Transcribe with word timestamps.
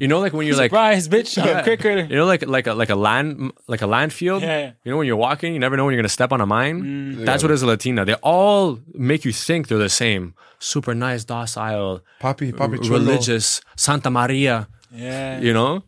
You 0.00 0.08
know, 0.08 0.18
like 0.18 0.32
when 0.32 0.46
you're 0.46 0.56
like, 0.56 0.70
Surprise, 0.70 1.08
bitch! 1.08 1.36
I'm 1.40 1.58
a 1.58 1.62
cricketer. 1.62 2.00
you 2.00 2.16
know, 2.16 2.24
like 2.24 2.46
like 2.46 2.66
a 2.66 2.72
like 2.74 2.88
a 2.88 2.94
land 2.96 3.52
like 3.68 3.82
a 3.82 3.86
land 3.86 4.12
field. 4.12 4.42
Yeah, 4.42 4.58
yeah. 4.58 4.72
You 4.82 4.90
know, 4.92 4.96
when 4.98 5.06
you're 5.06 5.16
walking, 5.28 5.52
you 5.52 5.58
never 5.60 5.76
know 5.76 5.84
when 5.84 5.92
you're 5.92 6.00
gonna 6.02 6.08
step 6.08 6.32
on 6.32 6.40
a 6.40 6.46
mine. 6.46 7.24
That's 7.24 7.42
what 7.42 7.52
is 7.52 7.60
a 7.62 7.66
Latina. 7.66 8.04
They 8.06 8.14
all 8.22 8.80
make 8.94 9.24
you 9.26 9.32
think 9.32 9.68
they're 9.68 9.78
the 9.78 9.90
same. 9.90 10.34
Super 10.58 10.94
nice, 10.94 11.24
docile, 11.24 12.00
Papi, 12.20 12.52
papi, 12.52 12.82
r- 12.84 12.90
religious, 12.90 13.60
Santa 13.76 14.10
Maria. 14.10 14.68
Yeah. 14.90 15.38
You 15.40 15.52
know. 15.52 15.84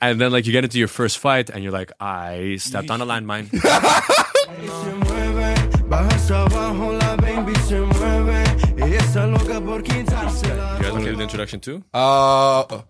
And 0.00 0.20
then 0.20 0.32
like 0.32 0.46
you 0.46 0.52
get 0.52 0.64
into 0.64 0.78
your 0.78 0.88
first 0.88 1.18
fight 1.18 1.50
and 1.50 1.62
you're 1.62 1.72
like, 1.72 1.92
I 2.00 2.56
stepped 2.58 2.90
on 2.90 3.00
a 3.00 3.06
landmine. 3.06 3.50
se 4.82 4.92
mueve, 4.94 5.54
bajas 5.88 6.30
abajo, 6.30 6.98
la 6.98 7.16
baby 7.16 7.54
se 7.66 7.80
mueve. 7.80 8.44
Ella 8.78 8.98
está 8.98 9.26
loca 9.30 9.60
por 9.60 9.82
quitársela. 9.82 10.76
You 10.78 10.82
guys 10.82 10.92
want 10.92 11.04
to 11.04 11.10
do 11.10 11.16
the 11.16 11.22
introduction 11.22 11.60
too? 11.60 11.84
Uh, 11.94 12.82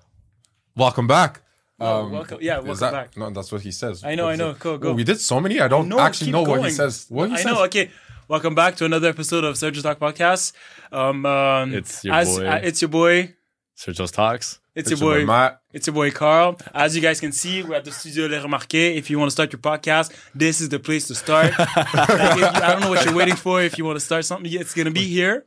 welcome 0.76 1.06
back. 1.06 1.42
Um, 1.80 2.12
welcome- 2.12 2.38
yeah, 2.40 2.58
welcome 2.58 2.76
that- 2.78 2.92
back. 2.92 3.16
No, 3.16 3.30
that's 3.30 3.50
what 3.50 3.62
he 3.62 3.72
says. 3.72 4.04
I 4.04 4.14
know, 4.14 4.28
I 4.28 4.36
know. 4.36 4.50
it? 4.50 4.58
Go, 4.60 4.78
go. 4.78 4.90
Oh, 4.90 4.92
we 4.94 5.04
did 5.04 5.20
so 5.20 5.40
many. 5.40 5.60
I 5.60 5.68
don't 5.68 5.88
No, 5.88 5.98
actually 5.98 6.26
keep 6.26 6.32
know 6.34 6.42
what 6.42 6.62
he 6.64 6.70
says. 6.70 7.06
What 7.08 7.28
he 7.30 7.34
I 7.34 7.38
says. 7.38 7.46
know. 7.46 7.64
Okay, 7.64 7.90
welcome 8.28 8.54
back 8.54 8.76
to 8.76 8.84
another 8.84 9.08
episode 9.08 9.42
of 9.44 9.56
Sergio 9.56 9.82
Talk 9.82 9.98
Podcast. 9.98 10.52
Um, 10.92 11.26
um, 11.26 11.74
It's 11.74 12.04
your 12.04 12.14
as- 12.14 12.38
boy. 12.38 12.46
uh, 12.46 12.60
it's 12.62 12.80
your 12.82 12.88
boy. 12.88 13.34
Sergio's 13.76 14.12
talks. 14.12 14.60
It's, 14.74 14.90
It's 14.90 15.00
your 15.00 15.10
boy. 15.18 15.26
Matt. 15.26 15.60
It's 15.72 15.86
your 15.86 15.94
boy 15.94 16.10
Kharl. 16.10 16.58
As 16.72 16.94
you 16.94 17.02
guys 17.02 17.20
can 17.20 17.32
see, 17.32 17.62
we're 17.62 17.74
at 17.74 17.84
the 17.84 17.90
Studio 17.92 18.26
Les 18.26 18.38
Remarqués. 18.42 18.96
If 18.96 19.10
you 19.10 19.18
want 19.18 19.28
to 19.28 19.32
start 19.32 19.52
your 19.52 19.58
podcast, 19.60 20.12
this 20.34 20.60
is 20.62 20.68
the 20.70 20.78
place 20.78 21.08
to 21.08 21.14
start. 21.14 21.52
Like, 21.58 21.68
if 21.76 22.36
you- 22.38 22.46
I 22.46 22.72
don't 22.72 22.80
know 22.82 22.88
what 22.90 23.04
you're 23.04 23.14
waiting 23.14 23.36
for. 23.36 23.60
If 23.60 23.76
you 23.76 23.84
want 23.84 23.96
to 23.96 24.04
start 24.04 24.24
something, 24.24 24.50
it's 24.52 24.72
gonna 24.72 24.92
be 24.92 25.06
here. 25.08 25.44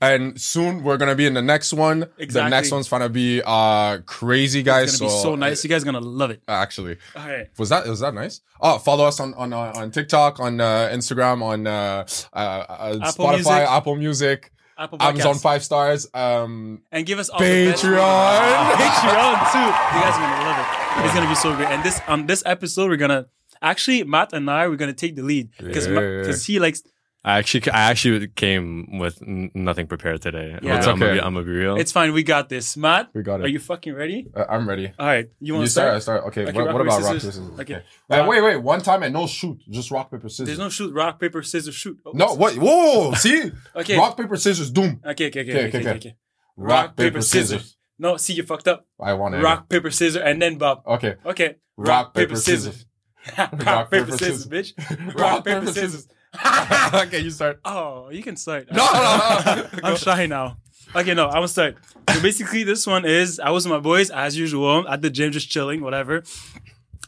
And 0.00 0.38
soon 0.40 0.82
we're 0.82 0.96
gonna 0.98 1.14
be 1.14 1.24
in 1.26 1.34
the 1.34 1.40
next 1.42 1.72
one. 1.72 2.02
Exactly. 2.18 2.50
The 2.50 2.56
next 2.56 2.70
one's 2.72 2.88
gonna 2.88 3.08
be 3.08 3.40
uh 3.44 3.98
crazy 4.06 4.62
guys. 4.62 4.90
It's 4.90 5.00
gonna 5.00 5.10
be 5.12 5.18
so 5.22 5.34
nice. 5.34 5.64
You 5.64 5.70
guys 5.70 5.82
are 5.82 5.86
gonna 5.86 6.00
love 6.00 6.30
it. 6.30 6.42
Actually, 6.46 6.98
All 7.16 7.26
right. 7.26 7.48
was 7.58 7.68
that 7.70 7.86
was 7.86 8.00
that 8.00 8.12
nice? 8.12 8.40
Oh, 8.60 8.78
follow 8.78 9.06
us 9.06 9.18
on 9.20 9.32
on 9.34 9.52
uh, 9.52 9.72
on 9.76 9.90
TikTok, 9.90 10.40
on 10.40 10.60
uh, 10.60 10.90
Instagram, 10.92 11.42
on 11.42 11.66
uh, 11.66 12.06
uh, 12.32 12.36
uh, 12.36 12.98
Apple 13.02 13.26
Spotify, 13.26 13.34
Music. 13.38 13.68
Apple 13.70 13.96
Music, 13.96 14.52
Apple 14.76 14.98
Amazon 15.02 15.36
five 15.36 15.64
stars. 15.64 16.06
Um, 16.12 16.82
and 16.92 17.06
give 17.06 17.18
us 17.18 17.28
all 17.30 17.40
Patreon. 17.40 17.74
Patreon 18.74 19.52
too. 19.52 19.58
You 19.58 20.02
guys 20.02 20.14
are 20.16 20.20
gonna 20.20 20.44
love 20.44 20.58
it. 20.58 21.04
It's 21.06 21.14
gonna 21.14 21.28
be 21.28 21.34
so 21.34 21.54
great. 21.56 21.68
And 21.68 21.82
this 21.82 22.00
on 22.08 22.26
this 22.26 22.42
episode, 22.44 22.90
we're 22.90 22.96
gonna 22.96 23.26
actually 23.62 24.04
Matt 24.04 24.32
and 24.32 24.50
I 24.50 24.68
we're 24.68 24.76
gonna 24.76 24.92
take 24.92 25.16
the 25.16 25.22
lead 25.22 25.50
because 25.58 25.86
Yeah. 25.86 26.34
he 26.46 26.58
likes. 26.58 26.82
I 27.26 27.38
actually, 27.38 27.70
I 27.70 27.90
actually 27.90 28.28
came 28.28 28.98
with 28.98 29.22
n- 29.22 29.50
nothing 29.54 29.86
prepared 29.86 30.20
today. 30.20 30.58
Yeah. 30.60 30.76
It's 30.76 30.86
I'm, 30.86 30.98
gonna 30.98 31.12
okay. 31.12 31.20
be, 31.20 31.24
I'm 31.24 31.32
gonna 31.34 31.46
be 31.46 31.52
real. 31.52 31.76
It's 31.76 31.90
fine. 31.90 32.12
We 32.12 32.22
got 32.22 32.50
this. 32.50 32.76
Matt, 32.76 33.08
We 33.14 33.22
got 33.22 33.40
it. 33.40 33.44
Are 33.44 33.48
you 33.48 33.58
fucking 33.58 33.94
ready? 33.94 34.26
uh, 34.36 34.44
I'm 34.48 34.68
ready. 34.68 34.92
All 34.98 35.06
right. 35.06 35.30
You 35.40 35.54
want 35.54 35.62
You 35.62 35.66
to 35.68 35.72
start. 35.72 35.94
I 35.94 35.98
start? 36.00 36.20
start. 36.20 36.24
Okay. 36.28 36.42
Okay, 36.42 36.52
what, 36.52 36.66
rock, 36.66 36.74
what 36.74 36.82
paper, 36.84 36.96
about 36.98 37.02
rock 37.02 37.14
scissors. 37.20 37.38
paper 37.38 37.56
scissors? 37.56 37.60
Okay. 37.60 37.82
Uh, 38.10 38.26
wait, 38.28 38.40
wait. 38.42 38.56
One 38.58 38.82
time 38.82 39.02
and 39.04 39.14
no 39.14 39.26
shoot. 39.26 39.58
Just 39.70 39.90
rock 39.90 40.10
paper 40.10 40.28
scissors. 40.28 40.46
There's 40.46 40.58
no 40.58 40.68
shoot. 40.68 40.92
Rock 40.92 41.18
paper 41.18 41.42
scissors 41.42 41.74
shoot. 41.74 41.98
Oh, 42.04 42.10
No, 42.12 42.34
what? 42.34 42.56
Whoa! 42.56 43.14
See? 43.14 43.50
Okay. 43.76 43.96
Rock 43.96 44.16
paper 44.18 44.36
scissors. 44.36 44.70
Doom. 44.70 45.00
Okay. 45.06 45.28
Okay. 45.28 45.40
Okay. 45.40 45.40
Okay, 45.40 45.50
Okay. 45.50 45.66
okay, 45.68 45.78
Okay. 45.78 45.88
okay. 45.88 45.96
okay. 45.96 46.16
Rock, 46.56 46.96
paper, 46.96 47.20
scissors. 47.22 47.76
No, 47.98 48.16
see, 48.16 48.34
you 48.34 48.42
fucked 48.42 48.68
up. 48.68 48.86
I 49.00 49.14
want 49.14 49.34
it. 49.34 49.42
Rock 49.42 49.68
paper 49.68 49.90
scissors 49.90 50.20
and 50.22 50.40
then 50.42 50.58
Bob. 50.58 50.82
Okay. 50.86 51.14
Okay. 51.24 51.56
Rock, 51.76 52.12
paper, 52.14 52.36
scissors. 52.36 52.84
Rock, 53.38 53.90
paper, 53.90 54.12
scissors, 54.16 54.46
bitch. 54.46 54.74
Rock, 55.18 55.44
paper, 55.44 55.66
scissors. 55.66 56.06
okay, 56.94 57.20
you 57.20 57.30
start. 57.30 57.60
Oh, 57.64 58.08
you 58.10 58.22
can 58.22 58.36
start. 58.36 58.70
No, 58.70 58.84
no, 58.84 59.42
no. 59.44 59.68
I'm 59.84 59.96
shy 59.96 60.26
now. 60.26 60.58
Okay, 60.94 61.14
no, 61.14 61.26
I'm 61.26 61.34
gonna 61.34 61.48
start. 61.48 61.76
So 62.12 62.20
basically, 62.20 62.62
this 62.64 62.86
one 62.86 63.04
is 63.04 63.40
I 63.40 63.50
was 63.50 63.64
with 63.64 63.72
my 63.72 63.80
boys 63.80 64.10
as 64.10 64.36
usual 64.36 64.86
at 64.88 65.02
the 65.02 65.10
gym, 65.10 65.32
just 65.32 65.50
chilling, 65.50 65.80
whatever. 65.80 66.22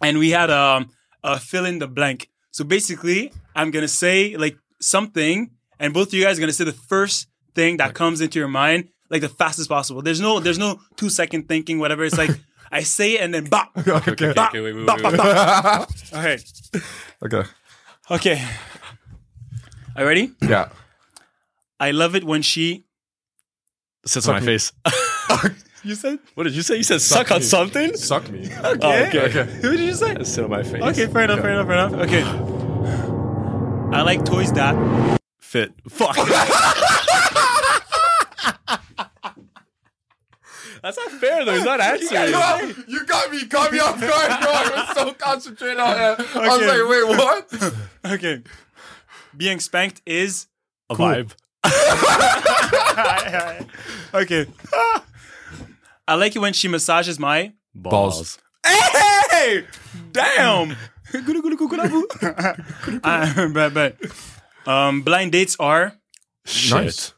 And 0.03 0.19
we 0.19 0.31
had 0.31 0.51
um 0.51 0.91
a 1.23 1.39
fill 1.39 1.67
in 1.67 1.79
the 1.79 1.89
blank. 1.89 2.31
So 2.51 2.65
basically, 2.65 3.33
I'm 3.55 3.71
gonna 3.71 3.89
say 3.89 4.37
like 4.37 4.57
something, 4.81 5.51
and 5.79 5.93
both 5.93 6.09
of 6.09 6.15
you 6.15 6.25
guys 6.25 6.39
are 6.39 6.41
gonna 6.41 6.53
say 6.53 6.65
the 6.65 6.73
first 6.73 7.29
thing 7.55 7.77
that 7.79 7.95
comes 7.95 8.21
into 8.21 8.39
your 8.39 8.49
mind, 8.49 8.89
like 9.11 9.21
the 9.23 9.29
fastest 9.29 9.69
possible. 9.69 10.03
There's 10.03 10.21
no 10.21 10.41
there's 10.41 10.59
no 10.59 10.81
two 10.97 11.11
second 11.11 11.49
thinking, 11.49 11.79
whatever. 11.79 12.05
It's 12.05 12.19
like 12.19 12.31
I 12.73 12.83
say 12.83 13.15
it 13.15 13.21
and 13.21 13.35
then 13.35 13.45
bop. 13.45 13.71
okay, 13.77 14.13
okay, 14.13 14.33
bop, 14.33 14.51
okay, 14.51 14.61
wait, 14.61 14.75
wait, 14.75 14.87
bop, 14.87 14.97
wait, 14.97 15.03
bop, 15.03 15.13
wait. 15.13 15.19
bop. 15.19 15.91
All 16.13 16.23
right. 16.23 16.43
okay. 17.25 17.43
Okay. 18.11 18.45
Are 19.97 20.03
you 20.03 20.09
ready? 20.09 20.33
Yeah. 20.43 20.69
I 21.81 21.91
love 21.91 22.15
it 22.15 22.25
when 22.25 22.43
she. 22.43 22.85
Sits 24.05 24.29
on 24.29 24.35
my 24.35 24.41
face. 24.41 24.73
You 25.87 25.95
said. 25.95 26.19
What 26.35 26.45
did 26.45 26.55
you 26.57 26.63
say? 26.63 26.77
You 26.79 26.83
said 26.83 27.01
suck 27.01 27.31
on 27.31 27.43
something? 27.43 27.95
Suck 27.97 28.29
me. 28.29 28.51
Oh, 28.65 28.73
okay. 28.73 29.21
Okay. 29.29 29.45
Who 29.63 29.77
did 29.77 29.81
you 29.87 29.95
say? 29.95 30.17
Sit 30.25 30.43
on 30.43 30.51
my 30.51 30.65
face. 30.65 30.83
Okay, 30.83 31.07
fair 31.07 31.23
enough, 31.23 31.39
fair 31.41 31.51
enough, 31.51 31.69
fair 31.69 31.77
enough. 31.77 31.93
Okay. 32.07 32.23
I 33.97 34.03
like 34.03 34.25
toys 34.25 34.53
that. 34.55 34.75
Fit. 35.39 35.73
Fuck. 35.89 36.17
That's 40.83 40.97
not 40.97 41.11
fair 41.21 41.45
though. 41.45 41.55
He's 41.55 41.65
not 41.65 41.81
answering. 41.81 42.31
Yo, 42.33 42.73
you 42.89 43.07
got 43.07 43.31
me, 43.31 43.45
Got 43.45 43.73
me 43.73 43.79
off 43.79 44.01
guard, 44.01 44.11
bro. 44.11 44.51
I 44.53 44.87
was 44.87 44.97
so 44.97 45.13
concentrated 45.15 45.79
on 45.79 45.93
it. 45.93 46.37
I 46.37 46.49
was 46.49 46.61
like, 46.67 46.89
wait, 46.91 47.07
what? 47.17 48.15
Okay. 48.15 48.43
Being 49.37 49.61
spanked 49.61 50.01
is. 50.07 50.47
A 50.89 50.95
vibe. 50.95 51.33
okay. 54.15 54.47
I 56.09 56.15
like 56.15 56.37
it 56.37 56.39
when 56.39 56.53
she 56.53 56.69
massages 56.69 57.19
my. 57.19 57.53
Balls. 57.75 58.39
Hey! 58.65 59.65
Damn! 60.13 60.71
uh, 63.05 63.49
but, 63.53 63.75
but, 63.75 63.97
um, 64.67 65.03
blind 65.03 65.33
dates 65.33 65.57
are. 65.59 65.93
Shit. 66.45 66.73
Nice. 66.73 67.15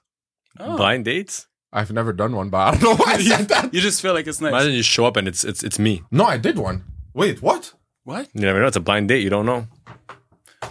Blind 0.56 1.04
dates? 1.04 1.46
I've 1.72 1.92
never 1.92 2.12
done 2.12 2.34
one, 2.34 2.48
but 2.48 2.58
I 2.58 2.70
don't 2.72 2.82
know 2.82 2.96
why 2.96 3.14
I 3.14 3.18
said 3.22 3.48
that. 3.48 3.74
You 3.74 3.80
just 3.80 4.02
feel 4.02 4.14
like 4.14 4.26
it's 4.26 4.40
nice. 4.40 4.50
Imagine 4.50 4.72
you 4.72 4.82
show 4.82 5.04
up 5.04 5.16
and 5.16 5.28
it's 5.28 5.44
it's 5.44 5.62
it's 5.62 5.78
me. 5.78 6.02
No, 6.10 6.24
I 6.24 6.38
did 6.38 6.58
one. 6.58 6.84
Wait, 7.12 7.42
what? 7.42 7.74
what? 8.04 8.28
You 8.32 8.42
never 8.42 8.60
know. 8.60 8.66
It's 8.66 8.76
a 8.76 8.80
blind 8.80 9.08
date. 9.08 9.22
You 9.22 9.30
don't 9.30 9.46
know. 9.46 9.66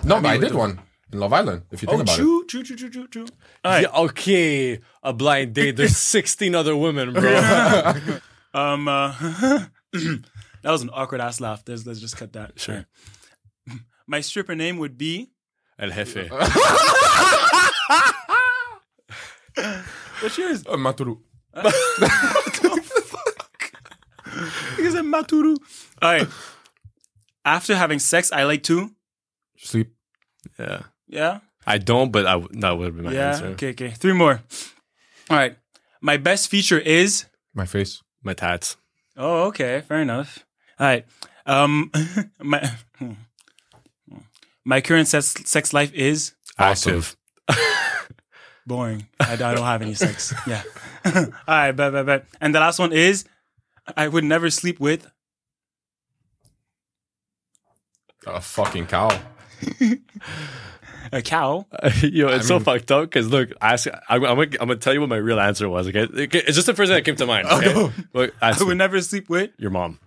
No, 0.03 0.19
but 0.19 0.25
I 0.25 0.37
did 0.37 0.55
one 0.55 0.79
in 1.11 1.19
Love 1.19 1.33
Island. 1.33 1.63
If 1.71 1.81
you 1.81 1.87
think 1.87 1.99
Oh, 1.99 2.01
about 2.03 2.15
true, 2.15 2.45
true, 2.47 2.63
true, 2.63 2.75
true, 2.75 2.89
true, 2.89 3.07
true. 3.07 3.25
All 3.63 3.71
right. 3.71 3.83
Yeah, 3.83 3.99
okay, 4.05 4.79
a 5.03 5.13
blind 5.13 5.53
date. 5.53 5.75
There's 5.77 5.97
16 6.15 6.53
other 6.55 6.75
women, 6.75 7.13
bro. 7.13 7.93
Um, 8.53 8.87
uh, 8.87 9.11
that 9.91 10.21
was 10.63 10.81
an 10.81 10.89
awkward 10.91 11.21
ass 11.21 11.39
laugh. 11.39 11.61
Let's, 11.67 11.85
let's 11.85 11.99
just 11.99 12.17
cut 12.17 12.33
that. 12.33 12.59
Sure. 12.59 12.85
My 14.07 14.21
stripper 14.21 14.55
name 14.55 14.77
would 14.79 14.97
be. 14.97 15.29
El 15.77 15.91
jefe. 15.91 16.29
What's 20.21 20.37
yours? 20.37 20.61
it. 20.61 20.67
Uh, 20.67 20.77
Maturu. 20.77 21.19
Because 24.75 24.93
I'm 24.95 25.11
Maturu. 25.11 25.55
All 26.01 26.11
right. 26.11 26.27
After 27.43 27.75
having 27.75 27.99
sex, 27.99 28.31
I 28.31 28.43
like 28.43 28.63
to. 28.63 28.91
Sleep. 29.57 29.93
Yeah. 30.59 30.83
Yeah. 31.07 31.39
I 31.65 31.77
don't, 31.77 32.11
but 32.11 32.25
I 32.25 32.33
w- 32.33 32.61
that 32.61 32.77
would 32.77 32.95
be 32.95 33.03
my 33.03 33.11
yeah. 33.11 33.29
answer. 33.29 33.47
Okay. 33.47 33.69
Okay. 33.71 33.91
Three 33.91 34.13
more. 34.13 34.41
All 35.29 35.37
right. 35.37 35.57
My 36.01 36.17
best 36.17 36.49
feature 36.49 36.79
is. 36.79 37.25
My 37.53 37.65
face. 37.65 38.01
My 38.23 38.33
tats. 38.33 38.77
Oh, 39.17 39.45
okay. 39.47 39.81
Fair 39.87 40.01
enough. 40.01 40.45
All 40.79 40.87
right. 40.87 41.05
Um, 41.45 41.91
my 42.41 42.71
my 44.63 44.81
current 44.81 45.07
sex 45.07 45.33
sex 45.45 45.73
life 45.73 45.93
is 45.93 46.33
Active. 46.57 47.15
boring. 48.67 49.07
I, 49.19 49.33
I 49.33 49.35
don't 49.35 49.57
have 49.57 49.81
any 49.81 49.93
sex. 49.93 50.33
Yeah. 50.45 50.63
All 51.05 51.23
right. 51.47 51.71
Bet. 51.71 51.93
Bet. 51.93 52.05
Bet. 52.05 52.25
And 52.39 52.53
the 52.53 52.59
last 52.59 52.79
one 52.79 52.93
is. 52.93 53.25
I 53.95 54.09
would 54.09 54.25
never 54.25 54.49
sleep 54.49 54.81
with. 54.81 55.09
A 58.25 58.41
fucking 58.41 58.87
cow. 58.87 59.17
A 61.11 61.21
cow. 61.21 61.65
Yo, 62.01 62.27
it's 62.29 62.47
so 62.47 62.55
mean- 62.55 62.63
fucked 62.63 62.91
up 62.91 63.03
because 63.03 63.27
look, 63.29 63.51
ask. 63.61 63.87
I'm, 64.09 64.23
I'm, 64.25 64.35
gonna, 64.35 64.41
I'm 64.59 64.67
gonna 64.67 64.75
tell 64.75 64.93
you 64.93 64.99
what 65.01 65.09
my 65.09 65.15
real 65.17 65.39
answer 65.39 65.67
was. 65.69 65.87
Okay, 65.87 66.01
Okay, 66.03 66.39
it's 66.39 66.55
just 66.55 66.67
the 66.67 66.73
first 66.73 66.89
thing 66.89 66.97
that 66.97 67.05
came 67.05 67.15
to 67.17 67.25
mind. 67.25 67.47
Okay, 67.47 67.73
oh, 67.75 67.93
look, 68.13 68.33
ask 68.41 68.61
I 68.61 68.65
would 68.65 68.77
never 68.77 69.01
sleep 69.01 69.29
with. 69.29 69.51
your 69.57 69.71
mom. 69.71 69.99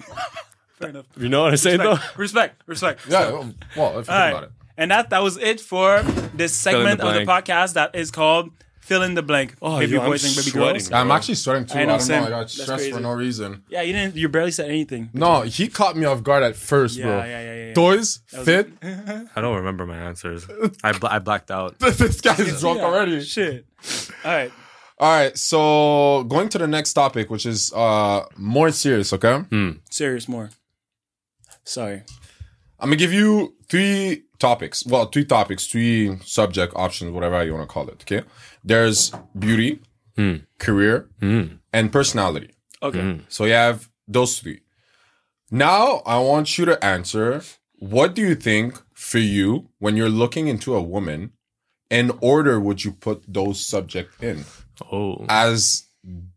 Fair 0.74 0.90
enough. 0.90 1.06
You 1.16 1.28
know 1.28 1.42
what 1.42 1.52
I'm 1.52 1.56
saying 1.56 1.78
though? 1.78 1.98
Respect. 2.16 2.62
Respect. 2.66 3.06
Respect. 3.06 3.08
Yeah, 3.08 3.30
well, 3.30 3.54
well, 3.76 3.90
if 3.90 3.96
you 3.96 4.02
think 4.04 4.08
All 4.10 4.18
right. 4.18 4.30
about 4.30 4.42
it. 4.44 4.50
And 4.78 4.90
that 4.90 5.10
that 5.10 5.22
was 5.22 5.38
it 5.38 5.60
for 5.60 6.02
this 6.34 6.54
segment 6.54 7.00
of 7.00 7.14
the 7.14 7.20
podcast 7.20 7.74
that 7.74 7.94
is 7.94 8.10
called 8.10 8.50
Fill 8.86 9.02
in 9.02 9.14
the 9.14 9.22
Blank. 9.22 9.56
Oh, 9.60 9.78
baby 9.80 9.92
yo, 9.94 9.98
I'm 10.00 10.12
and 10.12 10.20
baby 10.20 10.28
sweating. 10.28 10.72
girls. 10.74 10.92
I'm 10.92 11.10
actually 11.10 11.34
sweating 11.34 11.66
too. 11.66 11.76
I 11.78 11.82
I, 11.82 11.84
know, 11.86 11.90
don't 11.92 12.00
same. 12.00 12.20
know. 12.20 12.26
I 12.28 12.30
got 12.30 12.38
That's 12.42 12.52
stressed 12.52 12.70
crazy. 12.84 12.92
for 12.92 13.00
no 13.00 13.12
reason. 13.12 13.64
Yeah, 13.68 13.82
you 13.82 13.92
didn't. 13.92 14.14
You 14.14 14.28
barely 14.28 14.52
said 14.52 14.68
anything. 14.70 15.10
No, 15.12 15.40
he 15.42 15.66
caught 15.68 15.96
me 15.96 16.04
off 16.04 16.22
guard 16.22 16.44
at 16.44 16.54
first, 16.54 16.96
Yeah, 16.96 17.04
bro. 17.06 17.16
yeah, 17.18 17.24
yeah, 17.26 17.42
yeah, 17.42 17.66
yeah. 17.66 17.74
Toys, 17.74 18.20
was- 18.32 18.44
fit. 18.44 18.68
I 19.36 19.40
don't 19.40 19.56
remember 19.56 19.86
my 19.86 19.96
answers. 19.98 20.46
I 20.84 20.92
bla- 20.92 21.10
I 21.10 21.18
blacked 21.18 21.50
out. 21.50 21.78
this 21.80 22.20
guy's 22.20 22.60
drunk 22.60 22.78
Yeah, 22.78 22.84
already. 22.84 23.20
Shit. 23.22 23.66
All 24.24 24.30
right. 24.32 24.52
All 24.98 25.12
right, 25.18 25.36
so 25.36 26.24
going 26.28 26.48
to 26.50 26.58
the 26.58 26.66
next 26.68 26.92
topic, 26.94 27.28
which 27.28 27.44
is 27.44 27.72
uh 27.74 28.24
more 28.36 28.70
serious. 28.70 29.12
Okay, 29.12 29.42
Serious 29.90 30.28
more. 30.28 30.50
Sorry. 31.64 32.02
I'm 32.78 32.88
gonna 32.90 32.96
give 32.96 33.12
you 33.12 33.54
three 33.68 34.24
topics. 34.38 34.84
Well, 34.86 35.06
three 35.06 35.24
topics, 35.24 35.66
three 35.66 36.16
subject 36.24 36.72
options, 36.76 37.10
whatever 37.12 37.42
you 37.44 37.52
want 37.54 37.68
to 37.68 37.72
call 37.72 37.88
it. 37.88 38.02
Okay, 38.02 38.22
there's 38.66 39.12
beauty, 39.38 39.80
hmm. 40.16 40.36
career, 40.58 41.08
hmm. 41.20 41.44
and 41.72 41.90
personality. 41.90 42.50
Okay. 42.82 43.00
Hmm. 43.00 43.20
So 43.28 43.44
you 43.44 43.52
have 43.52 43.88
those 44.06 44.38
three. 44.38 44.60
Now 45.50 46.02
I 46.04 46.18
want 46.18 46.58
you 46.58 46.64
to 46.66 46.84
answer 46.84 47.42
what 47.78 48.14
do 48.14 48.22
you 48.22 48.34
think 48.34 48.80
for 48.92 49.18
you 49.18 49.68
when 49.78 49.96
you're 49.96 50.08
looking 50.08 50.48
into 50.48 50.74
a 50.74 50.82
woman, 50.82 51.32
in 51.90 52.10
order 52.20 52.58
would 52.58 52.84
you 52.84 52.92
put 52.92 53.22
those 53.28 53.64
subject 53.64 54.22
in 54.22 54.44
Oh, 54.90 55.24
as 55.28 55.84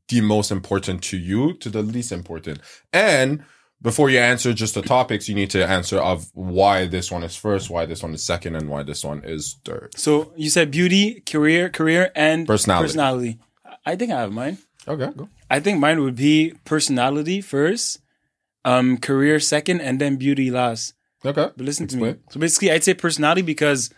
the 0.08 0.22
most 0.22 0.52
important 0.52 1.04
to 1.04 1.18
you 1.18 1.54
to 1.56 1.70
the 1.70 1.82
least 1.82 2.12
important? 2.12 2.60
And 2.94 3.44
before 3.82 4.10
you 4.10 4.20
answer 4.20 4.54
just 4.54 4.76
the 4.76 4.82
topics, 4.82 5.30
you 5.30 5.36
need 5.36 5.50
to 5.52 5.66
answer 5.66 6.00
of 6.00 6.30
why 6.34 6.86
this 6.86 7.12
one 7.12 7.24
is 7.24 7.36
first, 7.36 7.70
why 7.70 7.86
this 7.86 8.04
one 8.04 8.14
is 8.14 8.24
second, 8.24 8.56
and 8.56 8.70
why 8.70 8.84
this 8.84 9.04
one 9.04 9.24
is 9.24 9.58
third. 9.64 9.92
So 9.96 10.34
you 10.36 10.50
said 10.50 10.72
beauty, 10.72 11.22
career, 11.22 11.70
career, 11.70 12.12
and 12.16 12.46
Personality. 12.46 12.88
Personality. 12.88 13.40
I 13.86 13.96
think 13.96 14.12
I 14.12 14.22
have 14.22 14.34
mine. 14.34 14.58
Okay, 14.88 15.10
go. 15.16 15.30
I 15.50 15.60
think 15.60 15.80
mine 15.80 16.02
would 16.02 16.16
be 16.16 16.54
personality 16.66 17.42
first, 17.42 18.00
um, 18.66 18.98
career 18.98 19.40
second, 19.40 19.82
and 19.82 20.00
then 20.00 20.18
beauty 20.18 20.52
last. 20.52 20.94
Okay. 21.26 21.50
But 21.56 21.66
listen 21.66 21.88
to 21.88 21.98
me. 21.98 22.16
So 22.30 22.40
basically, 22.40 22.72
I'd 22.72 22.84
say 22.84 22.94
personality 22.94 23.42
because 23.42 23.90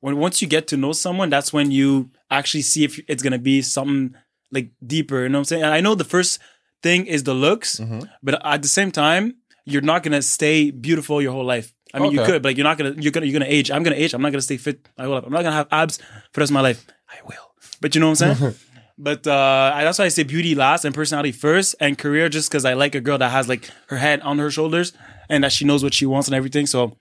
when 0.00 0.16
once 0.16 0.42
you 0.42 0.48
get 0.48 0.68
to 0.68 0.76
know 0.76 0.92
someone, 0.92 1.30
that's 1.30 1.52
when 1.52 1.70
you 1.70 2.10
actually 2.30 2.62
see 2.62 2.84
if 2.84 3.00
it's 3.08 3.22
gonna 3.22 3.38
be 3.38 3.62
something 3.62 4.14
like 4.50 4.70
deeper. 4.86 5.22
You 5.22 5.28
know 5.30 5.38
what 5.38 5.40
I'm 5.40 5.44
saying? 5.46 5.62
And 5.62 5.72
I 5.72 5.80
know 5.80 5.94
the 5.94 6.04
first 6.04 6.38
thing 6.82 7.06
is 7.06 7.22
the 7.24 7.34
looks, 7.34 7.78
Mm-hmm. 7.80 8.00
but 8.22 8.34
at 8.44 8.62
the 8.62 8.68
same 8.68 8.90
time, 8.90 9.34
you're 9.64 9.82
not 9.92 10.02
gonna 10.02 10.22
stay 10.22 10.70
beautiful 10.70 11.22
your 11.22 11.32
whole 11.32 11.44
life. 11.44 11.72
I 11.94 11.98
mean, 11.98 12.12
you 12.12 12.20
Okay. 12.20 12.32
could, 12.32 12.42
but 12.42 12.48
like, 12.50 12.56
you're 12.56 12.64
not 12.64 12.78
gonna 12.78 12.94
you're 12.98 13.12
gonna 13.12 13.26
you're 13.26 13.38
gonna 13.38 13.50
age. 13.58 13.70
I'm 13.70 13.82
gonna 13.82 13.96
age. 13.96 14.14
I'm 14.14 14.22
not 14.22 14.32
gonna 14.32 14.42
stay 14.42 14.56
fit 14.56 14.88
my 14.98 15.04
whole 15.04 15.14
life. 15.14 15.24
I'm 15.26 15.32
not 15.32 15.42
gonna 15.42 15.56
have 15.56 15.68
abs 15.70 15.98
for 15.98 16.04
the 16.34 16.40
rest 16.40 16.50
of 16.50 16.54
my 16.54 16.60
life. 16.60 16.84
I 17.08 17.16
will, 17.26 17.46
but 17.80 17.94
you 17.94 18.00
know 18.00 18.10
what 18.10 18.22
I'm 18.22 18.36
saying. 18.36 18.54
But 18.98 19.26
uh, 19.26 19.72
that's 19.82 19.98
why 19.98 20.04
I 20.04 20.08
say 20.08 20.22
beauty 20.22 20.54
last 20.54 20.84
and 20.84 20.94
personality 20.94 21.32
first, 21.32 21.74
and 21.80 21.96
career 21.98 22.28
just 22.28 22.50
because 22.50 22.64
I 22.64 22.74
like 22.74 22.94
a 22.94 23.00
girl 23.00 23.18
that 23.18 23.30
has 23.30 23.48
like 23.48 23.68
her 23.88 23.96
head 23.96 24.20
on 24.20 24.38
her 24.38 24.50
shoulders 24.50 24.92
and 25.28 25.42
that 25.42 25.50
she 25.50 25.64
knows 25.64 25.82
what 25.82 25.94
she 25.94 26.06
wants 26.06 26.28
and 26.28 26.34
everything. 26.36 26.66
So 26.66 26.96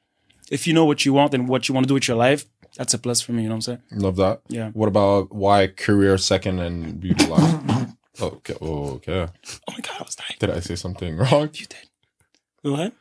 if 0.49 0.65
you 0.65 0.73
know 0.73 0.85
what 0.85 1.05
you 1.05 1.13
want 1.13 1.33
and 1.35 1.47
what 1.49 1.67
you 1.67 1.75
want 1.75 1.83
to 1.85 1.87
do 1.89 1.93
with 1.93 2.07
your 2.07 2.17
life, 2.17 2.45
that's 2.77 2.93
a 2.93 2.97
plus 2.97 3.21
for 3.21 3.33
me. 3.33 3.43
You 3.43 3.49
know 3.49 3.55
what 3.55 3.67
I'm 3.67 3.77
saying? 3.91 4.01
Love 4.07 4.15
that. 4.15 4.41
Yeah. 4.47 4.69
What 4.71 4.87
about 4.87 5.35
why 5.35 5.67
career 5.67 6.17
second 6.17 6.59
and 6.59 6.99
beauty 6.99 7.25
last? 7.27 7.59
okay. 8.21 8.55
Oh, 8.61 8.93
okay. 8.95 9.27
Oh 9.67 9.73
my 9.73 9.79
god, 9.81 9.95
I 9.99 10.03
was 10.03 10.15
dying. 10.15 10.35
Did 10.39 10.49
I 10.51 10.59
say 10.59 10.75
something 10.75 11.17
wrong? 11.17 11.49
You 11.53 11.65
did. 11.65 11.89
Go 12.63 12.73
ahead. 12.73 12.93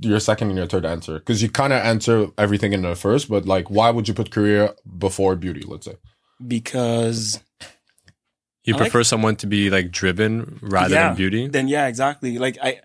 Your 0.00 0.20
second 0.20 0.48
and 0.48 0.56
your 0.58 0.66
third 0.66 0.86
answer, 0.86 1.18
because 1.18 1.42
you 1.42 1.48
kind 1.50 1.72
of 1.72 1.80
answer 1.80 2.28
everything 2.38 2.72
in 2.72 2.82
the 2.82 2.94
first, 2.94 3.28
but 3.28 3.44
like, 3.46 3.70
why 3.70 3.90
would 3.90 4.06
you 4.06 4.14
put 4.14 4.30
career 4.30 4.70
before 4.98 5.34
beauty? 5.34 5.62
Let's 5.66 5.86
say. 5.86 5.96
Because 6.46 7.40
you 8.64 8.74
I 8.74 8.78
like- 8.78 8.90
prefer 8.90 9.02
someone 9.02 9.36
to 9.36 9.46
be 9.46 9.70
like 9.70 9.90
driven 9.90 10.58
rather 10.62 10.94
yeah, 10.94 11.08
than 11.08 11.16
beauty? 11.16 11.48
Then 11.48 11.68
yeah, 11.68 11.86
exactly. 11.88 12.38
Like 12.38 12.58
I, 12.62 12.80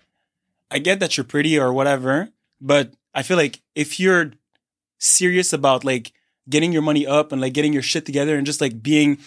I 0.70 0.78
get 0.78 1.00
that 1.00 1.16
you're 1.16 1.24
pretty 1.24 1.58
or 1.58 1.72
whatever, 1.72 2.30
but 2.60 2.94
I 3.14 3.22
feel 3.22 3.36
like 3.36 3.60
if 3.74 4.00
you're 4.00 4.32
serious 4.98 5.52
about 5.52 5.84
like 5.84 6.12
getting 6.48 6.72
your 6.72 6.82
money 6.82 7.06
up 7.06 7.32
and 7.32 7.40
like 7.40 7.52
getting 7.52 7.72
your 7.72 7.82
shit 7.82 8.04
together 8.04 8.36
and 8.36 8.46
just 8.46 8.60
like 8.60 8.82
being 8.82 9.18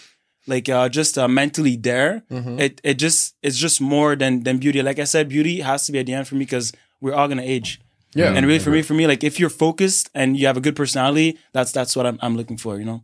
like 0.48 0.68
uh 0.70 0.90
just 0.90 1.18
uh, 1.18 1.28
mentally 1.28 1.76
there, 1.78 2.24
it 2.30 2.82
it 2.84 2.96
just 2.96 3.36
it's 3.42 3.58
just 3.58 3.80
more 3.82 4.16
than 4.16 4.44
than 4.44 4.58
beauty. 4.58 4.82
Like 4.82 5.00
I 5.00 5.06
said, 5.06 5.30
beauty 5.30 5.62
has 5.62 5.86
to 5.86 5.92
be 5.92 6.00
at 6.00 6.06
the 6.06 6.14
end 6.14 6.28
for 6.28 6.36
me 6.36 6.46
because 6.46 6.74
we're 7.02 7.14
all 7.14 7.28
gonna 7.28 7.44
age. 7.44 7.80
Yeah. 8.16 8.34
And 8.34 8.46
really, 8.46 8.60
for 8.60 8.70
me, 8.70 8.82
for 8.84 8.94
me, 8.94 9.08
like 9.08 9.24
if 9.24 9.40
you're 9.40 9.50
focused 9.50 10.10
and 10.14 10.38
you 10.38 10.46
have 10.48 10.58
a 10.58 10.62
good 10.62 10.76
personality, 10.76 11.40
that's 11.52 11.72
that's 11.72 11.96
what 11.96 12.06
I'm 12.06 12.20
I'm 12.22 12.36
looking 12.38 12.58
for. 12.58 12.78
You 12.78 12.86
know, 12.86 13.04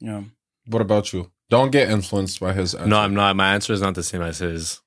yeah. 0.00 0.22
What 0.66 0.82
about 0.82 1.12
you? 1.12 1.30
Don't 1.48 1.70
get 1.70 1.90
influenced 1.90 2.40
by 2.40 2.52
his 2.52 2.74
answer. 2.74 2.88
No, 2.88 2.98
I'm 2.98 3.14
not. 3.14 3.36
My 3.36 3.54
answer 3.54 3.72
is 3.72 3.80
not 3.80 3.94
the 3.94 4.02
same 4.02 4.22
as 4.22 4.38
his. 4.38 4.80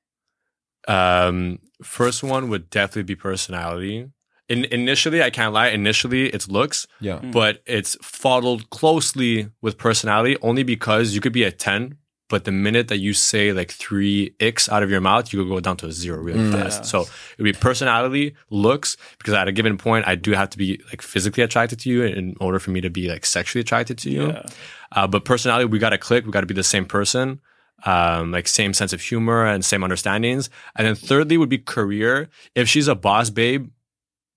Um, 0.88 1.59
first 1.83 2.24
one 2.24 2.50
would 2.50 2.69
definitely 2.69 3.03
be 3.03 3.15
personality. 3.15 4.09
In, 4.47 4.65
initially, 4.65 5.24
I 5.24 5.30
can't 5.31 5.53
lie. 5.53 5.69
Initially, 5.69 6.27
it's 6.30 6.47
looks, 6.47 6.86
Yeah. 7.01 7.18
but 7.19 7.62
it's 7.65 7.97
followed 8.01 8.69
closely 8.69 9.50
with 9.62 9.77
personality 9.77 10.38
only 10.42 10.63
because 10.63 11.15
you 11.15 11.21
could 11.21 11.33
be 11.33 11.44
a 11.44 11.51
10, 11.51 11.97
but 12.30 12.44
the 12.44 12.51
minute 12.51 12.88
that 12.89 12.97
you 13.00 13.13
say 13.13 13.53
like 13.53 13.71
three 13.71 14.36
icks 14.39 14.69
out 14.69 14.83
of 14.83 14.89
your 14.92 15.01
mouth, 15.01 15.31
you 15.33 15.39
could 15.39 15.50
go 15.50 15.59
down 15.59 15.77
to 15.77 15.88
a 15.88 15.92
zero 15.92 16.19
really 16.19 16.39
Mm. 16.39 16.51
fast. 16.51 16.80
Yeah. 16.81 16.86
So 16.86 17.01
it 17.01 17.38
would 17.39 17.44
be 17.45 17.53
personality, 17.53 18.36
looks, 18.51 18.97
because 19.18 19.33
at 19.33 19.47
a 19.47 19.51
given 19.51 19.77
point, 19.77 20.07
I 20.07 20.13
do 20.15 20.31
have 20.33 20.50
to 20.51 20.57
be 20.59 20.80
like 20.92 21.01
physically 21.01 21.44
attracted 21.44 21.80
to 21.80 21.89
you 21.89 22.03
in 22.03 22.36
order 22.39 22.59
for 22.59 22.69
me 22.71 22.81
to 22.81 22.89
be 22.89 23.09
like 23.09 23.25
sexually 23.25 23.62
attracted 23.62 23.97
to 24.00 24.09
you. 24.12 24.27
Yeah. 24.27 24.44
Uh, 24.92 25.07
but 25.07 25.25
personality, 25.25 25.65
we 25.65 25.80
got 25.80 25.89
to 25.89 25.97
click. 25.97 26.25
We 26.25 26.31
got 26.31 26.42
to 26.42 26.47
be 26.47 26.53
the 26.53 26.63
same 26.63 26.86
person, 26.86 27.42
um, 27.86 28.31
like 28.31 28.47
same 28.47 28.74
sense 28.74 28.94
of 28.94 29.01
humor 29.01 29.45
and 29.45 29.65
same 29.65 29.83
understandings. 29.83 30.50
And 30.75 30.86
then 30.88 30.95
thirdly 30.95 31.38
would 31.38 31.50
be 31.50 31.57
career. 31.57 32.30
If 32.56 32.69
she's 32.69 32.88
a 32.88 32.95
boss 32.95 33.30
babe, 33.31 33.69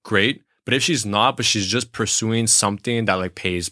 great. 0.09 0.43
But 0.65 0.75
if 0.75 0.83
she's 0.83 1.05
not, 1.07 1.37
but 1.37 1.45
she's 1.47 1.67
just 1.67 1.93
pursuing 1.93 2.47
something 2.47 3.05
that 3.07 3.15
like 3.15 3.35
pays 3.35 3.71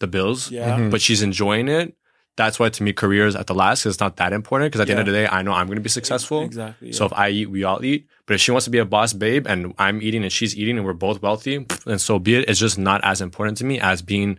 the 0.00 0.06
bills, 0.06 0.50
Yeah. 0.50 0.76
Mhm. 0.78 0.90
but 0.90 1.00
she's 1.00 1.22
enjoying 1.22 1.68
it. 1.68 1.94
That's 2.40 2.58
why 2.58 2.70
to 2.70 2.82
me 2.82 2.92
career 2.94 3.26
is 3.26 3.36
at 3.36 3.46
the 3.46 3.54
last 3.54 3.82
because 3.82 3.94
it's 3.96 4.00
not 4.00 4.16
that 4.16 4.32
important. 4.32 4.66
Because 4.72 4.80
at 4.80 4.86
the 4.88 4.94
end 4.98 5.00
of 5.06 5.06
the 5.06 5.12
day, 5.20 5.28
I 5.28 5.42
know 5.42 5.52
I'm 5.52 5.66
going 5.66 5.76
to 5.82 5.82
be 5.82 5.90
successful. 6.00 6.42
Exactly. 6.44 6.90
So 6.92 7.04
if 7.04 7.12
I 7.12 7.28
eat, 7.28 7.50
we 7.50 7.62
all 7.62 7.84
eat. 7.84 8.06
But 8.26 8.34
if 8.34 8.40
she 8.40 8.50
wants 8.52 8.64
to 8.64 8.70
be 8.70 8.78
a 8.78 8.86
boss 8.86 9.12
babe 9.12 9.46
and 9.46 9.74
I'm 9.78 10.00
eating 10.00 10.22
and 10.24 10.32
she's 10.32 10.56
eating 10.56 10.76
and 10.78 10.86
we're 10.86 10.94
both 11.08 11.20
wealthy, 11.20 11.66
and 11.86 12.00
so 12.00 12.18
be 12.18 12.36
it. 12.36 12.48
It's 12.48 12.58
just 12.58 12.78
not 12.78 13.00
as 13.04 13.20
important 13.20 13.58
to 13.58 13.64
me 13.64 13.78
as 13.78 14.00
being 14.02 14.38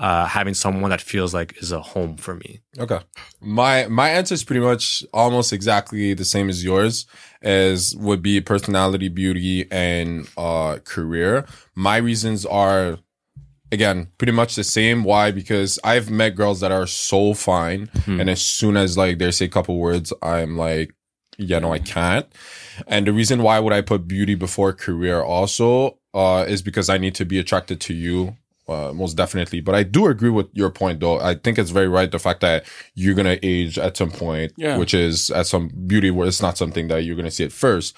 uh, 0.00 0.26
having 0.26 0.54
someone 0.54 0.90
that 0.90 1.00
feels 1.00 1.32
like 1.34 1.56
is 1.62 1.70
a 1.72 1.80
home 1.80 2.16
for 2.16 2.34
me. 2.34 2.60
Okay. 2.78 2.98
My 3.40 3.86
my 3.88 4.08
answer 4.10 4.34
is 4.34 4.42
pretty 4.44 4.60
much 4.70 5.04
almost 5.12 5.52
exactly 5.52 6.14
the 6.14 6.24
same 6.24 6.48
as 6.48 6.64
yours, 6.64 7.06
as 7.42 7.94
would 7.96 8.22
be 8.22 8.40
personality, 8.40 9.08
beauty, 9.08 9.70
and 9.70 10.26
uh 10.36 10.78
career. 10.84 11.44
My 11.74 11.98
reasons 11.98 12.46
are 12.46 12.98
again 13.72 14.08
pretty 14.18 14.32
much 14.32 14.54
the 14.56 14.64
same. 14.64 15.04
Why? 15.04 15.30
Because 15.30 15.78
I've 15.84 16.10
met 16.10 16.34
girls 16.34 16.60
that 16.60 16.72
are 16.72 16.86
so 16.86 17.34
fine, 17.34 17.88
Hmm. 18.04 18.20
and 18.20 18.30
as 18.30 18.42
soon 18.42 18.76
as 18.76 18.96
like 18.96 19.18
they 19.18 19.30
say 19.30 19.44
a 19.44 19.48
couple 19.48 19.78
words, 19.78 20.12
I'm 20.22 20.56
like, 20.56 20.94
yeah, 21.38 21.58
no, 21.60 21.72
I 21.72 21.78
can't. 21.78 22.26
And 22.86 23.06
the 23.06 23.12
reason 23.12 23.42
why 23.42 23.58
would 23.58 23.72
I 23.72 23.82
put 23.82 24.08
beauty 24.08 24.34
before 24.34 24.72
career 24.72 25.20
also 25.22 25.98
uh, 26.14 26.44
is 26.48 26.62
because 26.62 26.88
I 26.88 26.98
need 26.98 27.14
to 27.16 27.24
be 27.24 27.38
attracted 27.38 27.80
to 27.82 27.94
you. 27.94 28.36
Uh, 28.70 28.92
most 28.92 29.14
definitely, 29.16 29.60
but 29.60 29.74
I 29.74 29.82
do 29.82 30.06
agree 30.06 30.30
with 30.30 30.46
your 30.52 30.70
point, 30.70 31.00
though. 31.00 31.18
I 31.18 31.34
think 31.34 31.58
it's 31.58 31.70
very 31.70 31.88
right 31.88 32.10
the 32.10 32.20
fact 32.20 32.40
that 32.40 32.64
you're 32.94 33.16
gonna 33.16 33.38
age 33.42 33.78
at 33.78 33.96
some 33.96 34.10
point, 34.12 34.52
Yeah. 34.56 34.76
which 34.78 34.94
is 34.94 35.28
at 35.30 35.46
some 35.48 35.68
beauty 35.88 36.10
where 36.12 36.28
it's 36.28 36.40
not 36.40 36.56
something 36.56 36.86
that 36.88 37.02
you're 37.04 37.16
gonna 37.16 37.32
see 37.32 37.44
at 37.44 37.52
first. 37.52 37.96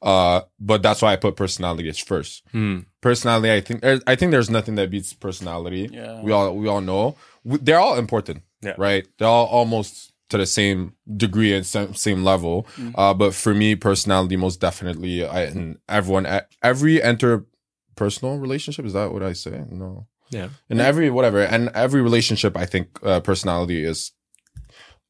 Uh, 0.00 0.40
but 0.58 0.82
that's 0.82 1.00
why 1.02 1.12
I 1.12 1.16
put 1.16 1.36
personality 1.36 1.88
as 1.88 1.98
first. 1.98 2.42
Hmm. 2.52 2.80
Personality, 3.00 3.52
I 3.52 3.60
think 3.60 3.84
I 4.06 4.14
think 4.16 4.32
there's 4.32 4.50
nothing 4.50 4.74
that 4.76 4.90
beats 4.90 5.12
personality. 5.12 5.88
Yeah. 5.92 6.22
We 6.22 6.32
all 6.32 6.56
we 6.56 6.68
all 6.68 6.80
know 6.80 7.16
We- 7.44 7.58
they're 7.58 7.80
all 7.80 7.98
important, 7.98 8.42
Yeah. 8.62 8.74
right? 8.78 9.06
They're 9.18 9.28
all 9.28 9.46
almost 9.46 10.12
to 10.30 10.38
the 10.38 10.46
same 10.46 10.94
degree 11.16 11.52
and 11.54 11.66
same, 11.66 11.94
same 11.94 12.24
level. 12.24 12.66
Mm. 12.78 12.92
Uh, 12.96 13.12
but 13.14 13.34
for 13.34 13.52
me, 13.54 13.76
personality 13.76 14.36
most 14.36 14.58
definitely. 14.60 15.24
I 15.26 15.42
and 15.52 15.78
everyone 15.88 16.26
every 16.62 16.98
interpersonal 17.96 18.40
relationship 18.40 18.84
is 18.86 18.92
that 18.94 19.12
what 19.12 19.22
I 19.22 19.32
say? 19.34 19.64
No, 19.70 20.06
Yeah. 20.34 20.48
in 20.70 20.80
every 20.80 21.08
whatever 21.10 21.40
and 21.54 21.70
every 21.74 22.02
relationship, 22.02 22.56
I 22.56 22.66
think 22.66 22.86
uh, 23.02 23.20
personality 23.20 23.84
is 23.92 24.12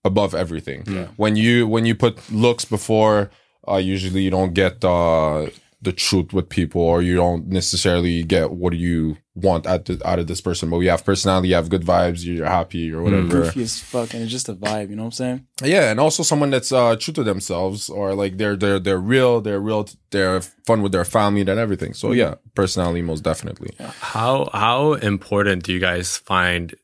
above 0.05 0.35
everything. 0.35 0.85
Yeah. 0.87 1.07
When 1.17 1.35
you 1.37 1.67
when 1.75 1.85
you 1.89 1.95
put 1.95 2.15
looks 2.31 2.65
before, 2.77 3.31
uh, 3.67 3.81
usually 3.95 4.23
you 4.27 4.31
don't 4.31 4.55
get 4.55 4.85
uh, 4.85 5.49
the 5.85 5.93
truth 5.93 6.33
with 6.33 6.49
people, 6.49 6.81
or 6.81 7.03
you 7.03 7.15
don't 7.15 7.47
necessarily 7.47 8.23
get 8.23 8.51
what 8.51 8.73
you 8.75 9.17
want 9.35 9.67
out 9.67 9.85
the, 9.85 10.01
out 10.05 10.19
of 10.19 10.27
this 10.27 10.41
person. 10.41 10.71
But 10.71 10.79
we 10.79 10.87
have 10.87 11.05
personality, 11.05 11.49
you 11.49 11.55
have 11.55 11.69
good 11.69 11.83
vibes, 11.83 12.25
you're 12.25 12.47
happy 12.47 12.93
or 12.93 13.03
whatever. 13.03 13.29
Goofy 13.29 13.63
as 13.63 13.81
fuck, 13.81 14.15
and 14.15 14.23
it's 14.23 14.33
just 14.33 14.49
a 14.49 14.55
vibe. 14.55 14.91
You 14.91 14.97
know 14.97 15.03
what 15.03 15.09
I'm 15.09 15.13
saying? 15.13 15.47
Yeah, 15.63 15.91
and 15.91 16.01
also 16.01 16.23
someone 16.23 16.51
that's 16.51 16.73
uh, 16.73 16.97
true 16.97 17.15
to 17.15 17.23
themselves, 17.23 17.89
or 17.89 18.15
like 18.15 18.37
they're 18.39 18.57
they're 18.57 18.81
they're 18.81 18.99
real, 18.99 19.41
they're 19.41 19.61
real, 19.61 19.89
they're 20.11 20.41
fun 20.67 20.83
with 20.83 20.93
their 20.93 21.05
family 21.05 21.43
and 21.43 21.51
everything. 21.51 21.95
So 21.95 22.13
yeah, 22.13 22.35
personality 22.55 23.03
most 23.03 23.23
definitely. 23.23 23.71
How 24.01 24.51
how 24.53 24.95
important 24.95 25.65
do 25.65 25.73
you 25.73 25.81
guys 25.81 26.17
find 26.17 26.75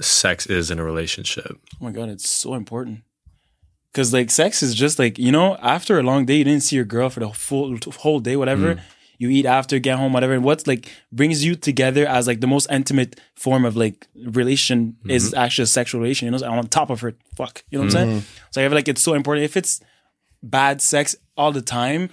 sex 0.00 0.46
is 0.46 0.70
in 0.70 0.78
a 0.78 0.84
relationship? 0.84 1.58
Oh 1.80 1.84
my 1.84 1.90
god, 1.90 2.08
it's 2.08 2.28
so 2.28 2.54
important. 2.54 3.02
Cause 3.94 4.12
like 4.12 4.30
sex 4.30 4.62
is 4.62 4.74
just 4.74 4.98
like 4.98 5.18
you 5.18 5.30
know, 5.30 5.56
after 5.62 5.98
a 5.98 6.02
long 6.02 6.26
day, 6.26 6.36
you 6.36 6.44
didn't 6.44 6.64
see 6.64 6.76
your 6.76 6.84
girl 6.84 7.08
for 7.10 7.20
the 7.20 7.30
full 7.30 7.78
whole 7.98 8.18
day, 8.18 8.36
whatever. 8.36 8.74
Mm. 8.74 8.80
you 9.18 9.28
eat 9.30 9.46
after, 9.46 9.78
get 9.78 9.96
home, 9.96 10.12
whatever. 10.12 10.32
And 10.32 10.42
what's 10.42 10.66
like 10.66 10.90
brings 11.12 11.44
you 11.44 11.54
together 11.54 12.04
as 12.04 12.26
like 12.26 12.40
the 12.40 12.48
most 12.48 12.68
intimate 12.70 13.20
form 13.36 13.64
of 13.64 13.76
like 13.76 14.08
relation 14.26 14.96
is 15.08 15.30
mm-hmm. 15.30 15.38
actually 15.38 15.62
a 15.62 15.66
sexual 15.66 16.00
relation. 16.00 16.26
You 16.26 16.36
know, 16.36 16.50
on 16.50 16.66
top 16.66 16.90
of 16.90 17.04
it, 17.04 17.14
fuck. 17.36 17.62
You 17.70 17.78
know 17.78 17.84
what 17.84 17.94
I'm 17.94 18.08
saying? 18.08 18.20
Mm-hmm. 18.20 18.50
So 18.50 18.60
I 18.60 18.66
feel 18.66 18.74
like 18.74 18.88
it's 18.88 19.02
so 19.02 19.14
important. 19.14 19.44
If 19.44 19.56
it's 19.56 19.80
bad 20.42 20.82
sex 20.82 21.14
all 21.36 21.52
the 21.52 21.62
time, 21.62 22.10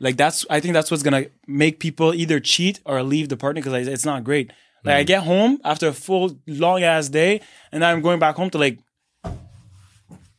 like 0.00 0.16
that's 0.16 0.46
I 0.48 0.60
think 0.60 0.72
that's 0.72 0.90
what's 0.90 1.02
gonna 1.02 1.26
make 1.46 1.78
people 1.78 2.14
either 2.14 2.40
cheat 2.40 2.80
or 2.86 3.02
leave 3.02 3.28
the 3.28 3.36
partner 3.36 3.60
because 3.62 3.86
it's 3.86 4.06
not 4.06 4.24
great. 4.24 4.50
Like 4.84 4.96
I 4.96 5.04
mm. 5.04 5.06
get 5.06 5.22
home 5.24 5.60
after 5.62 5.88
a 5.88 5.92
full 5.92 6.38
long 6.46 6.82
ass 6.82 7.10
day, 7.10 7.42
and 7.70 7.84
I'm 7.84 8.00
going 8.00 8.18
back 8.18 8.36
home 8.36 8.50
to 8.50 8.58
like 8.58 8.78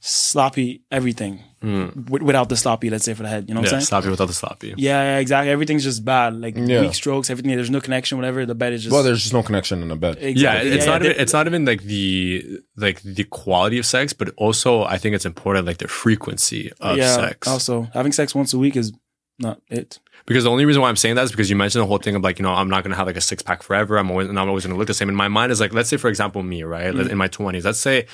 sloppy 0.04 0.82
everything 0.92 1.40
Wi- 1.62 2.24
without 2.26 2.50
the 2.50 2.58
sloppy. 2.58 2.90
Let's 2.90 3.06
say 3.06 3.14
for 3.14 3.22
the 3.22 3.30
head, 3.30 3.46
you 3.48 3.54
know 3.54 3.62
what 3.62 3.70
Yeah, 3.70 3.76
I'm 3.78 3.82
saying? 3.82 3.86
sloppy 3.88 4.10
without 4.10 4.26
the 4.26 4.34
sloppy. 4.34 4.74
Yeah, 4.76 5.04
yeah, 5.04 5.18
exactly. 5.20 5.52
Everything's 5.52 5.84
just 5.84 6.04
bad. 6.04 6.34
Like 6.36 6.56
Yeah. 6.58 6.82
weak 6.82 6.96
strokes, 6.96 7.30
everything. 7.30 7.52
There's 7.56 7.70
no 7.70 7.80
connection. 7.80 8.18
Whatever. 8.18 8.48
The 8.48 8.56
bed 8.56 8.74
is 8.74 8.82
just 8.84 8.92
Well, 8.94 9.04
there's 9.04 9.22
just 9.22 9.34
no 9.34 9.44
connection 9.44 9.84
in 9.84 9.90
the 9.90 9.96
bed. 9.96 10.18
Yeah, 10.20 10.28
Exactly. 10.30 10.72
it's 10.72 10.86
not 10.88 11.04
yeah. 11.04 11.10
even 11.12 11.22
it's 11.22 11.34
not 11.34 11.46
even 11.46 11.66
like 11.66 11.84
the 11.84 12.60
like 12.78 13.02
the 13.04 13.26
quality 13.26 13.78
of 13.78 13.86
sex, 13.86 14.12
but 14.12 14.34
also 14.38 14.84
I 14.86 14.98
think 14.98 15.14
it's 15.14 15.26
important 15.26 15.68
like 15.68 15.78
the 15.78 15.88
frequency 15.88 16.72
of 16.80 16.98
yeah. 16.98 17.16
sex. 17.16 17.48
Also, 17.48 17.88
having 17.94 18.12
sex 18.12 18.34
once 18.34 18.54
a 18.54 18.58
week 18.58 18.76
is 18.76 18.92
not 19.38 19.62
it. 19.70 20.00
Because 20.28 20.44
the 20.44 20.52
only 20.52 20.66
reason 20.66 20.84
why 20.84 20.90
I'm 20.90 20.96
saying 20.96 21.16
that 21.16 21.24
is 21.24 21.32
because 21.32 21.50
you 21.50 21.56
mentioned 21.56 21.82
the 21.82 21.88
whole 21.88 21.98
thing 21.98 22.14
of 22.16 22.22
like, 22.22 22.38
you 22.38 22.44
know, 22.44 22.54
I'm 22.54 22.70
not 22.70 22.84
gonna 22.84 22.96
have 22.96 23.08
like 23.08 23.18
a 23.18 23.22
six 23.22 23.42
pack 23.42 23.64
forever. 23.64 23.98
I'm 23.98 24.10
always, 24.12 24.30
and 24.30 24.40
I'm 24.40 24.48
always 24.48 24.64
gonna 24.66 24.78
look 24.78 24.86
the 24.88 24.94
same. 24.94 25.10
In 25.10 25.16
my 25.16 25.28
mind 25.28 25.52
is 25.52 25.60
like, 25.60 25.74
let's 25.74 25.90
say 25.90 25.98
for 25.98 26.10
example, 26.10 26.44
me, 26.44 26.62
right, 26.64 26.94
Mm. 26.94 27.10
in 27.10 27.18
my 27.18 27.28
20s, 27.28 27.64
let's 27.66 27.80
say, 27.80 28.06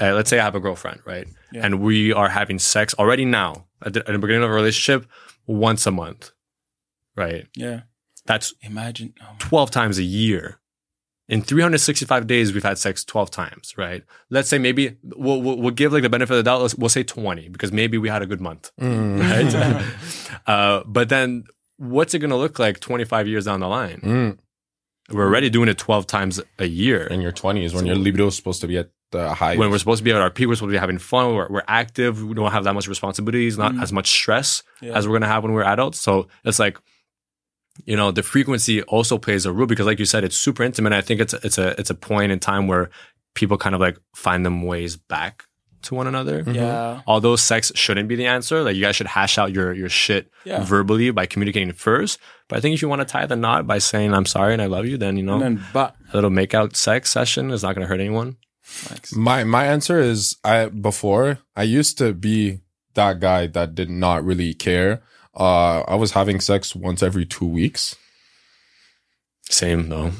uh, 0.00 0.12
let's 0.14 0.30
say 0.30 0.38
I 0.38 0.44
have 0.44 0.54
a 0.54 0.60
girlfriend, 0.60 1.00
right, 1.04 1.26
Yeah. 1.52 1.64
and 1.64 1.80
we 1.80 2.12
are 2.12 2.28
having 2.28 2.58
sex 2.58 2.94
already 2.94 3.24
now 3.24 3.66
at 3.84 3.92
the, 3.92 4.00
at 4.00 4.12
the 4.12 4.18
beginning 4.18 4.42
of 4.44 4.50
a 4.50 4.54
relationship 4.54 5.08
once 5.46 5.86
a 5.86 5.90
month, 5.90 6.30
right? 7.16 7.46
Yeah. 7.56 7.82
That's 8.26 8.54
Imagine. 8.62 9.14
Oh, 9.22 9.36
12 9.38 9.70
times 9.70 9.98
a 9.98 10.02
year. 10.02 10.58
In 11.28 11.40
365 11.40 12.26
days, 12.26 12.52
we've 12.52 12.62
had 12.62 12.76
sex 12.76 13.02
12 13.04 13.30
times, 13.30 13.74
right? 13.78 14.02
Let's 14.28 14.48
say 14.48 14.58
maybe 14.58 14.96
we'll, 15.02 15.40
we'll, 15.40 15.58
we'll 15.58 15.70
give 15.70 15.92
like 15.92 16.02
the 16.02 16.10
benefit 16.10 16.32
of 16.32 16.36
the 16.38 16.42
doubt. 16.42 16.60
Let's, 16.60 16.74
we'll 16.74 16.90
say 16.90 17.02
20 17.02 17.48
because 17.48 17.72
maybe 17.72 17.96
we 17.96 18.08
had 18.10 18.20
a 18.22 18.26
good 18.26 18.42
month, 18.42 18.70
right? 18.78 19.54
uh, 20.46 20.82
but 20.86 21.08
then 21.08 21.44
what's 21.78 22.12
it 22.14 22.18
going 22.18 22.30
to 22.30 22.36
look 22.36 22.58
like 22.58 22.80
25 22.80 23.26
years 23.26 23.46
down 23.46 23.60
the 23.60 23.68
line? 23.68 24.00
Mm. 24.02 24.38
We're 25.10 25.26
already 25.26 25.50
doing 25.50 25.68
it 25.68 25.78
12 25.78 26.06
times 26.06 26.40
a 26.58 26.66
year. 26.66 27.06
In 27.06 27.20
your 27.20 27.32
20s, 27.32 27.74
when 27.74 27.86
your 27.86 27.96
libido 27.96 28.26
is 28.26 28.36
supposed 28.36 28.60
to 28.62 28.66
be 28.66 28.78
at 28.78 28.90
the 29.14 29.32
high. 29.34 29.56
when 29.56 29.70
we're 29.70 29.78
supposed 29.84 30.00
to 30.02 30.04
be 30.04 30.12
at 30.12 30.20
our 30.20 30.30
peak, 30.30 30.46
we're 30.48 30.56
supposed 30.56 30.70
to 30.72 30.76
be 30.78 30.84
having 30.86 30.98
fun. 30.98 31.34
We're, 31.34 31.48
we're 31.54 31.68
active. 31.82 32.22
We 32.22 32.34
don't 32.34 32.52
have 32.52 32.64
that 32.64 32.74
much 32.74 32.88
responsibilities, 32.88 33.56
not 33.56 33.72
mm. 33.72 33.82
as 33.82 33.90
much 33.92 34.08
stress 34.20 34.62
Yeah. 34.80 34.96
as 34.96 35.06
we're 35.06 35.12
going 35.18 35.28
to 35.28 35.32
have 35.34 35.42
when 35.44 35.52
we're 35.52 35.64
adults. 35.74 35.98
So 36.00 36.28
it's 36.44 36.58
like, 36.58 36.76
you 37.86 37.96
know, 37.96 38.10
the 38.10 38.22
frequency 38.22 38.82
also 38.82 39.18
plays 39.18 39.46
a 39.46 39.52
role 39.52 39.66
because, 39.66 39.86
like 39.86 39.98
you 39.98 40.04
said, 40.04 40.22
it's 40.24 40.36
super 40.36 40.62
intimate. 40.62 40.92
I 40.92 41.00
think 41.00 41.20
it's 41.20 41.34
it's 41.46 41.58
a 41.58 41.68
it's 41.80 41.90
a 41.90 41.94
point 41.94 42.30
in 42.30 42.38
time 42.38 42.68
where 42.68 42.90
people 43.34 43.56
kind 43.58 43.74
of 43.74 43.80
like 43.80 43.98
find 44.14 44.44
them 44.46 44.62
ways 44.62 44.96
back 44.96 45.44
to 45.82 45.94
one 45.94 46.06
another. 46.06 46.42
Mm-hmm. 46.42 46.54
Yeah. 46.54 47.00
Although 47.06 47.36
sex 47.36 47.72
shouldn't 47.74 48.08
be 48.08 48.16
the 48.16 48.26
answer, 48.26 48.62
like 48.62 48.76
you 48.76 48.80
guys 48.82 48.96
should 48.96 49.08
hash 49.08 49.38
out 49.38 49.52
your 49.52 49.72
your 49.72 49.88
shit 49.88 50.30
Yeah. 50.44 50.62
verbally 50.64 51.10
by 51.10 51.26
communicating 51.26 51.72
first. 51.72 52.18
But 52.48 52.58
I 52.58 52.60
think 52.60 52.74
if 52.74 52.82
you 52.82 52.88
want 52.88 53.00
to 53.00 53.06
tie 53.06 53.26
the 53.26 53.36
knot 53.36 53.66
by 53.66 53.78
saying 53.78 54.14
I'm 54.14 54.26
sorry 54.26 54.52
and 54.52 54.62
I 54.62 54.66
love 54.66 54.86
you, 54.86 54.96
then 54.96 55.16
you 55.16 55.24
know 55.24 55.34
And 55.34 55.42
then, 55.58 55.64
but 55.72 55.96
a 56.12 56.16
little 56.16 56.30
makeout 56.30 56.76
sex 56.76 57.10
session 57.10 57.50
is 57.50 57.62
not 57.62 57.74
going 57.74 57.82
to 57.82 57.88
hurt 57.88 58.00
anyone. 58.00 58.36
My 59.14 59.44
my 59.44 59.66
answer 59.66 59.98
is 60.00 60.36
I 60.44 60.66
before 60.66 61.38
I 61.56 61.64
used 61.64 61.98
to 61.98 62.12
be 62.14 62.60
that 62.94 63.20
guy 63.20 63.46
that 63.48 63.74
did 63.74 63.90
not 63.90 64.24
really 64.24 64.54
care. 64.54 65.02
Uh, 65.36 65.80
I 65.80 65.96
was 65.96 66.12
having 66.12 66.40
sex 66.40 66.74
once 66.76 67.02
every 67.02 67.26
two 67.26 67.46
weeks, 67.46 67.96
Same 69.50 69.88
though. 69.88 70.12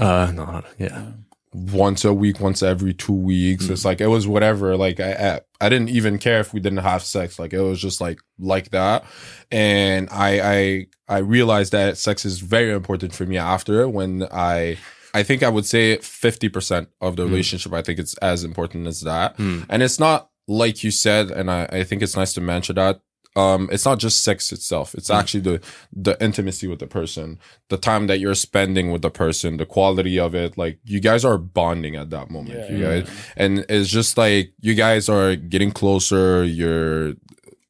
Uh, 0.00 0.30
no, 0.34 0.62
yeah. 0.78 1.12
once 1.52 2.04
a 2.04 2.12
week, 2.12 2.40
once 2.40 2.62
every 2.62 2.92
two 2.92 3.14
weeks. 3.14 3.68
It's 3.68 3.84
like 3.84 4.00
it 4.00 4.08
was 4.08 4.26
whatever. 4.26 4.76
Like 4.76 5.00
I, 5.00 5.12
I 5.12 5.40
I 5.60 5.68
didn't 5.68 5.90
even 5.90 6.18
care 6.18 6.40
if 6.40 6.52
we 6.52 6.60
didn't 6.60 6.78
have 6.78 7.02
sex. 7.02 7.38
Like 7.38 7.52
it 7.52 7.60
was 7.60 7.80
just 7.80 8.00
like 8.00 8.18
like 8.38 8.70
that. 8.70 9.04
And 9.50 10.08
I 10.10 10.40
I 10.40 10.86
I 11.08 11.18
realized 11.18 11.72
that 11.72 11.96
sex 11.96 12.24
is 12.24 12.40
very 12.40 12.72
important 12.72 13.14
for 13.14 13.24
me 13.24 13.38
after 13.38 13.88
when 13.88 14.24
I. 14.32 14.78
I 15.16 15.22
think 15.22 15.42
I 15.42 15.48
would 15.48 15.64
say 15.64 15.96
50% 15.96 16.88
of 17.00 17.16
the 17.16 17.24
hmm. 17.24 17.30
relationship. 17.30 17.72
I 17.72 17.80
think 17.80 17.98
it's 17.98 18.14
as 18.18 18.44
important 18.44 18.86
as 18.86 19.00
that. 19.00 19.36
Hmm. 19.36 19.62
And 19.70 19.82
it's 19.82 19.98
not 19.98 20.28
like 20.46 20.84
you 20.84 20.90
said, 20.90 21.30
and 21.30 21.50
I, 21.50 21.66
I 21.72 21.84
think 21.84 22.02
it's 22.02 22.16
nice 22.16 22.34
to 22.34 22.42
mention 22.42 22.76
that. 22.76 23.00
Um, 23.34 23.68
it's 23.72 23.84
not 23.84 23.98
just 23.98 24.22
sex 24.22 24.52
itself. 24.52 24.94
It's 24.94 25.08
hmm. 25.08 25.14
actually 25.14 25.40
the 25.40 25.60
the 25.92 26.22
intimacy 26.22 26.66
with 26.66 26.80
the 26.80 26.86
person, 26.86 27.38
the 27.70 27.78
time 27.78 28.06
that 28.08 28.18
you're 28.18 28.34
spending 28.34 28.92
with 28.92 29.02
the 29.02 29.10
person, 29.10 29.56
the 29.56 29.66
quality 29.66 30.18
of 30.18 30.34
it. 30.34 30.58
Like 30.58 30.80
you 30.84 31.00
guys 31.00 31.24
are 31.24 31.38
bonding 31.38 31.96
at 31.96 32.10
that 32.10 32.30
moment. 32.30 32.58
Yeah, 32.58 32.70
you 32.70 32.78
yeah, 32.78 33.00
guys, 33.00 33.10
and 33.36 33.66
it's 33.68 33.90
just 33.90 34.16
like 34.18 34.52
you 34.60 34.74
guys 34.74 35.08
are 35.08 35.34
getting 35.36 35.70
closer. 35.70 36.44
You're 36.44 37.14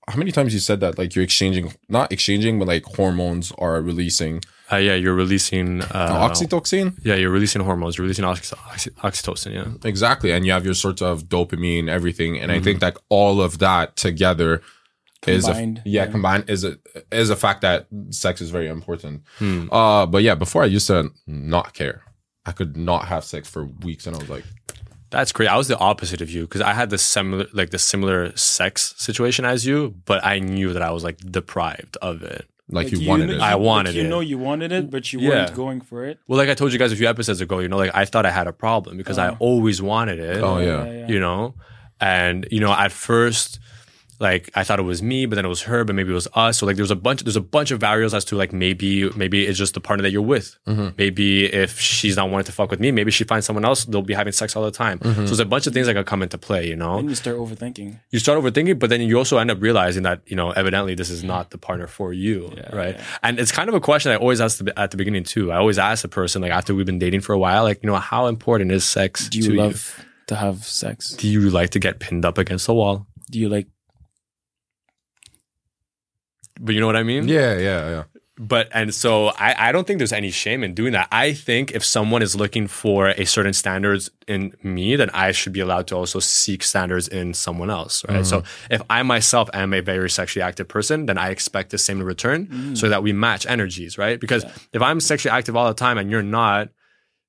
how 0.09 0.17
many 0.17 0.33
times 0.33 0.53
you 0.55 0.61
said 0.61 0.81
that? 0.81 0.99
Like 0.99 1.15
you're 1.15 1.25
exchanging, 1.25 1.73
not 1.89 2.13
exchanging, 2.13 2.59
but 2.61 2.69
like 2.69 2.85
hormones 2.85 3.53
are 3.59 3.81
releasing 3.83 4.43
Uh, 4.73 4.77
yeah, 4.77 4.95
you're 4.95 5.15
releasing 5.15 5.83
uh, 5.83 6.29
oxytocin. 6.29 6.97
Yeah, 7.05 7.15
you're 7.15 7.31
releasing 7.31 7.63
hormones. 7.63 7.97
You're 7.97 8.03
releasing 8.05 8.25
oxy- 8.25 8.57
oxy- 8.73 8.91
oxytocin. 8.91 9.53
Yeah. 9.55 9.89
Exactly. 9.89 10.33
And 10.33 10.45
you 10.45 10.53
have 10.53 10.65
your 10.65 10.75
sorts 10.75 11.03
of 11.03 11.25
dopamine, 11.25 11.89
everything. 11.89 12.39
And 12.41 12.51
I 12.51 12.57
Mm-hmm. 12.57 12.65
think 12.65 12.81
that 12.81 12.97
all 13.09 13.41
of 13.41 13.59
that 13.59 13.97
together 13.97 14.63
Combined, 15.23 15.79
is 15.79 15.85
a, 15.87 15.89
yeah, 15.89 16.05
yeah. 16.05 16.11
combined 16.11 16.51
is 16.51 16.63
a 16.65 16.79
is 17.11 17.31
a 17.31 17.37
fact 17.37 17.61
that 17.63 17.87
sex 18.11 18.41
is 18.41 18.51
very 18.51 18.69
important. 18.69 19.23
Hmm. 19.39 19.69
Uh 19.73 20.05
but 20.07 20.23
yeah, 20.23 20.35
before 20.35 20.63
I 20.63 20.67
used 20.67 20.87
to 20.89 21.11
not 21.27 21.73
care. 21.75 22.03
I 22.45 22.53
could 22.53 22.77
not 22.77 23.07
have 23.07 23.25
sex 23.25 23.49
for 23.49 23.65
weeks 23.83 24.07
and 24.07 24.15
I 24.15 24.19
was 24.21 24.29
like, 24.29 24.45
That's 25.11 25.33
great. 25.33 25.49
I 25.49 25.57
was 25.57 25.67
the 25.69 25.79
opposite 25.79 26.21
of 26.21 26.31
you 26.31 26.43
because 26.43 26.61
I 26.61 26.73
had 26.75 26.91
the 26.91 26.99
similar, 26.99 27.47
like 27.53 27.71
the 27.71 27.79
similar 27.79 28.37
sex 28.37 28.95
situation 28.99 29.45
as 29.45 29.65
you, 29.67 29.95
but 30.05 30.25
I 30.25 30.39
knew 30.39 30.73
that 30.73 30.83
I 30.83 30.91
was 30.91 31.03
like 31.03 31.19
deprived 31.19 31.97
of 32.03 32.23
it. 32.23 32.47
Like, 32.69 32.87
like, 32.87 33.01
you 33.01 33.09
wanted 33.09 33.29
kn- 33.29 33.41
it. 33.41 33.43
I 33.43 33.55
like, 33.55 33.63
wanted 33.63 33.95
you 33.95 34.01
it. 34.01 34.05
You 34.05 34.11
know 34.11 34.21
you 34.21 34.39
wanted 34.39 34.73
it, 34.73 34.91
but 34.91 35.13
you 35.13 35.21
Yeah. 35.21 35.29
weren't 35.29 35.55
going 35.55 35.81
for 35.81 36.05
it. 36.05 36.19
Well, 36.27 36.37
like 36.39 36.49
I 36.49 36.55
told 36.55 36.73
you 36.73 36.79
guys 36.79 36.93
a 36.93 36.97
few 36.97 37.09
episodes 37.09 37.41
ago, 37.41 37.61
you 37.61 37.69
know, 37.69 37.77
like 37.77 37.93
I 37.95 38.05
thought 38.05 38.27
I 38.27 38.31
had 38.31 38.47
a 38.47 38.53
problem 38.53 38.97
because 38.97 39.19
I 39.19 39.31
oh. 39.31 39.37
always 39.39 39.81
wanted 39.81 40.19
it. 40.19 40.43
Oh, 40.43 40.59
yeah. 40.59 40.85
yeah, 40.85 40.93
yeah. 40.93 41.09
You 41.09 41.21
know, 41.21 41.55
and 42.01 42.47
you 42.51 42.61
know, 42.61 42.73
at 42.73 42.93
first, 42.93 43.61
like 44.21 44.51
I 44.55 44.65
thought 44.65 44.79
it 44.79 44.83
was 44.85 45.03
me, 45.03 45.27
but 45.27 45.37
then 45.37 45.45
it 45.45 45.49
was 45.49 45.63
her, 45.63 45.85
but 45.85 45.95
maybe 45.95 46.11
it 46.11 46.15
was 46.15 46.29
us. 46.35 46.59
So 46.59 46.67
like 46.67 46.77
there's 46.77 46.91
a 46.91 46.97
bunch, 46.97 47.23
there's 47.23 47.37
a 47.37 47.41
bunch 47.41 47.71
of 47.71 47.81
variables 47.81 48.15
as 48.15 48.25
to 48.27 48.37
like 48.37 48.53
maybe, 48.53 49.11
maybe 49.11 49.47
it's 49.47 49.59
just 49.59 49.75
the 49.75 49.81
partner 49.81 50.03
that 50.03 50.11
you're 50.11 50.23
with. 50.23 50.57
Mm-hmm. 50.67 50.89
Maybe 50.97 51.45
if 51.47 51.79
she's 51.81 52.17
not 52.17 52.31
wanting 52.31 52.47
to 52.47 52.53
fuck 52.53 52.71
with 52.71 52.81
me, 52.81 52.91
maybe 52.91 53.11
she 53.11 53.25
finds 53.25 53.47
someone 53.47 53.65
else. 53.65 53.85
They'll 53.85 54.03
be 54.03 54.15
having 54.15 54.33
sex 54.33 54.57
all 54.57 54.65
the 54.65 54.71
time. 54.71 54.99
Mm-hmm. 55.01 55.21
So 55.21 55.27
there's 55.27 55.41
a 55.41 55.45
bunch 55.45 55.67
of 55.67 55.75
things 55.75 55.87
that 55.87 55.95
can 55.95 56.05
come 56.05 56.23
into 56.23 56.39
play. 56.39 56.67
You 56.69 56.77
know, 56.77 56.97
Then 56.97 57.09
you 57.09 57.15
start 57.15 57.37
overthinking. 57.37 57.99
you 58.11 58.19
start 58.19 58.39
overthinking, 58.43 58.79
but 58.79 58.91
then 58.91 59.01
you 59.03 59.19
also 59.19 59.39
end 59.39 59.51
up 59.51 59.61
realizing 59.61 60.03
that 60.05 60.21
you 60.27 60.37
know 60.37 60.51
evidently 60.53 60.95
this 60.95 61.11
is 61.11 61.23
not 61.23 61.51
the 61.51 61.59
partner 61.59 61.87
for 61.87 62.13
you, 62.13 62.51
right? 62.73 62.99
And 63.23 63.39
it's 63.39 63.53
kind 63.53 63.69
of 63.69 63.75
a 63.75 63.81
question 63.81 64.13
I 64.13 64.17
always 64.17 64.41
ask 64.41 64.59
the- 64.65 64.79
at 64.79 64.91
the 64.91 64.97
beginning 64.97 65.25
too. 65.25 65.53
I 65.53 65.57
always 65.57 65.79
ask 65.79 66.05
a 66.05 66.09
person 66.09 66.43
like 66.43 66.53
after 66.53 66.75
we've 66.75 66.87
been 66.87 66.99
dating 66.99 67.21
for 67.21 67.33
a 67.33 67.39
while, 67.39 67.65
like 67.65 67.83
you 67.83 67.89
know 67.89 67.97
how 67.97 68.27
important 68.27 68.73
is 68.73 68.85
sex 68.85 69.29
Do 69.29 69.39
you 69.39 69.45
to 69.51 69.55
love 69.55 70.05
to 70.29 70.37
have 70.37 70.65
sex? 70.65 71.11
Do 71.15 71.29
you 71.29 71.51
like 71.51 71.71
to 71.71 71.79
get 71.79 71.99
pinned 72.01 72.25
up 72.25 72.39
against 72.39 72.67
the 72.67 72.75
wall? 72.75 73.07
Do 73.31 73.39
you 73.39 73.49
like? 73.49 73.67
But 76.61 76.75
you 76.75 76.81
know 76.81 76.87
what 76.87 76.97
I 76.97 77.03
mean? 77.03 77.29
yeah, 77.29 77.57
yeah, 77.59 77.89
yeah. 77.91 78.05
But 78.39 78.69
and 78.73 78.93
so 78.95 79.29
I, 79.29 79.69
I 79.69 79.73
don't 79.73 79.87
think 79.87 79.97
there's 79.97 80.13
any 80.13 80.31
shame 80.31 80.63
in 80.63 80.75
doing 80.75 80.93
that. 80.93 81.09
I 81.11 81.33
think 81.33 81.73
if 81.73 81.83
someone 81.83 82.21
is 82.21 82.37
looking 82.37 82.67
for 82.67 83.09
a 83.09 83.25
certain 83.25 83.55
standards 83.55 84.11
in 84.29 84.55
me, 84.63 84.95
then 84.95 85.09
I 85.15 85.33
should 85.33 85.55
be 85.55 85.61
allowed 85.61 85.87
to 85.87 85.97
also 85.97 86.19
seek 86.19 86.63
standards 86.63 87.09
in 87.09 87.33
someone 87.33 87.71
else, 87.71 88.05
right? 88.07 88.27
So 88.27 88.43
mm-hmm. 88.43 88.75
if 88.75 88.83
I 88.91 89.03
myself 89.05 89.49
am 89.55 89.73
a 89.73 89.81
very 89.81 90.11
sexually 90.11 90.43
active 90.43 90.69
person, 90.69 91.07
then 91.07 91.17
I 91.17 91.31
expect 91.31 91.71
the 91.71 91.79
same 91.79 91.99
in 92.01 92.07
return, 92.07 92.47
mm. 92.47 92.77
so 92.77 92.91
that 92.91 93.03
we 93.03 93.15
match 93.15 93.47
energies, 93.47 93.97
right? 93.97 94.21
Because 94.21 94.45
if 94.71 94.83
I'm 94.83 95.01
sexually 95.01 95.35
active 95.35 95.57
all 95.57 95.69
the 95.69 95.75
time 95.75 95.97
and 95.97 96.11
you're 96.11 96.23
not, 96.23 96.69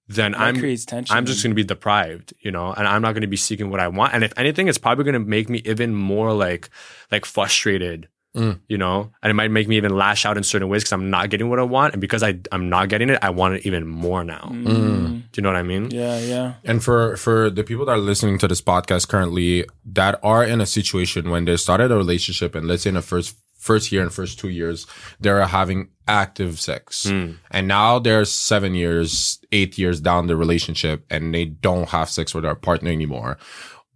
then 0.10 0.34
That 0.34 0.42
I'm 0.42 0.60
creates 0.60 0.86
tension. 0.86 1.16
I'm 1.16 1.26
just 1.26 1.44
going 1.44 1.52
to 1.52 1.56
be 1.56 1.64
deprived, 1.64 2.34
you 2.42 2.52
know, 2.52 2.74
and 2.74 2.88
I'm 2.88 3.02
not 3.02 3.14
going 3.14 3.22
to 3.22 3.28
be 3.28 3.38
seeking 3.38 3.70
what 3.70 3.80
I 3.80 3.88
want. 3.88 4.14
And 4.14 4.24
if 4.24 4.34
anything, 4.38 4.68
it's 4.68 4.78
probably 4.78 5.04
going 5.06 5.14
to 5.14 5.20
make 5.20 5.50
me 5.50 5.62
even 5.64 5.96
more 5.96 6.34
like 6.34 6.70
like 7.12 7.26
frustrated, 7.26 8.08
Mm. 8.38 8.60
you 8.68 8.78
know, 8.78 9.12
and 9.24 9.32
it 9.32 9.34
might 9.34 9.50
make 9.50 9.68
me 9.68 9.78
even 9.78 9.98
lash 9.98 10.24
out 10.26 10.38
in 10.38 10.44
certain 10.44 10.70
ways 10.70 10.84
because 10.84 10.94
I'm 10.94 11.10
not 11.10 11.30
getting 11.32 11.50
what 11.50 11.60
I 11.60 11.64
want, 11.64 11.94
and 11.94 12.02
because 12.02 12.22
I 12.22 12.40
I'm 12.52 12.70
not 12.70 12.90
getting 12.90 13.10
it, 13.10 13.18
I 13.22 13.32
want 13.32 13.56
it 13.56 13.66
even 13.66 13.88
more 13.88 14.24
now. 14.24 14.50
Mm. 14.52 14.66
Mm. 14.66 15.22
Do 15.32 15.40
you 15.40 15.44
know 15.44 15.50
what 15.50 15.56
I 15.56 15.64
mean? 15.64 15.90
Yeah, 15.92 16.20
yeah. 16.20 16.54
And 16.64 16.84
for 16.84 17.18
for 17.18 17.50
the 17.50 17.64
people 17.64 17.86
that 17.86 17.94
are 17.94 17.98
listening 17.98 18.38
to 18.40 18.48
this 18.48 18.62
podcast 18.62 19.08
currently 19.08 19.66
that 19.86 20.20
are 20.22 20.44
in 20.44 20.62
a 20.62 20.66
situation 20.66 21.32
when 21.32 21.46
they 21.46 21.58
started 21.58 21.92
a 21.92 21.96
relationship 21.98 22.54
and 22.56 22.68
let's 22.68 22.84
say 22.84 22.90
in 22.90 22.96
the 22.96 23.02
first 23.02 23.36
first 23.58 23.92
year 23.92 24.02
and 24.02 24.14
first 24.14 24.40
two 24.40 24.50
years 24.50 24.86
they're 25.20 25.46
having 25.46 25.90
active 26.08 26.60
sex. 26.60 27.06
And 27.06 27.68
now 27.68 28.00
they're 28.00 28.24
seven 28.24 28.76
years 28.76 29.40
eight 29.52 29.78
years 29.78 30.00
down 30.00 30.28
the 30.28 30.38
relationship 30.38 31.06
and 31.10 31.34
they 31.34 31.46
don't 31.46 31.90
have 31.90 32.10
sex 32.10 32.34
with 32.34 32.44
their 32.44 32.56
partner 32.56 32.92
anymore 32.92 33.38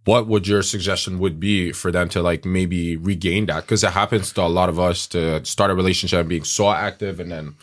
what 0.04 0.26
would 0.26 0.48
your 0.48 0.62
suggestion 0.62 1.18
would 1.18 1.38
be 1.38 1.72
for 1.72 1.92
them 1.92 2.08
to 2.10 2.22
like 2.22 2.44
maybe 2.44 2.96
regain 2.96 3.46
that? 3.46 3.62
Because 3.62 3.84
it 3.84 3.92
happens 3.92 4.32
to 4.32 4.42
a 4.42 4.48
lot 4.48 4.68
of 4.68 4.80
us 4.80 5.06
to 5.08 5.44
start 5.44 5.70
a 5.70 5.74
relationship 5.74 6.20
and 6.20 6.28
being 6.28 6.44
so 6.44 6.70
active 6.70 7.20
and 7.20 7.30
then 7.30 7.54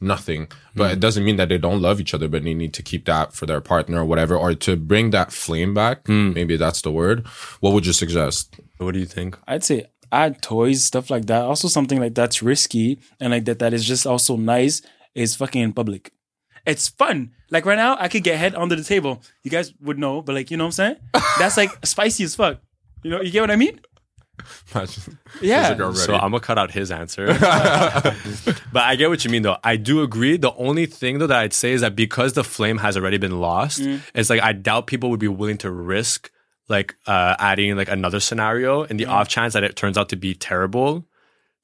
nothing. 0.00 0.48
But 0.74 0.84
it 0.84 0.86
mm-hmm. 0.92 1.00
doesn't 1.00 1.24
mean 1.24 1.36
that 1.36 1.48
they 1.48 1.58
don't 1.58 1.80
love 1.80 2.00
each 2.00 2.14
other, 2.14 2.28
but 2.28 2.42
they 2.42 2.54
need 2.54 2.74
to 2.74 2.82
keep 2.82 3.04
that 3.06 3.32
for 3.32 3.46
their 3.46 3.60
partner 3.60 4.00
or 4.00 4.04
whatever, 4.04 4.36
or 4.36 4.54
to 4.54 4.76
bring 4.76 5.10
that 5.10 5.32
flame 5.32 5.72
back. 5.72 6.06
Hmm. 6.06 6.32
Maybe 6.32 6.56
that's 6.56 6.82
the 6.82 6.90
word. 6.90 7.26
What 7.60 7.72
would 7.72 7.86
you 7.86 7.92
suggest? 7.92 8.56
What 8.78 8.92
do 8.92 8.98
you 8.98 9.06
think? 9.06 9.38
I'd 9.46 9.64
say 9.64 9.86
add 10.10 10.42
toys, 10.42 10.84
stuff 10.84 11.10
like 11.10 11.26
that. 11.26 11.42
Also, 11.42 11.68
something 11.68 12.00
like 12.00 12.14
that's 12.14 12.42
risky 12.42 12.98
and 13.20 13.32
like 13.32 13.44
that 13.44 13.60
that 13.60 13.72
is 13.72 13.84
just 13.84 14.06
also 14.06 14.36
nice 14.36 14.82
is 15.14 15.36
fucking 15.36 15.62
in 15.62 15.72
public. 15.72 16.12
It's 16.66 16.88
fun. 16.88 17.32
Like 17.54 17.64
right 17.64 17.76
now, 17.76 17.96
I 17.98 18.08
could 18.08 18.24
get 18.24 18.36
head 18.36 18.54
under 18.56 18.74
the 18.76 18.82
table. 18.84 19.22
You 19.44 19.50
guys 19.50 19.72
would 19.80 19.98
know, 19.98 20.20
but 20.20 20.34
like 20.34 20.50
you 20.50 20.56
know 20.58 20.64
what 20.64 20.78
I'm 20.80 20.96
saying? 20.96 20.96
That's 21.38 21.56
like 21.56 21.70
spicy 21.86 22.24
as 22.24 22.34
fuck. 22.34 22.58
You 23.04 23.10
know, 23.12 23.20
you 23.22 23.30
get 23.30 23.40
what 23.42 23.50
I 23.52 23.56
mean? 23.56 23.80
Imagine- 24.74 25.18
Yeah. 25.40 25.68
So 25.94 26.14
I'm 26.14 26.32
gonna 26.32 26.40
cut 26.40 26.58
out 26.58 26.72
his 26.72 26.90
answer. 26.90 27.26
but 28.72 28.82
I 28.82 28.96
get 28.96 29.08
what 29.08 29.24
you 29.24 29.30
mean 29.30 29.42
though. 29.42 29.56
I 29.62 29.76
do 29.76 30.02
agree. 30.02 30.36
The 30.36 30.52
only 30.54 30.86
thing 30.86 31.18
though 31.18 31.26
that 31.28 31.38
I'd 31.38 31.52
say 31.52 31.72
is 31.72 31.80
that 31.82 31.94
because 31.94 32.32
the 32.32 32.44
flame 32.44 32.78
has 32.78 32.96
already 32.96 33.18
been 33.18 33.38
lost, 33.40 33.80
it's 34.14 34.30
like 34.30 34.42
I 34.42 34.52
doubt 34.52 34.86
people 34.88 35.10
would 35.10 35.20
be 35.20 35.28
willing 35.28 35.58
to 35.58 35.70
risk 35.70 36.30
like 36.68 36.96
uh 37.06 37.36
adding 37.38 37.76
like 37.76 37.88
another 37.88 38.18
scenario 38.20 38.82
in 38.82 38.96
the 38.96 39.06
off 39.06 39.28
chance 39.28 39.52
that 39.52 39.62
it 39.64 39.76
turns 39.76 39.96
out 39.96 40.08
to 40.08 40.16
be 40.16 40.34
terrible. 40.34 41.04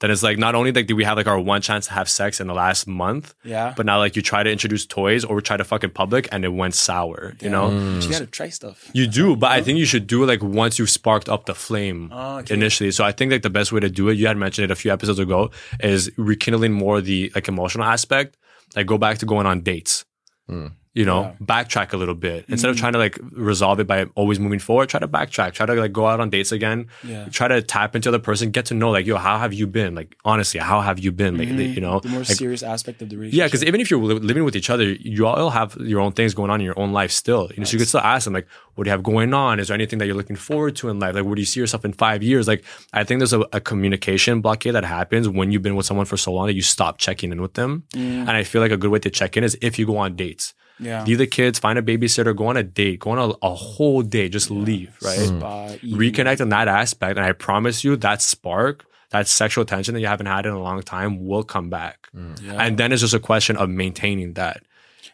Then 0.00 0.10
it's 0.10 0.22
like 0.22 0.38
not 0.38 0.54
only 0.54 0.72
like 0.72 0.86
do 0.86 0.96
we 0.96 1.04
have 1.04 1.16
like 1.18 1.26
our 1.26 1.38
one 1.38 1.60
chance 1.60 1.86
to 1.86 1.92
have 1.92 2.08
sex 2.08 2.40
in 2.40 2.46
the 2.46 2.54
last 2.54 2.86
month, 2.86 3.34
Yeah. 3.44 3.74
but 3.76 3.84
now 3.86 3.98
like 3.98 4.16
you 4.16 4.22
try 4.22 4.42
to 4.42 4.50
introduce 4.50 4.86
toys 4.86 5.24
or 5.24 5.40
try 5.42 5.56
to 5.58 5.64
fuck 5.64 5.84
in 5.84 5.90
public 5.90 6.26
and 6.32 6.44
it 6.44 6.48
went 6.54 6.74
sour, 6.74 7.34
you 7.40 7.50
know? 7.50 7.68
But 7.68 8.04
you 8.04 8.10
gotta 8.10 8.26
try 8.26 8.48
stuff. 8.48 8.90
You 8.94 9.06
do, 9.06 9.36
but 9.36 9.50
I 9.52 9.60
think 9.60 9.78
you 9.78 9.84
should 9.84 10.06
do 10.06 10.22
it 10.22 10.26
like 10.26 10.42
once 10.42 10.78
you've 10.78 10.90
sparked 10.90 11.28
up 11.28 11.44
the 11.44 11.54
flame 11.54 12.08
Oh, 12.12 12.38
okay. 12.38 12.54
initially. 12.54 12.90
So 12.92 13.04
I 13.04 13.12
think 13.12 13.30
like 13.30 13.42
the 13.42 13.50
best 13.50 13.72
way 13.72 13.80
to 13.80 13.90
do 13.90 14.08
it, 14.08 14.14
you 14.16 14.26
had 14.26 14.36
mentioned 14.38 14.64
it 14.64 14.70
a 14.70 14.74
few 14.76 14.90
episodes 14.92 15.18
ago, 15.18 15.50
is 15.80 16.10
rekindling 16.16 16.72
more 16.72 17.00
the 17.02 17.30
like 17.34 17.46
emotional 17.48 17.84
aspect. 17.84 18.36
Like 18.74 18.86
go 18.86 18.96
back 18.98 19.18
to 19.18 19.26
going 19.26 19.46
on 19.46 19.60
dates. 19.60 20.04
Hmm. 20.48 20.68
You 20.92 21.04
know, 21.04 21.36
backtrack 21.40 21.92
a 21.92 21.96
little 21.96 22.16
bit 22.16 22.46
instead 22.48 22.66
Mm. 22.66 22.70
of 22.72 22.76
trying 22.76 22.92
to 22.94 22.98
like 22.98 23.16
resolve 23.30 23.78
it 23.78 23.86
by 23.86 24.06
always 24.16 24.40
moving 24.40 24.58
forward. 24.58 24.88
Try 24.88 24.98
to 24.98 25.06
backtrack. 25.06 25.52
Try 25.52 25.64
to 25.66 25.74
like 25.74 25.92
go 25.92 26.06
out 26.08 26.18
on 26.18 26.30
dates 26.30 26.50
again. 26.50 26.88
Yeah. 27.04 27.26
Try 27.30 27.46
to 27.46 27.62
tap 27.62 27.94
into 27.94 28.10
the 28.10 28.18
person. 28.18 28.50
Get 28.50 28.64
to 28.66 28.74
know 28.74 28.90
like 28.90 29.06
yo, 29.06 29.16
how 29.16 29.38
have 29.38 29.52
you 29.52 29.68
been? 29.68 29.94
Like 29.94 30.16
honestly, 30.24 30.58
how 30.58 30.80
have 30.80 30.98
you 30.98 31.12
been 31.12 31.38
lately? 31.38 31.66
You 31.66 31.80
know, 31.80 32.00
Mm-hmm. 32.00 32.08
The 32.08 32.12
more 32.12 32.20
Like, 32.22 32.36
serious 32.44 32.64
aspect 32.64 33.02
of 33.02 33.08
the 33.08 33.16
relationship. 33.16 33.38
yeah, 33.38 33.46
because 33.46 33.62
even 33.62 33.80
if 33.80 33.88
you're 33.88 34.00
li- 34.02 34.14
living 34.30 34.42
with 34.42 34.56
each 34.56 34.68
other, 34.68 34.82
you 34.82 35.28
all 35.28 35.50
have 35.50 35.76
your 35.76 36.00
own 36.00 36.10
things 36.10 36.34
going 36.34 36.50
on 36.50 36.60
in 36.60 36.64
your 36.64 36.78
own 36.78 36.92
life 36.92 37.12
still. 37.12 37.48
You 37.54 37.58
know, 37.58 37.64
so 37.66 37.74
you 37.74 37.78
could 37.78 37.86
still 37.88 38.00
ask 38.00 38.24
them 38.24 38.34
like, 38.34 38.48
"What 38.74 38.82
do 38.82 38.88
you 38.88 38.92
have 38.92 39.04
going 39.04 39.32
on? 39.32 39.60
Is 39.60 39.68
there 39.68 39.76
anything 39.76 40.00
that 40.00 40.06
you're 40.06 40.16
looking 40.16 40.34
forward 40.34 40.74
to 40.76 40.88
in 40.88 40.98
life? 40.98 41.14
Like, 41.14 41.24
where 41.24 41.36
do 41.36 41.40
you 41.40 41.46
see 41.46 41.60
yourself 41.60 41.84
in 41.84 41.92
five 41.92 42.20
years?" 42.24 42.48
Like, 42.48 42.64
I 42.92 43.04
think 43.04 43.20
there's 43.20 43.32
a, 43.32 43.42
a 43.52 43.60
communication 43.60 44.40
blockade 44.40 44.74
that 44.74 44.84
happens 44.84 45.28
when 45.28 45.52
you've 45.52 45.62
been 45.62 45.76
with 45.76 45.86
someone 45.86 46.06
for 46.06 46.16
so 46.16 46.32
long 46.32 46.48
that 46.48 46.54
you 46.54 46.62
stop 46.62 46.98
checking 46.98 47.30
in 47.30 47.40
with 47.40 47.54
them. 47.54 47.84
And 47.94 48.28
I 48.30 48.42
feel 48.42 48.60
like 48.60 48.72
a 48.72 48.76
good 48.76 48.90
way 48.90 48.98
to 48.98 49.10
check 49.10 49.36
in 49.36 49.44
is 49.44 49.56
if 49.62 49.78
you 49.78 49.86
go 49.86 49.96
on 49.98 50.16
dates. 50.16 50.52
Yeah. 50.80 51.04
Leave 51.04 51.18
the 51.18 51.26
kids, 51.26 51.58
find 51.58 51.78
a 51.78 51.82
babysitter, 51.82 52.34
go 52.34 52.46
on 52.46 52.56
a 52.56 52.62
date, 52.62 53.00
go 53.00 53.10
on 53.10 53.18
a, 53.18 53.46
a 53.46 53.54
whole 53.54 54.02
day, 54.02 54.28
just 54.28 54.50
leave, 54.50 54.96
right? 55.02 55.18
Spa, 55.18 55.68
mm. 55.68 55.94
reconnect 55.94 56.40
on 56.40 56.48
that 56.50 56.68
aspect 56.68 57.16
and 57.16 57.26
i 57.26 57.32
promise 57.32 57.84
you 57.84 57.96
that 57.96 58.22
spark 58.22 58.84
that 59.10 59.26
sexual 59.26 59.64
tension 59.64 59.94
that 59.94 60.00
you 60.00 60.06
haven't 60.06 60.26
had 60.26 60.46
in 60.46 60.52
a 60.52 60.60
long 60.60 60.80
time 60.82 61.26
will 61.26 61.42
come 61.42 61.68
back 61.68 62.08
mm. 62.14 62.36
and 62.58 62.78
then 62.78 62.92
it's 62.92 63.02
just 63.02 63.14
a 63.14 63.20
question 63.20 63.56
of 63.56 63.68
maintaining 63.68 64.34
that 64.34 64.62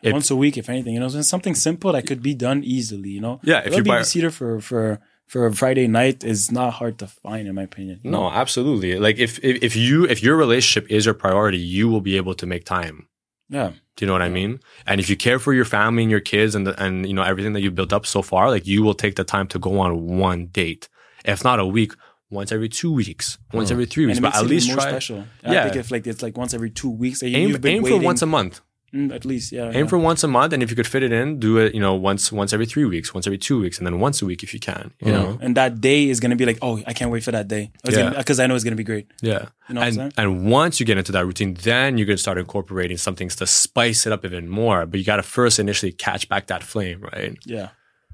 if- 0.03 0.13
once 0.13 0.31
a 0.31 0.37
week, 0.37 0.57
if 0.59 0.69
anything, 0.69 0.95
you 0.95 1.01
know, 1.01 1.09
something 1.09 1.55
simple 1.55 1.93
that 1.93 2.07
could 2.07 2.23
be 2.23 2.35
done 2.35 2.63
easily, 2.63 3.09
you 3.11 3.21
know. 3.21 3.41
Yeah, 3.43 3.63
if 3.65 3.73
a 3.73 3.77
you 3.77 3.83
buy- 3.83 4.01
babysitter 4.01 4.31
for 4.31 4.61
for 4.61 5.01
for 5.27 5.47
a 5.47 5.53
Friday 5.53 5.89
night 5.89 6.23
is 6.23 6.53
not 6.53 6.75
hard 6.75 6.99
to 6.99 7.07
find, 7.07 7.49
in 7.49 7.55
my 7.55 7.63
opinion. 7.63 8.01
you 8.03 8.11
know? 8.11 8.29
no 8.29 8.31
absolutely 8.31 8.99
like 8.99 9.19
if, 9.19 9.39
if 9.43 9.63
if 9.63 9.75
you 9.75 10.05
if 10.05 10.23
your 10.23 10.37
relationship 10.37 10.89
is 10.91 11.07
your 11.07 11.15
priority 11.15 11.59
you 11.59 11.89
will 11.89 12.01
be 12.01 12.17
able 12.17 12.35
to 12.35 12.47
make 12.47 12.65
time 12.65 13.09
Yeah, 13.49 13.73
do 13.97 14.05
you 14.05 14.07
know 14.07 14.13
what 14.13 14.23
i 14.23 14.29
mean? 14.29 14.61
And 14.87 15.01
if 15.01 15.09
you 15.09 15.17
care 15.17 15.39
for 15.39 15.53
your 15.55 15.65
family 15.65 16.03
and 16.03 16.11
your 16.11 16.21
kids 16.21 16.55
and 16.55 16.67
the, 16.67 16.83
and 16.83 17.07
you 17.07 17.15
know 17.15 17.23
everything 17.23 17.53
that 17.55 17.61
you've 17.61 17.75
built 17.75 17.93
up 17.93 18.07
so 18.07 18.23
far 18.23 18.51
like 18.51 18.67
you 18.67 18.83
will 18.83 18.95
take 18.95 19.17
the 19.17 19.25
time 19.25 19.47
to 19.49 19.59
go 19.59 19.81
on 19.81 20.19
one 20.19 20.47
date. 20.47 20.89
If 21.25 21.45
not 21.45 21.59
a 21.59 21.67
week 21.67 21.93
once 22.29 22.51
every 22.51 22.69
two 22.69 22.93
weeks 22.93 23.39
once 23.53 23.69
hmm. 23.69 23.75
every 23.75 23.87
three 23.87 24.05
weeks 24.07 24.19
but 24.19 24.35
at 24.35 24.47
least 24.47 24.71
try 24.71 24.89
special. 24.89 25.25
Yeah. 25.45 25.61
I 25.61 25.65
think 25.65 25.77
if 25.77 25.91
like 25.91 26.07
it's 26.07 26.23
like 26.23 26.37
once 26.37 26.55
every 26.55 26.71
two 26.71 26.91
weeks, 26.91 27.21
that 27.21 27.29
you, 27.29 27.37
aim, 27.37 27.49
you've 27.51 27.61
been 27.61 27.77
aim 27.77 27.85
for 27.85 27.99
once 27.99 28.23
a 28.23 28.27
month 28.27 28.61
Mm, 28.95 29.13
at 29.13 29.25
least. 29.25 29.51
Yeah, 29.53 29.69
aim 29.71 29.85
yeah. 29.85 29.87
for 29.87 29.99
once 29.99 30.23
a 30.23 30.29
month 30.29 30.53
and 30.53 30.63
if 30.63 30.71
you 30.71 30.77
could 30.77 30.87
fit 30.87 31.03
it 31.03 31.11
in 31.13 31.41
do 31.41 31.59
it 31.59 31.75
you 31.75 31.81
know 31.81 31.95
once 31.95 32.31
once 32.31 32.53
every 32.53 32.67
three 32.67 32.85
weeks 32.85 33.13
once 33.13 33.27
every 33.27 33.37
two 33.37 33.61
weeks 33.61 33.79
and 33.79 33.87
then 33.87 33.99
once 33.99 34.23
a 34.23 34.25
week 34.27 34.43
if 34.45 34.55
you 34.55 34.61
can 34.61 34.93
you 35.01 35.11
know 35.11 35.37
and 35.43 35.57
that 35.57 35.81
day 35.81 36.09
is 36.09 36.21
gonna 36.21 36.37
be 36.37 36.47
like, 36.47 36.59
oh, 36.63 36.81
I 36.87 36.93
can't 36.93 37.11
wait 37.11 37.25
for 37.25 37.33
that 37.33 37.49
day 37.49 37.73
Yeah. 37.85 38.11
because 38.17 38.39
I 38.39 38.47
know 38.47 38.55
it's 38.55 38.65
gonna 38.65 38.77
be 38.77 38.85
great. 38.85 39.07
yeah 39.21 39.47
You 39.69 39.75
know 39.75 39.81
what 39.81 39.87
I'm 39.89 39.93
saying? 39.95 40.13
and 40.17 40.27
and 40.45 40.51
once 40.51 40.79
you 40.79 40.87
get 40.87 40.99
into 40.99 41.13
that 41.13 41.27
routine 41.27 41.55
then 41.55 41.99
you're 41.99 42.07
gonna 42.07 42.17
start 42.27 42.39
incorporating 42.39 42.97
some 42.97 43.17
things 43.17 43.35
to 43.37 43.47
spice 43.47 44.07
it 44.07 44.13
up 44.13 44.25
even 44.25 44.49
more 44.49 44.87
but 44.87 44.99
you 45.01 45.05
got 45.05 45.17
to 45.17 45.25
first 45.25 45.59
initially 45.59 45.93
catch 45.93 46.29
back 46.29 46.47
that 46.47 46.63
flame 46.63 47.01
right 47.13 47.37
Yeah, 47.45 47.69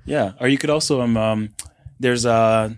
yeah. 0.07 0.33
Or 0.41 0.49
you 0.49 0.59
could 0.59 0.71
also 0.71 1.01
um, 1.03 1.17
um 1.17 1.51
there's 2.01 2.25
uh 2.27 2.71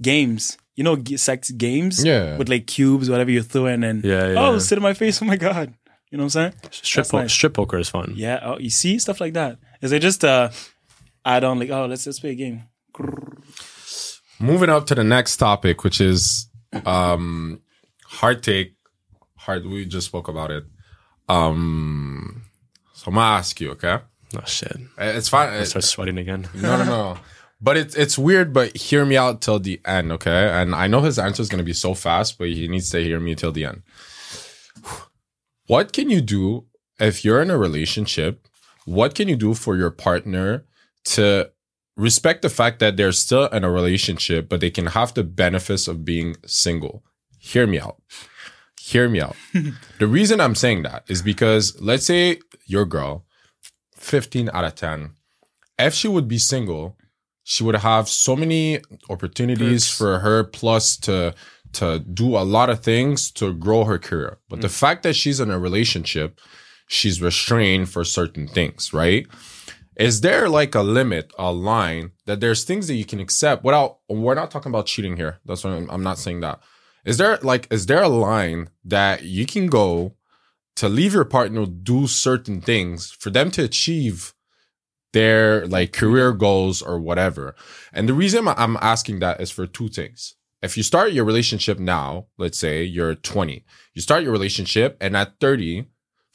games. 0.00 0.56
You 0.76 0.82
know, 0.82 0.96
sex 1.16 1.50
games. 1.52 2.02
Yeah. 2.04 2.36
With 2.36 2.48
like 2.48 2.66
cubes, 2.66 3.08
whatever 3.08 3.30
you 3.30 3.42
throw 3.42 3.66
in, 3.66 3.84
and 3.84 4.02
Yeah, 4.04 4.32
yeah. 4.32 4.40
oh, 4.40 4.58
sit 4.58 4.76
in 4.78 4.82
my 4.82 4.92
face. 4.94 5.22
Oh 5.22 5.24
my 5.24 5.36
god. 5.36 5.72
You 6.14 6.18
know 6.18 6.26
what 6.26 6.36
I'm 6.36 6.52
saying? 6.52 6.70
strip, 6.70 7.08
po- 7.08 7.18
nice. 7.22 7.32
strip 7.32 7.54
poker 7.54 7.76
is 7.76 7.88
fun 7.88 8.12
Yeah. 8.14 8.38
Oh, 8.40 8.56
you 8.56 8.70
see 8.70 9.00
stuff 9.00 9.20
like 9.20 9.32
that. 9.32 9.58
Is 9.82 9.90
it 9.90 9.98
just 9.98 10.24
uh 10.24 10.50
add 11.24 11.42
on 11.42 11.58
like 11.58 11.70
oh 11.70 11.86
let's 11.86 12.06
let's 12.06 12.20
play 12.20 12.30
a 12.30 12.34
game. 12.36 12.62
Moving 14.38 14.70
up 14.70 14.86
to 14.86 14.94
the 14.94 15.02
next 15.02 15.38
topic, 15.38 15.82
which 15.82 16.00
is 16.00 16.48
um 16.86 17.62
hard 18.06 18.44
take. 18.44 18.76
Hard 19.38 19.66
we 19.66 19.86
just 19.86 20.06
spoke 20.06 20.28
about 20.28 20.52
it. 20.52 20.62
Um 21.28 22.44
so 22.92 23.08
I'm 23.08 23.14
gonna 23.14 23.26
ask 23.36 23.60
you, 23.60 23.72
okay? 23.72 23.98
oh 24.36 24.44
shit 24.46 24.76
It's 24.96 25.28
fine. 25.28 25.48
I 25.48 25.64
start 25.64 25.82
sweating 25.82 26.18
again 26.18 26.46
No, 26.54 26.76
no, 26.76 26.84
no. 26.84 27.18
But 27.60 27.76
it's 27.76 27.96
it's 27.96 28.16
weird, 28.16 28.52
but 28.52 28.76
hear 28.76 29.04
me 29.04 29.16
out 29.16 29.40
till 29.40 29.58
the 29.58 29.80
end, 29.84 30.12
okay? 30.12 30.48
And 30.48 30.76
I 30.76 30.86
know 30.86 31.00
his 31.00 31.18
answer 31.18 31.42
is 31.42 31.48
gonna 31.48 31.64
be 31.64 31.72
so 31.72 31.92
fast, 31.92 32.38
but 32.38 32.46
he 32.50 32.68
needs 32.68 32.90
to 32.90 33.02
hear 33.02 33.18
me 33.18 33.34
till 33.34 33.50
the 33.50 33.64
end. 33.64 33.82
What 35.66 35.92
can 35.92 36.10
you 36.10 36.20
do 36.20 36.66
if 37.00 37.24
you're 37.24 37.40
in 37.40 37.50
a 37.50 37.58
relationship? 37.58 38.46
What 38.84 39.14
can 39.14 39.28
you 39.28 39.36
do 39.36 39.54
for 39.54 39.76
your 39.76 39.90
partner 39.90 40.64
to 41.04 41.50
respect 41.96 42.42
the 42.42 42.50
fact 42.50 42.80
that 42.80 42.96
they're 42.96 43.12
still 43.12 43.46
in 43.46 43.64
a 43.64 43.70
relationship, 43.70 44.48
but 44.48 44.60
they 44.60 44.70
can 44.70 44.86
have 44.86 45.14
the 45.14 45.24
benefits 45.24 45.88
of 45.88 46.04
being 46.04 46.36
single? 46.46 47.02
Hear 47.38 47.66
me 47.66 47.80
out. 47.80 47.96
Hear 48.80 49.08
me 49.08 49.20
out. 49.20 49.36
the 49.98 50.06
reason 50.06 50.40
I'm 50.40 50.54
saying 50.54 50.82
that 50.82 51.04
is 51.08 51.22
because 51.22 51.80
let's 51.80 52.04
say 52.04 52.40
your 52.66 52.84
girl, 52.84 53.24
15 53.96 54.50
out 54.52 54.64
of 54.64 54.74
10, 54.74 55.12
if 55.78 55.94
she 55.94 56.08
would 56.08 56.28
be 56.28 56.38
single, 56.38 56.98
she 57.42 57.64
would 57.64 57.76
have 57.76 58.08
so 58.08 58.36
many 58.36 58.80
opportunities 59.08 59.86
Perks. 59.86 59.96
for 59.96 60.18
her 60.20 60.44
plus 60.44 60.96
to 60.98 61.34
to 61.74 61.98
do 61.98 62.36
a 62.36 62.44
lot 62.44 62.70
of 62.70 62.80
things 62.80 63.30
to 63.32 63.52
grow 63.52 63.84
her 63.84 63.98
career. 63.98 64.38
But 64.48 64.60
the 64.60 64.68
mm. 64.68 64.78
fact 64.78 65.02
that 65.02 65.14
she's 65.14 65.40
in 65.40 65.50
a 65.50 65.58
relationship, 65.58 66.40
she's 66.88 67.20
restrained 67.20 67.88
for 67.88 68.04
certain 68.04 68.46
things, 68.46 68.92
right? 68.92 69.26
Is 69.96 70.22
there 70.22 70.48
like 70.48 70.74
a 70.74 70.82
limit, 70.82 71.32
a 71.38 71.52
line 71.52 72.12
that 72.26 72.40
there's 72.40 72.64
things 72.64 72.88
that 72.88 72.94
you 72.94 73.04
can 73.04 73.20
accept 73.20 73.64
without 73.64 73.98
we're 74.08 74.34
not 74.34 74.50
talking 74.50 74.70
about 74.70 74.86
cheating 74.86 75.16
here. 75.16 75.38
That's 75.44 75.62
what 75.62 75.72
I'm, 75.72 75.88
I'm 75.90 76.02
not 76.02 76.18
saying 76.18 76.40
that. 76.40 76.60
Is 77.04 77.18
there 77.18 77.38
like 77.42 77.68
is 77.70 77.86
there 77.86 78.02
a 78.02 78.08
line 78.08 78.70
that 78.84 79.22
you 79.22 79.46
can 79.46 79.68
go 79.68 80.14
to 80.76 80.88
leave 80.88 81.14
your 81.14 81.24
partner 81.24 81.66
do 81.66 82.06
certain 82.06 82.60
things 82.60 83.12
for 83.12 83.30
them 83.30 83.50
to 83.52 83.62
achieve 83.62 84.34
their 85.14 85.66
like 85.66 85.92
career 85.92 86.32
goals 86.32 86.82
or 86.82 86.98
whatever. 86.98 87.54
And 87.92 88.08
the 88.08 88.14
reason 88.14 88.48
I'm 88.48 88.76
asking 88.80 89.20
that 89.20 89.40
is 89.40 89.50
for 89.50 89.66
two 89.66 89.88
things. 89.88 90.34
If 90.64 90.76
you 90.76 90.82
start 90.82 91.12
your 91.12 91.24
relationship 91.24 91.78
now, 91.78 92.26
let's 92.38 92.58
say 92.58 92.82
you're 92.82 93.14
20, 93.14 93.64
you 93.94 94.02
start 94.02 94.22
your 94.22 94.32
relationship 94.32 94.96
and 95.00 95.16
at 95.16 95.38
30, 95.40 95.86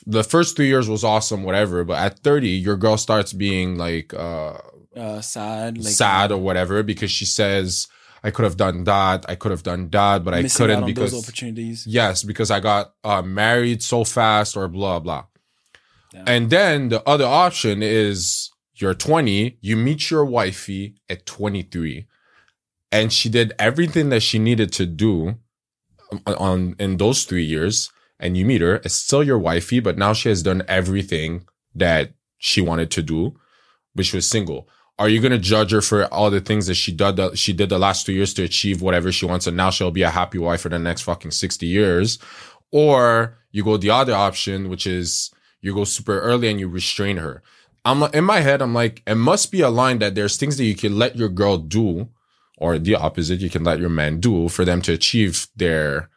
the 0.05 0.23
first 0.23 0.55
three 0.55 0.67
years 0.67 0.87
was 0.87 1.03
awesome, 1.03 1.43
whatever. 1.43 1.83
But 1.83 1.97
at 1.97 2.19
30, 2.19 2.47
your 2.47 2.77
girl 2.77 2.97
starts 2.97 3.33
being 3.33 3.77
like, 3.77 4.13
uh, 4.13 4.57
Uh, 4.95 5.21
sad, 5.21 5.77
like 5.77 5.93
sad 5.93 6.31
or 6.31 6.39
whatever 6.39 6.83
because 6.83 7.11
she 7.11 7.25
says, 7.25 7.87
I 8.23 8.31
could 8.31 8.43
have 8.43 8.57
done 8.57 8.83
that. 8.83 9.25
I 9.29 9.35
could 9.35 9.51
have 9.51 9.63
done 9.63 9.89
that, 9.89 10.23
but 10.23 10.33
I 10.33 10.43
couldn't 10.43 10.85
because 10.85 11.11
those 11.11 11.23
opportunities. 11.23 11.85
Yes, 11.87 12.23
because 12.23 12.51
I 12.51 12.59
got 12.59 12.93
uh, 13.03 13.21
married 13.21 13.81
so 13.81 14.03
fast 14.03 14.57
or 14.57 14.67
blah 14.67 14.99
blah. 14.99 15.25
Yeah. 16.13 16.23
And 16.27 16.49
then 16.49 16.89
the 16.89 17.01
other 17.07 17.25
option 17.25 17.81
is 17.81 18.51
you're 18.75 18.93
20, 18.93 19.57
you 19.61 19.75
meet 19.77 20.09
your 20.11 20.25
wifey 20.25 20.95
at 21.09 21.25
23, 21.25 22.07
and 22.91 23.13
she 23.13 23.29
did 23.29 23.53
everything 23.59 24.09
that 24.09 24.21
she 24.21 24.39
needed 24.39 24.71
to 24.73 24.85
do 24.85 25.35
on, 26.25 26.35
on 26.35 26.75
in 26.79 26.97
those 26.97 27.23
three 27.23 27.43
years, 27.43 27.91
and 28.19 28.35
you 28.35 28.45
meet 28.45 28.61
her, 28.61 28.75
it's 28.77 28.95
still 28.95 29.23
your 29.23 29.39
wifey, 29.39 29.79
but 29.79 29.97
now 29.97 30.13
she 30.13 30.29
has 30.29 30.43
done 30.43 30.63
everything 30.67 31.45
that 31.75 32.11
she 32.37 32.61
wanted 32.61 32.89
to 32.91 33.01
do, 33.01 33.39
but 33.95 34.05
she 34.05 34.17
was 34.17 34.27
single. 34.27 34.67
are 34.99 35.07
you 35.07 35.21
gonna 35.21 35.37
judge 35.37 35.71
her 35.71 35.81
for 35.81 36.05
all 36.13 36.29
the 36.29 36.41
things 36.41 36.67
that 36.67 36.75
she 36.75 36.91
did 36.91 37.15
that 37.15 37.37
she 37.37 37.53
did 37.53 37.69
the 37.69 37.79
last 37.79 38.05
two 38.05 38.11
years 38.11 38.33
to 38.33 38.43
achieve 38.43 38.81
whatever 38.81 39.11
she 39.11 39.25
wants, 39.25 39.47
and 39.47 39.55
now 39.55 39.69
she'll 39.69 39.91
be 39.91 40.01
a 40.01 40.09
happy 40.09 40.37
wife 40.37 40.61
for 40.61 40.69
the 40.69 40.77
next 40.77 41.03
fucking 41.03 41.31
sixty 41.31 41.67
years, 41.67 42.19
or 42.71 43.37
you 43.51 43.63
go 43.63 43.77
the 43.77 43.89
other 43.89 44.13
option, 44.13 44.67
which 44.69 44.85
is 44.85 45.31
you 45.61 45.73
go 45.73 45.85
super 45.85 46.19
early 46.19 46.49
and 46.49 46.59
you 46.59 46.67
restrain 46.67 47.17
her. 47.17 47.41
I'm 47.85 48.03
in 48.13 48.25
my 48.25 48.41
head, 48.41 48.61
I'm 48.61 48.73
like, 48.73 49.01
it 49.07 49.15
must 49.15 49.51
be 49.51 49.61
a 49.61 49.69
line 49.69 49.99
that 49.99 50.15
there's 50.15 50.35
things 50.35 50.57
that 50.57 50.65
you 50.65 50.75
can 50.75 50.97
let 50.97 51.15
your 51.15 51.29
girl 51.29 51.57
do, 51.57 52.09
or 52.59 52.77
the 52.77 52.95
opposite, 52.95 53.39
you 53.39 53.49
can 53.49 53.63
let 53.63 53.79
your 53.79 53.89
man 53.89 54.19
do 54.19 54.49
for 54.49 54.65
them 54.65 54.81
to 54.83 54.93
achieve 54.93 55.47
their 55.55 56.09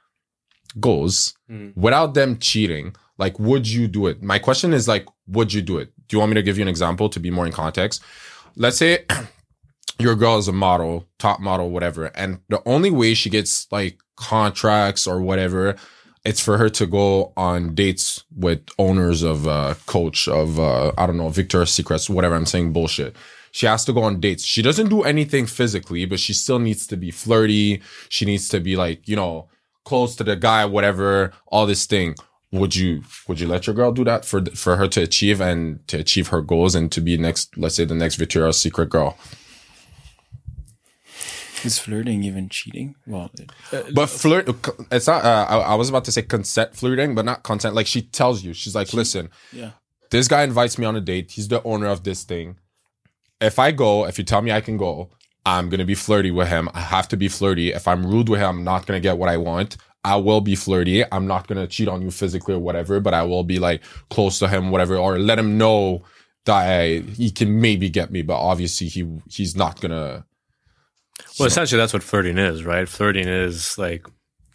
goals 0.81 1.35
without 1.77 2.15
them 2.15 2.39
cheating. 2.39 2.95
Like, 3.19 3.39
would 3.39 3.69
you 3.69 3.89
do 3.89 4.07
it? 4.07 4.23
My 4.23 4.39
question 4.39 4.73
is 4.73 4.89
like, 4.89 5.07
would 5.27 5.53
you 5.53 5.63
do 5.63 5.79
it? 5.79 5.93
Do 6.09 6.17
you 6.17 6.19
want 6.19 6.31
me 6.31 6.35
to 6.35 6.43
give 6.43 6.59
you 6.59 6.63
an 6.63 6.69
example 6.69 7.09
to 7.11 7.21
be 7.21 7.31
more 7.31 7.47
in 7.47 7.53
context? 7.53 8.03
Let's 8.57 8.77
say 8.77 9.05
your 9.99 10.15
girl 10.15 10.39
is 10.39 10.49
a 10.49 10.53
model, 10.53 11.07
top 11.19 11.41
model, 11.41 11.71
whatever, 11.71 12.07
and 12.07 12.41
the 12.49 12.63
only 12.67 12.91
way 12.91 13.15
she 13.15 13.31
gets 13.31 13.71
like 13.71 13.99
contracts 14.17 15.07
or 15.07 15.21
whatever, 15.21 15.77
it's 16.25 16.41
for 16.41 16.59
her 16.59 16.69
to 16.71 16.87
go 16.87 17.33
on 17.37 17.75
dates 17.75 18.25
with 18.37 18.61
owners 18.79 19.23
of 19.23 19.47
uh 19.47 19.75
coach 19.87 20.29
of 20.29 20.59
uh 20.59 20.93
I 20.97 21.07
don't 21.07 21.17
know, 21.17 21.29
Victoria's 21.29 21.71
Secrets, 21.71 22.09
whatever. 22.09 22.35
I'm 22.35 22.47
saying 22.47 22.73
bullshit. 22.73 23.17
She 23.53 23.67
has 23.67 23.85
to 23.85 23.93
go 23.93 24.03
on 24.03 24.19
dates. 24.19 24.45
She 24.45 24.63
doesn't 24.63 24.89
do 24.89 25.03
anything 25.03 25.47
physically, 25.47 26.05
but 26.07 26.19
she 26.19 26.33
still 26.33 26.59
needs 26.59 26.87
to 26.89 26.97
be 26.97 27.11
flirty. 27.11 27.83
She 28.09 28.25
needs 28.25 28.49
to 28.49 28.61
be 28.61 28.77
like, 28.77 29.07
you 29.07 29.15
know, 29.15 29.49
close 29.85 30.17
to 30.17 30.25
the 30.25 30.37
guy, 30.37 30.65
whatever, 30.65 31.33
all 31.49 31.67
this 31.67 31.87
thing. 31.87 32.15
Would 32.51 32.75
you 32.77 33.03
would 33.29 33.41
you 33.41 33.49
let 33.49 33.67
your 33.67 33.75
girl 33.75 33.93
do 33.93 34.05
that 34.05 34.25
for 34.27 34.45
for 34.55 34.77
her 34.77 34.87
to 34.89 35.01
achieve 35.03 35.41
and 35.41 35.87
to 35.89 35.99
achieve 35.99 36.29
her 36.29 36.43
goals 36.43 36.75
and 36.75 36.91
to 36.93 37.01
be 37.01 37.17
next, 37.17 37.57
let's 37.57 37.77
say 37.77 37.85
the 37.87 37.95
next 37.95 38.17
Victoria's 38.17 38.59
Secret 38.61 38.91
girl? 38.91 39.17
Is 41.65 41.79
flirting 41.79 42.25
even 42.25 42.49
cheating? 42.49 42.97
Well, 43.07 43.31
it- 43.71 43.95
But 43.95 44.07
flirt, 44.11 44.49
it's 44.91 45.07
not. 45.07 45.25
Uh, 45.25 45.47
I, 45.49 45.59
I 45.59 45.75
was 45.77 45.89
about 45.89 46.05
to 46.07 46.13
say 46.13 46.23
consent 46.23 46.75
flirting, 46.75 47.15
but 47.15 47.25
not 47.25 47.43
consent. 47.45 47.75
Like 47.75 47.87
she 47.87 48.03
tells 48.03 48.43
you, 48.43 48.53
she's 48.53 48.75
like, 48.75 48.93
"Listen, 48.93 49.31
yeah. 49.53 49.71
this 50.11 50.27
guy 50.27 50.43
invites 50.43 50.77
me 50.77 50.85
on 50.87 50.97
a 50.97 51.01
date. 51.01 51.31
He's 51.31 51.47
the 51.49 51.63
owner 51.63 51.87
of 51.87 52.03
this 52.03 52.25
thing. 52.25 52.57
If 53.43 53.59
I 53.59 53.73
go, 53.73 54.07
if 54.07 54.19
you 54.19 54.25
tell 54.25 54.43
me 54.43 54.53
I 54.53 54.61
can 54.61 54.77
go, 54.77 55.11
I'm 55.45 55.69
gonna 55.69 55.85
be 55.85 55.95
flirty 55.95 56.31
with 56.31 56.49
him. 56.49 56.69
I 56.73 56.81
have 56.81 57.09
to 57.09 57.17
be 57.17 57.29
flirty. 57.29 57.73
If 57.73 57.89
I'm 57.89 58.07
rude 58.07 58.29
with 58.29 58.41
him, 58.41 58.49
I'm 58.49 58.65
not 58.65 58.87
gonna 58.87 59.01
get 59.01 59.19
what 59.19 59.29
I 59.29 59.37
want. 59.37 59.77
I 60.05 60.17
will 60.17 60.41
be 60.41 60.55
flirty. 60.57 61.05
I'm 61.13 61.27
not 61.27 61.47
gonna 61.47 61.67
cheat 61.67 61.89
on 61.89 62.03
you 62.03 62.11
physically 62.11 62.55
or 62.55 62.59
whatever, 62.59 63.01
but 63.01 63.15
I 63.15 63.23
will 63.23 63.45
be 63.45 63.59
like 63.59 63.83
close 64.11 64.39
to 64.41 64.49
him, 64.49 64.71
whatever, 64.71 64.97
or 64.97 65.19
let 65.19 65.39
him 65.39 65.59
know 65.59 66.03
that 66.45 66.55
I, 66.55 66.99
he 66.99 67.31
can 67.31 67.61
maybe 67.61 67.89
get 67.89 68.11
me, 68.11 68.23
but 68.23 68.39
obviously 68.39 68.89
he 68.89 69.09
he's 69.29 69.57
not 69.57 69.81
gonna. 69.81 70.27
Well, 71.39 71.47
essentially, 71.47 71.79
that's 71.79 71.93
what 71.93 72.03
flirting 72.03 72.39
is, 72.39 72.65
right? 72.65 72.89
Flirting 72.89 73.29
is 73.29 73.79
like 73.79 74.07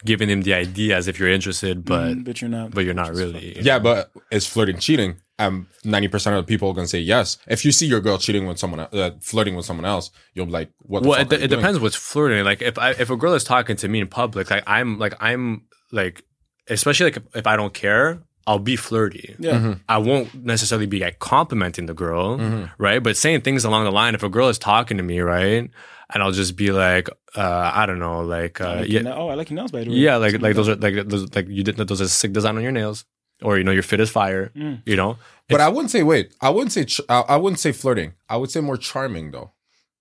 giving 0.04 0.28
them 0.28 0.42
the 0.42 0.54
idea 0.54 0.96
as 0.96 1.08
if 1.08 1.18
you're 1.18 1.28
interested, 1.30 1.84
but 1.84 2.16
Mm, 2.16 2.24
but 2.24 2.40
you're 2.40 2.50
not. 2.50 2.70
but 2.72 2.84
you're 2.84 2.94
not 2.94 3.14
really. 3.14 3.58
Yeah, 3.60 3.78
but 3.78 4.10
is 4.30 4.46
flirting 4.46 4.78
cheating? 4.78 5.16
Um, 5.40 5.68
ninety 5.84 6.08
percent 6.08 6.34
of 6.36 6.44
the 6.44 6.48
people 6.48 6.68
are 6.70 6.74
gonna 6.74 6.88
say 6.88 6.98
yes. 6.98 7.38
If 7.46 7.64
you 7.64 7.70
see 7.72 7.86
your 7.86 8.00
girl 8.00 8.18
cheating 8.18 8.46
with 8.46 8.58
someone, 8.58 8.80
uh, 8.80 9.10
flirting 9.20 9.54
with 9.54 9.64
someone 9.66 9.84
else, 9.86 10.10
you'll 10.34 10.46
be 10.46 10.52
like, 10.52 10.70
"What?" 10.80 11.02
The 11.04 11.08
well, 11.08 11.18
fuck 11.18 11.32
it, 11.32 11.34
are 11.34 11.38
you 11.38 11.44
it 11.44 11.48
doing? 11.48 11.60
depends 11.60 11.78
what's 11.80 11.94
flirting. 11.96 12.44
Like 12.44 12.60
if 12.60 12.76
I 12.78 12.90
if 12.90 13.08
a 13.10 13.16
girl 13.16 13.34
is 13.34 13.44
talking 13.44 13.76
to 13.76 13.88
me 13.88 14.00
in 14.00 14.08
public, 14.08 14.50
like 14.50 14.64
I'm 14.66 14.98
like 14.98 15.14
I'm 15.20 15.62
like 15.92 16.24
especially 16.68 17.04
like 17.06 17.16
if, 17.18 17.22
if 17.36 17.46
I 17.46 17.54
don't 17.56 17.72
care, 17.72 18.20
I'll 18.48 18.58
be 18.58 18.74
flirty. 18.76 19.36
Yeah. 19.38 19.52
Mm-hmm. 19.54 19.72
I 19.88 19.98
won't 19.98 20.34
necessarily 20.44 20.86
be 20.86 20.98
like 21.00 21.18
complimenting 21.20 21.86
the 21.86 21.94
girl, 21.94 22.36
Mm-hmm. 22.38 22.64
right? 22.82 23.00
But 23.02 23.16
saying 23.16 23.42
things 23.42 23.64
along 23.64 23.84
the 23.84 23.92
line. 23.92 24.14
If 24.16 24.22
a 24.24 24.28
girl 24.28 24.48
is 24.48 24.58
talking 24.58 24.96
to 24.96 25.02
me, 25.04 25.20
right, 25.20 25.70
and 26.12 26.22
I'll 26.22 26.32
just 26.32 26.56
be 26.56 26.70
like, 26.72 27.08
uh, 27.36 27.70
I 27.74 27.86
don't 27.86 27.98
know, 27.98 28.20
like, 28.20 28.60
I 28.60 28.64
uh, 28.64 28.76
like 28.80 28.88
yeah, 28.90 29.02
na- 29.02 29.16
oh, 29.16 29.28
I 29.28 29.34
like 29.34 29.50
your 29.50 29.56
nails 29.56 29.70
by 29.72 29.84
the 29.84 29.90
way. 29.90 29.96
yeah, 29.96 30.16
like 30.16 30.40
like 30.40 30.54
those 30.56 30.68
are 30.68 30.76
like 30.76 31.08
those 31.08 31.34
like 31.34 31.48
you 31.48 31.62
did 31.64 31.76
those 31.76 32.00
are 32.00 32.08
sick 32.08 32.32
design 32.32 32.56
on 32.56 32.62
your 32.62 32.72
nails, 32.72 33.04
or 33.42 33.58
you 33.58 33.64
know 33.64 33.72
you're 33.72 33.82
fit 33.82 34.00
is 34.00 34.10
fire, 34.10 34.50
Mm. 34.56 34.82
you 34.86 34.96
know. 34.96 35.16
But 35.48 35.60
I 35.60 35.68
wouldn't 35.68 35.90
say 35.90 36.02
wait. 36.02 36.34
I 36.40 36.50
wouldn't 36.50 36.72
say 36.72 36.84
ch- 36.84 37.00
I 37.08 37.20
I 37.20 37.36
wouldn't 37.36 37.60
say 37.60 37.72
flirting. 37.72 38.14
I 38.28 38.36
would 38.36 38.50
say 38.50 38.60
more 38.60 38.76
charming 38.76 39.30
though, 39.30 39.52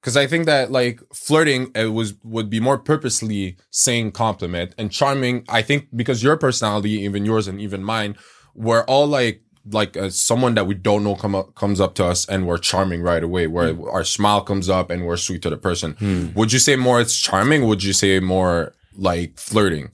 because 0.01 0.17
I 0.17 0.27
think 0.27 0.45
that 0.45 0.71
like 0.71 1.01
flirting 1.13 1.71
it 1.75 1.93
was 1.93 2.15
would 2.23 2.49
be 2.49 2.59
more 2.59 2.77
purposely 2.77 3.57
saying 3.71 4.11
compliment 4.11 4.73
and 4.77 4.91
charming. 4.91 5.45
I 5.49 5.61
think 5.61 5.87
because 5.95 6.21
your 6.23 6.37
personality, 6.37 6.91
even 7.07 7.25
yours 7.25 7.47
and 7.47 7.61
even 7.61 7.83
mine, 7.83 8.15
we're 8.55 8.83
all 8.85 9.07
like 9.07 9.41
like 9.71 9.97
uh, 9.97 10.09
someone 10.09 10.55
that 10.55 10.67
we 10.67 10.75
don't 10.75 11.03
know 11.03 11.15
come 11.15 11.35
up, 11.35 11.55
comes 11.55 11.79
up 11.81 11.95
to 11.95 12.05
us 12.05 12.25
and 12.27 12.47
we're 12.47 12.57
charming 12.57 13.01
right 13.01 13.23
away. 13.23 13.47
Where 13.47 13.75
our 13.89 14.03
smile 14.03 14.41
comes 14.41 14.69
up 14.69 14.89
and 14.89 15.05
we're 15.05 15.17
sweet 15.17 15.41
to 15.43 15.49
the 15.49 15.57
person. 15.57 16.31
Would 16.35 16.53
you 16.53 16.59
say 16.59 16.75
more 16.75 17.01
it's 17.01 17.19
charming? 17.19 17.65
Would 17.67 17.83
you 17.83 17.93
say 17.93 18.19
more 18.19 18.73
like 18.95 19.37
flirting? 19.37 19.91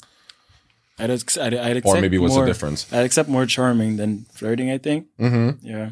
I'd, 0.99 1.09
ex- 1.09 1.38
I'd, 1.38 1.53
I'd 1.55 1.77
accept 1.77 1.97
Or 1.97 2.01
maybe 2.01 2.17
what's 2.17 2.36
more, 2.36 2.43
the 2.45 2.51
difference? 2.51 2.91
I'd 2.93 3.05
accept 3.05 3.27
more 3.27 3.45
charming 3.45 3.97
than 3.97 4.25
flirting. 4.31 4.69
I 4.69 4.77
think. 4.77 5.07
Mm-hmm. 5.19 5.65
Yeah. 5.65 5.91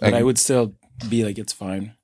But 0.00 0.14
I 0.14 0.22
would 0.22 0.38
still 0.38 0.74
be 1.08 1.24
like, 1.24 1.38
it's 1.38 1.52
fine. 1.52 1.94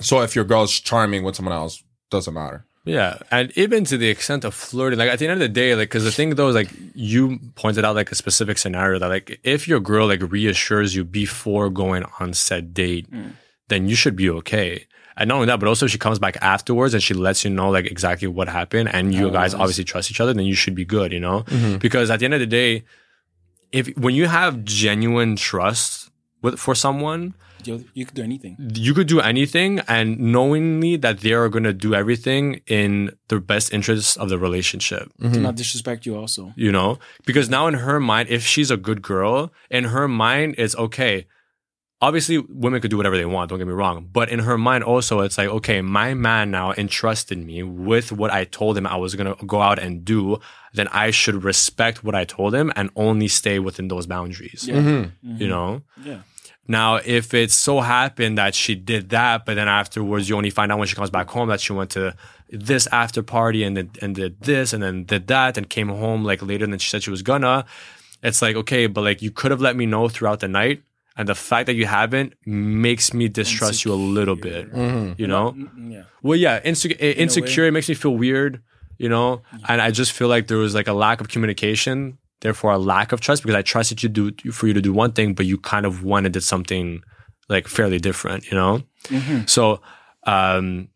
So 0.00 0.20
if 0.22 0.34
your 0.34 0.44
girl's 0.44 0.78
charming 0.80 1.22
with 1.24 1.36
someone 1.36 1.54
else, 1.54 1.82
doesn't 2.10 2.34
matter. 2.34 2.66
Yeah, 2.86 3.18
and 3.32 3.52
even 3.56 3.84
to 3.86 3.98
the 3.98 4.08
extent 4.08 4.44
of 4.44 4.54
flirting, 4.54 4.96
like 4.96 5.10
at 5.10 5.18
the 5.18 5.26
end 5.26 5.32
of 5.32 5.38
the 5.40 5.48
day, 5.48 5.74
like 5.74 5.88
because 5.88 6.04
the 6.04 6.12
thing 6.12 6.30
though 6.36 6.48
is 6.48 6.54
like 6.54 6.70
you 6.94 7.40
pointed 7.56 7.84
out 7.84 7.96
like 7.96 8.12
a 8.12 8.14
specific 8.14 8.58
scenario 8.58 9.00
that 9.00 9.08
like 9.08 9.40
if 9.42 9.66
your 9.66 9.80
girl 9.80 10.06
like 10.06 10.22
reassures 10.30 10.94
you 10.94 11.04
before 11.04 11.68
going 11.68 12.04
on 12.20 12.32
said 12.32 12.72
date, 12.72 13.10
mm. 13.10 13.32
then 13.66 13.88
you 13.88 13.96
should 13.96 14.14
be 14.14 14.30
okay. 14.30 14.86
And 15.16 15.28
not 15.28 15.34
only 15.34 15.46
that, 15.46 15.58
but 15.58 15.68
also 15.68 15.86
if 15.86 15.92
she 15.92 15.98
comes 15.98 16.20
back 16.20 16.36
afterwards 16.40 16.94
and 16.94 17.02
she 17.02 17.12
lets 17.12 17.42
you 17.44 17.50
know 17.50 17.70
like 17.70 17.86
exactly 17.86 18.28
what 18.28 18.48
happened, 18.48 18.88
and 18.94 19.12
you 19.12 19.28
oh, 19.28 19.30
guys 19.30 19.52
obviously 19.52 19.82
trust 19.82 20.12
each 20.12 20.20
other, 20.20 20.32
then 20.32 20.44
you 20.44 20.54
should 20.54 20.76
be 20.76 20.84
good, 20.84 21.10
you 21.10 21.20
know. 21.20 21.42
Mm-hmm. 21.42 21.78
Because 21.78 22.08
at 22.08 22.20
the 22.20 22.24
end 22.24 22.34
of 22.34 22.40
the 22.40 22.46
day, 22.46 22.84
if 23.72 23.88
when 23.96 24.14
you 24.14 24.28
have 24.28 24.62
genuine 24.62 25.34
trust 25.34 26.08
with 26.40 26.56
for 26.60 26.76
someone, 26.76 27.34
You, 27.66 27.84
you 27.94 28.04
could 28.06 28.14
do 28.14 28.22
anything. 28.22 28.56
you 28.74 28.92
could 28.94 29.08
do 29.08 29.20
anything 29.20 29.80
and 29.88 30.18
knowingly 30.18 30.96
that 31.04 31.20
they 31.20 31.32
are 31.32 31.48
going 31.48 31.64
to 31.64 31.72
do 31.72 31.94
everything 31.94 32.60
in 32.66 32.90
the 33.28 33.38
best 33.40 33.72
interests 33.72 34.16
of 34.16 34.28
the 34.28 34.38
relationship 34.38 35.04
To 35.20 35.24
mm-hmm. 35.28 35.42
not 35.42 35.54
disrespect 35.56 36.06
you, 36.06 36.16
also. 36.16 36.52
you 36.56 36.70
know 36.72 36.98
because 37.24 37.46
now 37.56 37.66
in 37.70 37.74
her 37.86 37.98
mind 38.00 38.28
if 38.28 38.42
she's 38.52 38.70
a 38.70 38.76
good 38.88 39.00
girl 39.02 39.52
in 39.70 39.84
her 39.94 40.06
mind 40.08 40.54
it's 40.58 40.76
okay 40.86 41.26
obviously 42.02 42.38
women 42.64 42.80
could 42.80 42.90
do 42.90 42.96
whatever 42.98 43.16
they 43.16 43.24
want 43.24 43.48
don't 43.48 43.58
get 43.58 43.66
me 43.66 43.72
wrong 43.72 44.06
but 44.12 44.28
in 44.28 44.40
her 44.40 44.58
mind 44.58 44.84
also 44.84 45.20
it's 45.20 45.38
like 45.38 45.48
okay 45.48 45.80
my 45.80 46.12
man 46.14 46.50
now 46.50 46.72
entrusted 46.72 47.38
me 47.38 47.62
with 47.62 48.12
what 48.12 48.30
i 48.30 48.44
told 48.44 48.76
him 48.76 48.86
i 48.86 48.96
was 48.96 49.14
going 49.14 49.34
to 49.34 49.46
go 49.46 49.60
out 49.62 49.78
and 49.78 50.04
do 50.04 50.38
then 50.74 50.88
i 50.88 51.10
should 51.10 51.42
respect 51.42 52.04
what 52.04 52.14
i 52.14 52.22
told 52.24 52.54
him 52.54 52.70
and 52.76 52.90
only 52.96 53.28
stay 53.28 53.58
within 53.58 53.88
those 53.88 54.06
boundaries 54.06 54.68
Yeah. 54.68 54.76
Mm-hmm. 54.76 55.36
you 55.42 55.48
know 55.48 55.80
Yeah. 56.04 56.20
Now, 56.68 56.96
if 56.96 57.32
it 57.34 57.50
so 57.52 57.80
happened 57.80 58.38
that 58.38 58.54
she 58.54 58.74
did 58.74 59.10
that, 59.10 59.44
but 59.46 59.54
then 59.54 59.68
afterwards 59.68 60.28
you 60.28 60.36
only 60.36 60.50
find 60.50 60.70
out 60.72 60.78
when 60.78 60.88
she 60.88 60.94
comes 60.96 61.10
back 61.10 61.28
home 61.30 61.48
that 61.48 61.60
she 61.60 61.72
went 61.72 61.90
to 61.90 62.14
this 62.50 62.86
after 62.88 63.22
party 63.22 63.62
and 63.64 63.76
did, 63.76 63.98
and 64.02 64.14
did 64.14 64.40
this 64.40 64.72
and 64.72 64.82
then 64.82 65.04
did 65.04 65.26
that 65.28 65.56
and 65.56 65.68
came 65.68 65.88
home 65.88 66.24
like 66.24 66.42
later 66.42 66.66
than 66.66 66.78
she 66.78 66.88
said 66.90 67.02
she 67.02 67.10
was 67.10 67.22
gonna, 67.22 67.64
it's 68.22 68.40
like 68.42 68.56
okay, 68.56 68.86
but 68.86 69.02
like 69.02 69.22
you 69.22 69.30
could 69.30 69.50
have 69.50 69.60
let 69.60 69.76
me 69.76 69.86
know 69.86 70.08
throughout 70.08 70.40
the 70.40 70.48
night, 70.48 70.82
and 71.16 71.28
the 71.28 71.34
fact 71.34 71.66
that 71.66 71.74
you 71.74 71.86
haven't 71.86 72.34
makes 72.44 73.14
me 73.14 73.26
distrust 73.28 73.84
you 73.84 73.92
a 73.92 73.94
little 73.94 74.36
bit. 74.36 74.68
You 75.18 75.26
know? 75.26 75.52
Mm, 75.52 75.92
Yeah. 75.92 76.02
Well, 76.22 76.36
yeah, 76.38 76.60
inse- 76.60 76.96
eh, 77.00 77.12
insecure. 77.12 77.64
It 77.66 77.72
makes 77.72 77.88
me 77.88 77.94
feel 77.94 78.14
weird, 78.16 78.60
you 78.98 79.08
know, 79.08 79.42
and 79.68 79.80
I 79.80 79.90
just 79.92 80.12
feel 80.12 80.28
like 80.28 80.46
there 80.48 80.58
was 80.58 80.74
like 80.74 80.88
a 80.88 80.92
lack 80.92 81.20
of 81.22 81.28
communication, 81.28 82.18
therefore 82.40 82.72
a 82.72 82.78
lack 82.78 83.12
of 83.12 83.20
trust 83.20 83.42
because 83.42 83.56
I 83.56 83.62
trusted 83.62 84.02
you 84.02 84.08
do 84.08 84.32
for 84.52 84.66
you 84.66 84.74
to 84.74 84.80
do 84.82 84.92
one 84.92 85.12
thing, 85.12 85.34
but 85.34 85.46
you 85.46 85.58
kind 85.58 85.86
of 85.86 86.04
wanted 86.04 86.40
something 86.42 87.02
like 87.48 87.68
fairly 87.68 87.98
different, 87.98 88.50
you 88.50 88.56
know. 88.56 88.82
So, 89.46 89.80
um, 90.24 90.88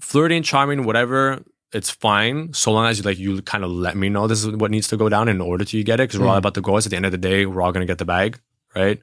flirting, 0.00 0.42
charming, 0.42 0.84
whatever. 0.84 1.42
It's 1.72 1.88
fine 1.90 2.52
so 2.52 2.70
long 2.70 2.86
as 2.86 2.98
you 2.98 3.04
like 3.04 3.18
you 3.18 3.40
kind 3.42 3.64
of 3.64 3.70
let 3.70 3.96
me 3.96 4.10
know 4.10 4.26
this 4.26 4.44
is 4.44 4.54
what 4.56 4.70
needs 4.70 4.88
to 4.88 4.96
go 4.98 5.08
down 5.08 5.28
in 5.28 5.40
order 5.40 5.64
to 5.64 5.76
you 5.78 5.84
get 5.84 6.00
it 6.00 6.08
because 6.08 6.20
we're 6.20 6.26
all 6.28 6.36
about 6.36 6.52
the 6.54 6.60
goals. 6.60 6.84
At 6.86 6.90
the 6.90 6.96
end 6.96 7.06
of 7.06 7.12
the 7.12 7.18
day, 7.18 7.46
we're 7.46 7.62
all 7.62 7.72
gonna 7.72 7.86
get 7.86 7.96
the 7.98 8.04
bag, 8.04 8.38
right? 8.74 9.00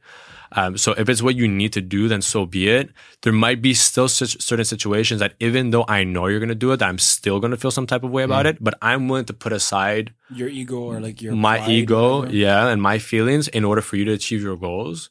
Um, 0.53 0.77
so 0.77 0.93
if 0.93 1.09
it's 1.09 1.21
what 1.21 1.35
you 1.35 1.47
need 1.47 1.73
to 1.73 1.81
do, 1.81 2.07
then 2.07 2.21
so 2.21 2.45
be 2.45 2.69
it. 2.69 2.89
There 3.21 3.33
might 3.33 3.61
be 3.61 3.73
still 3.73 4.07
such 4.07 4.41
certain 4.41 4.65
situations 4.65 5.19
that 5.19 5.33
even 5.39 5.69
though 5.69 5.85
I 5.87 6.03
know 6.03 6.27
you're 6.27 6.39
gonna 6.39 6.55
do 6.55 6.71
it, 6.71 6.77
that 6.77 6.89
I'm 6.89 6.97
still 6.97 7.39
gonna 7.39 7.57
feel 7.57 7.71
some 7.71 7.85
type 7.85 8.03
of 8.03 8.09
way 8.11 8.23
about 8.23 8.45
it. 8.45 8.57
But 8.63 8.73
I'm 8.81 9.07
willing 9.07 9.25
to 9.25 9.33
put 9.33 9.53
aside 9.53 10.13
Your 10.33 10.49
ego 10.49 10.77
or 10.79 10.99
like 10.99 11.21
your 11.21 11.35
my 11.35 11.67
ego, 11.69 12.25
yeah, 12.27 12.67
and 12.67 12.81
my 12.81 12.97
feelings 12.99 13.47
in 13.47 13.63
order 13.63 13.81
for 13.81 13.95
you 13.95 14.05
to 14.05 14.13
achieve 14.13 14.41
your 14.41 14.57
goals. 14.57 15.09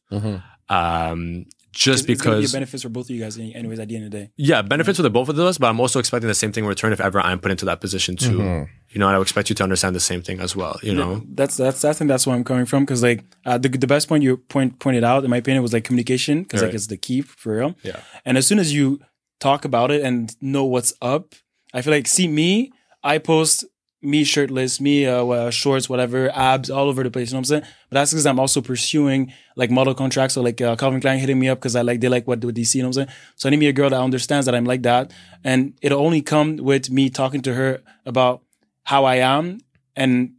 Um, 0.68 1.46
just 1.72 2.08
It's 2.08 2.20
gonna 2.20 2.36
be 2.36 2.40
because, 2.42 2.52
benefits 2.52 2.82
for 2.82 2.88
both 2.88 3.06
of 3.06 3.10
you 3.10 3.22
guys, 3.22 3.38
anyways. 3.38 3.78
At 3.78 3.88
the 3.88 3.96
end 3.96 4.06
of 4.06 4.10
the 4.10 4.18
day, 4.18 4.30
yeah, 4.36 4.62
benefits 4.62 4.98
for 4.98 5.02
the 5.02 5.10
both 5.10 5.28
of 5.28 5.38
us, 5.38 5.58
but 5.58 5.68
I'm 5.68 5.78
also 5.78 6.00
expecting 6.00 6.26
the 6.28 6.34
same 6.34 6.50
thing 6.50 6.64
in 6.64 6.68
return 6.68 6.92
if 6.92 7.00
ever 7.00 7.20
I'm 7.20 7.38
put 7.38 7.52
into 7.52 7.64
that 7.66 7.80
position 7.80 8.16
too. 8.16 8.66
You 8.90 8.98
know, 8.98 9.06
and 9.06 9.14
I 9.14 9.18
would 9.18 9.24
expect 9.26 9.50
you 9.50 9.54
to 9.56 9.62
understand 9.62 9.94
the 9.94 10.00
same 10.00 10.22
thing 10.22 10.40
as 10.40 10.56
well. 10.56 10.78
You 10.82 10.94
know, 10.94 11.22
that's 11.28 11.56
that's 11.56 11.84
I 11.84 11.92
think 11.92 12.08
that's 12.08 12.26
where 12.26 12.34
I'm 12.34 12.44
coming 12.44 12.64
from 12.64 12.84
because 12.84 13.02
like 13.02 13.24
uh, 13.44 13.58
the 13.58 13.68
the 13.68 13.86
best 13.86 14.08
point 14.08 14.22
you 14.22 14.38
point 14.38 14.78
pointed 14.78 15.04
out 15.04 15.24
in 15.24 15.30
my 15.30 15.36
opinion 15.36 15.62
was 15.62 15.72
like 15.72 15.84
communication 15.84 16.42
because 16.42 16.62
like 16.62 16.74
it's 16.74 16.86
the 16.86 16.96
key 16.96 17.20
for 17.20 17.56
real. 17.56 17.76
Yeah. 17.82 18.00
And 18.24 18.38
as 18.38 18.46
soon 18.46 18.58
as 18.58 18.72
you 18.72 19.00
talk 19.40 19.64
about 19.64 19.90
it 19.90 20.02
and 20.02 20.34
know 20.40 20.64
what's 20.64 20.94
up, 21.02 21.34
I 21.74 21.82
feel 21.82 21.92
like 21.92 22.06
see 22.06 22.28
me, 22.28 22.72
I 23.02 23.18
post 23.18 23.64
me 24.00 24.22
shirtless, 24.22 24.80
me 24.80 25.06
uh, 25.06 25.26
uh, 25.26 25.50
shorts, 25.50 25.88
whatever, 25.88 26.30
abs 26.30 26.70
all 26.70 26.88
over 26.88 27.02
the 27.02 27.10
place. 27.10 27.30
You 27.30 27.34
know 27.34 27.38
what 27.38 27.50
I'm 27.50 27.62
saying? 27.62 27.62
But 27.90 27.94
that's 27.94 28.12
because 28.12 28.26
I'm 28.26 28.38
also 28.38 28.60
pursuing 28.60 29.32
like 29.56 29.70
model 29.70 29.94
contracts. 29.94 30.36
or 30.36 30.44
like 30.44 30.60
uh, 30.60 30.76
Calvin 30.76 31.00
Klein 31.00 31.18
hitting 31.18 31.38
me 31.38 31.48
up 31.48 31.58
because 31.58 31.74
I 31.74 31.82
like 31.82 32.00
they 32.00 32.08
like 32.08 32.26
what 32.26 32.44
what 32.44 32.54
they 32.54 32.64
see. 32.64 32.78
You 32.78 32.84
know 32.84 32.88
what 32.88 32.98
I'm 32.98 33.06
saying? 33.06 33.16
So 33.36 33.48
I 33.48 33.50
need 33.50 33.58
me 33.58 33.66
a 33.66 33.72
girl 33.72 33.90
that 33.90 34.00
understands 34.00 34.46
that 34.46 34.54
I'm 34.54 34.64
like 34.64 34.82
that, 34.82 35.12
and 35.44 35.74
it'll 35.82 36.00
only 36.00 36.22
come 36.22 36.56
with 36.56 36.90
me 36.90 37.10
talking 37.10 37.42
to 37.42 37.54
her 37.54 37.82
about 38.06 38.42
how 38.88 39.04
I 39.04 39.16
am 39.16 39.60
and 39.96 40.32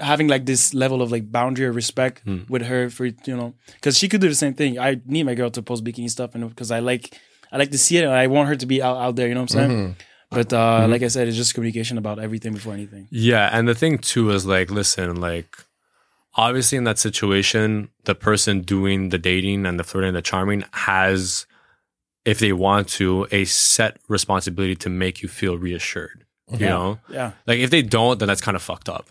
having 0.00 0.26
like 0.26 0.46
this 0.46 0.74
level 0.74 1.00
of 1.00 1.12
like 1.12 1.30
boundary 1.30 1.66
or 1.66 1.70
respect 1.70 2.22
hmm. 2.24 2.42
with 2.48 2.62
her 2.62 2.90
for 2.90 3.04
you 3.06 3.36
know 3.36 3.54
because 3.74 3.96
she 3.96 4.08
could 4.08 4.20
do 4.20 4.28
the 4.28 4.34
same 4.34 4.52
thing. 4.52 4.80
I 4.80 5.00
need 5.06 5.22
my 5.26 5.36
girl 5.36 5.48
to 5.50 5.62
post 5.62 5.84
bikini 5.84 6.10
stuff 6.10 6.34
and 6.34 6.48
because 6.48 6.72
I 6.72 6.80
like 6.80 7.16
I 7.52 7.56
like 7.56 7.70
to 7.70 7.78
see 7.78 7.98
it 7.98 8.02
and 8.02 8.12
I 8.12 8.26
want 8.26 8.48
her 8.48 8.56
to 8.56 8.66
be 8.66 8.82
out, 8.82 8.96
out 8.96 9.14
there. 9.14 9.28
You 9.28 9.34
know 9.34 9.42
what 9.42 9.54
I'm 9.54 9.58
saying? 9.60 9.70
Mm-hmm. 9.70 9.92
But 10.32 10.52
uh, 10.52 10.80
mm-hmm. 10.80 10.90
like 10.90 11.02
I 11.04 11.06
said, 11.06 11.28
it's 11.28 11.36
just 11.36 11.54
communication 11.54 11.96
about 11.96 12.18
everything 12.18 12.52
before 12.52 12.72
anything. 12.72 13.06
Yeah, 13.12 13.48
and 13.52 13.68
the 13.68 13.76
thing 13.76 13.98
too 13.98 14.30
is 14.30 14.44
like, 14.44 14.72
listen, 14.72 15.20
like 15.20 15.56
obviously 16.34 16.76
in 16.78 16.84
that 16.84 16.98
situation, 16.98 17.90
the 18.06 18.16
person 18.16 18.62
doing 18.62 19.10
the 19.10 19.18
dating 19.18 19.66
and 19.66 19.78
the 19.78 19.84
flirting 19.84 20.08
and 20.08 20.16
the 20.16 20.22
charming 20.22 20.64
has, 20.72 21.46
if 22.24 22.40
they 22.40 22.52
want 22.52 22.88
to, 22.98 23.28
a 23.30 23.44
set 23.44 23.98
responsibility 24.08 24.74
to 24.74 24.90
make 24.90 25.22
you 25.22 25.28
feel 25.28 25.56
reassured. 25.56 26.24
You 26.52 26.66
know, 26.66 26.98
Yeah, 27.08 27.32
like 27.46 27.58
if 27.58 27.70
they 27.70 27.82
don't, 27.82 28.18
then 28.18 28.28
that's 28.28 28.40
kind 28.40 28.54
of 28.54 28.62
fucked 28.62 28.88
up. 28.88 29.08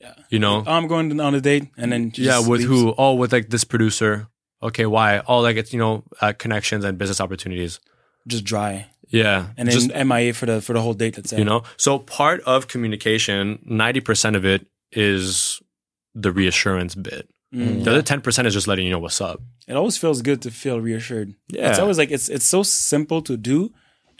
Yeah. 0.00 0.14
You 0.30 0.38
know. 0.38 0.62
I'm 0.66 0.86
going 0.86 1.20
on 1.20 1.34
a 1.34 1.40
date 1.40 1.68
and 1.76 1.92
then 1.92 2.12
yeah, 2.14 2.38
with 2.38 2.60
leaves. 2.60 2.64
who? 2.64 2.94
Oh, 2.96 3.14
with 3.14 3.32
like 3.32 3.50
this 3.50 3.64
producer. 3.64 4.28
Okay, 4.62 4.86
why? 4.86 5.22
Oh, 5.26 5.40
like 5.40 5.56
it's 5.56 5.72
you 5.72 5.78
know 5.78 6.04
uh, 6.20 6.32
connections 6.32 6.84
and 6.84 6.98
business 6.98 7.20
opportunities. 7.20 7.80
Just 8.28 8.44
dry 8.44 8.86
Yeah, 9.08 9.48
and 9.56 9.68
then 9.68 9.74
just 9.74 9.92
MIA 9.92 10.32
for 10.34 10.46
the 10.46 10.60
for 10.60 10.72
the 10.72 10.80
whole 10.80 10.94
date. 10.94 11.16
Let's 11.16 11.30
say 11.30 11.38
you 11.38 11.44
know 11.44 11.64
so 11.76 11.98
part 11.98 12.40
of 12.42 12.68
communication 12.68 13.58
90% 13.68 14.36
of 14.36 14.44
it 14.44 14.66
is 14.92 15.60
the 16.14 16.30
reassurance 16.30 16.94
bit 16.94 17.28
Mm, 17.54 17.84
the 17.84 17.90
other 17.90 18.02
10% 18.02 18.46
is 18.46 18.54
just 18.54 18.66
letting 18.66 18.86
you 18.86 18.90
know 18.90 18.98
what's 18.98 19.20
up 19.20 19.42
it 19.68 19.74
always 19.74 19.98
feels 19.98 20.22
good 20.22 20.40
to 20.42 20.50
feel 20.50 20.80
reassured. 20.80 21.34
Yeah. 21.48 21.68
It's 21.68 21.78
always 21.78 21.98
like 21.98 22.10
it's 22.10 22.28
it's 22.28 22.46
so 22.46 22.62
simple 22.62 23.20
to 23.22 23.36
do 23.36 23.72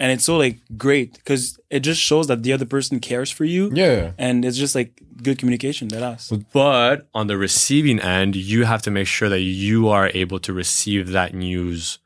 and 0.03 0.09
it's 0.15 0.25
so 0.31 0.37
like 0.45 0.57
great 0.77 1.09
because 1.15 1.43
it 1.71 1.81
just 1.81 2.01
shows 2.09 2.27
that 2.27 2.43
the 2.43 2.53
other 2.57 2.67
person 2.75 2.99
cares 3.01 3.31
for 3.31 3.45
you. 3.55 3.71
Yeah. 3.73 4.13
And 4.19 4.45
it's 4.45 4.59
just 4.65 4.75
like 4.75 4.91
good 5.23 5.39
communication. 5.39 5.89
That 5.95 6.03
us. 6.03 6.33
but 6.53 6.97
on 7.15 7.25
the 7.31 7.37
receiving 7.49 7.99
end 8.01 8.35
you 8.53 8.65
have 8.73 8.83
to 8.87 8.91
make 8.91 9.07
sure 9.17 9.29
that 9.35 9.41
you 9.67 9.89
are 9.97 10.11
able 10.23 10.39
to 10.47 10.53
receive 10.53 11.03
that 11.19 11.31
news 11.35 11.99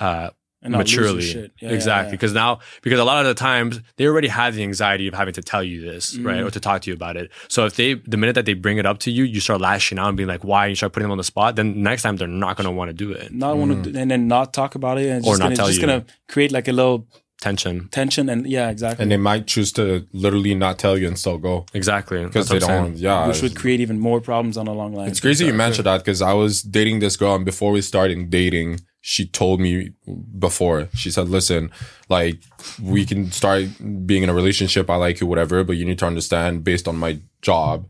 uh, 0.00 0.30
And 0.62 0.72
not 0.72 0.78
lose 0.80 0.94
your 0.94 1.04
maturely. 1.04 1.26
Yeah, 1.60 1.68
yeah, 1.68 1.74
exactly 1.78 2.08
yeah. 2.10 2.16
because 2.18 2.32
now 2.34 2.50
because 2.82 2.98
a 2.98 3.04
lot 3.04 3.18
of 3.22 3.26
the 3.32 3.38
times 3.50 3.72
they 3.96 4.06
already 4.10 4.28
have 4.40 4.54
the 4.58 4.62
anxiety 4.70 5.06
of 5.10 5.14
having 5.14 5.34
to 5.34 5.42
tell 5.52 5.62
you 5.70 5.78
this 5.88 6.04
right 6.18 6.40
Mm. 6.42 6.46
or 6.46 6.50
to 6.50 6.60
talk 6.68 6.78
to 6.82 6.90
you 6.90 6.94
about 7.00 7.16
it 7.16 7.26
so 7.54 7.58
if 7.68 7.72
they 7.78 7.94
the 8.12 8.16
minute 8.22 8.34
that 8.38 8.46
they 8.48 8.54
bring 8.66 8.78
it 8.82 8.86
up 8.90 8.98
to 9.04 9.10
you 9.16 9.22
you 9.34 9.40
start 9.46 9.60
lashing 9.60 9.98
out 10.00 10.08
and 10.08 10.16
being 10.20 10.28
like 10.34 10.42
why 10.50 10.62
and 10.66 10.72
you 10.72 10.76
start 10.82 10.92
putting 10.92 11.04
them 11.08 11.12
on 11.12 11.22
the 11.24 11.30
spot 11.34 11.50
then 11.58 11.68
next 11.90 12.02
time 12.02 12.16
they're 12.18 12.36
not 12.46 12.56
going 12.56 12.68
to 12.70 12.74
want 12.80 12.88
to 12.92 12.96
do 13.04 13.08
it 13.12 13.32
Not 13.32 13.56
want 13.60 13.70
to, 13.84 13.90
and 14.00 14.10
then 14.10 14.22
not 14.36 14.46
talk 14.60 14.74
about 14.80 14.94
it, 14.98 15.06
and 15.12 15.18
it's 15.18 15.26
Or 15.28 15.32
just 15.32 15.40
not 15.40 15.46
gonna, 15.46 15.56
tell 15.60 15.68
just 15.68 15.80
you. 15.80 15.86
gonna 15.86 16.04
create 16.32 16.50
like 16.58 16.66
a 16.68 16.72
little 16.80 17.06
tension 17.40 17.88
tension, 17.90 18.28
and 18.28 18.46
yeah, 18.46 18.70
exactly. 18.70 19.02
And 19.02 19.12
they 19.12 19.16
might 19.16 19.46
choose 19.46 19.72
to 19.72 20.06
literally 20.12 20.54
not 20.54 20.78
tell 20.78 20.96
you 20.96 21.06
and 21.06 21.18
still 21.18 21.38
go 21.38 21.66
exactly 21.74 22.24
because 22.24 22.48
they 22.48 22.58
don't. 22.58 22.68
saying. 22.68 22.94
Yeah, 22.96 23.26
which 23.28 23.42
would 23.42 23.56
create 23.56 23.80
even 23.80 23.98
more 23.98 24.20
problems 24.20 24.56
on 24.56 24.66
the 24.66 24.74
long 24.74 24.94
line. 24.94 25.08
It's 25.08 25.20
crazy 25.20 25.46
you 25.46 25.52
mentioned 25.52 25.86
that 25.86 25.98
because 25.98 26.22
I 26.22 26.32
was 26.32 26.62
dating 26.62 27.00
this 27.00 27.16
girl, 27.16 27.34
and 27.34 27.44
before 27.44 27.72
we 27.72 27.82
started 27.82 28.30
dating, 28.30 28.80
she 29.00 29.26
told 29.26 29.60
me 29.60 29.92
before. 30.38 30.88
She 30.94 31.10
said, 31.10 31.28
"Listen, 31.28 31.70
like 32.08 32.40
we 32.82 33.04
can 33.04 33.30
start 33.30 33.64
being 34.06 34.22
in 34.22 34.28
a 34.28 34.34
relationship. 34.34 34.88
I 34.88 34.96
like 34.96 35.20
you, 35.20 35.26
whatever, 35.26 35.62
but 35.64 35.76
you 35.76 35.84
need 35.84 35.98
to 35.98 36.06
understand, 36.06 36.64
based 36.64 36.88
on 36.88 36.96
my 36.96 37.20
job." 37.42 37.86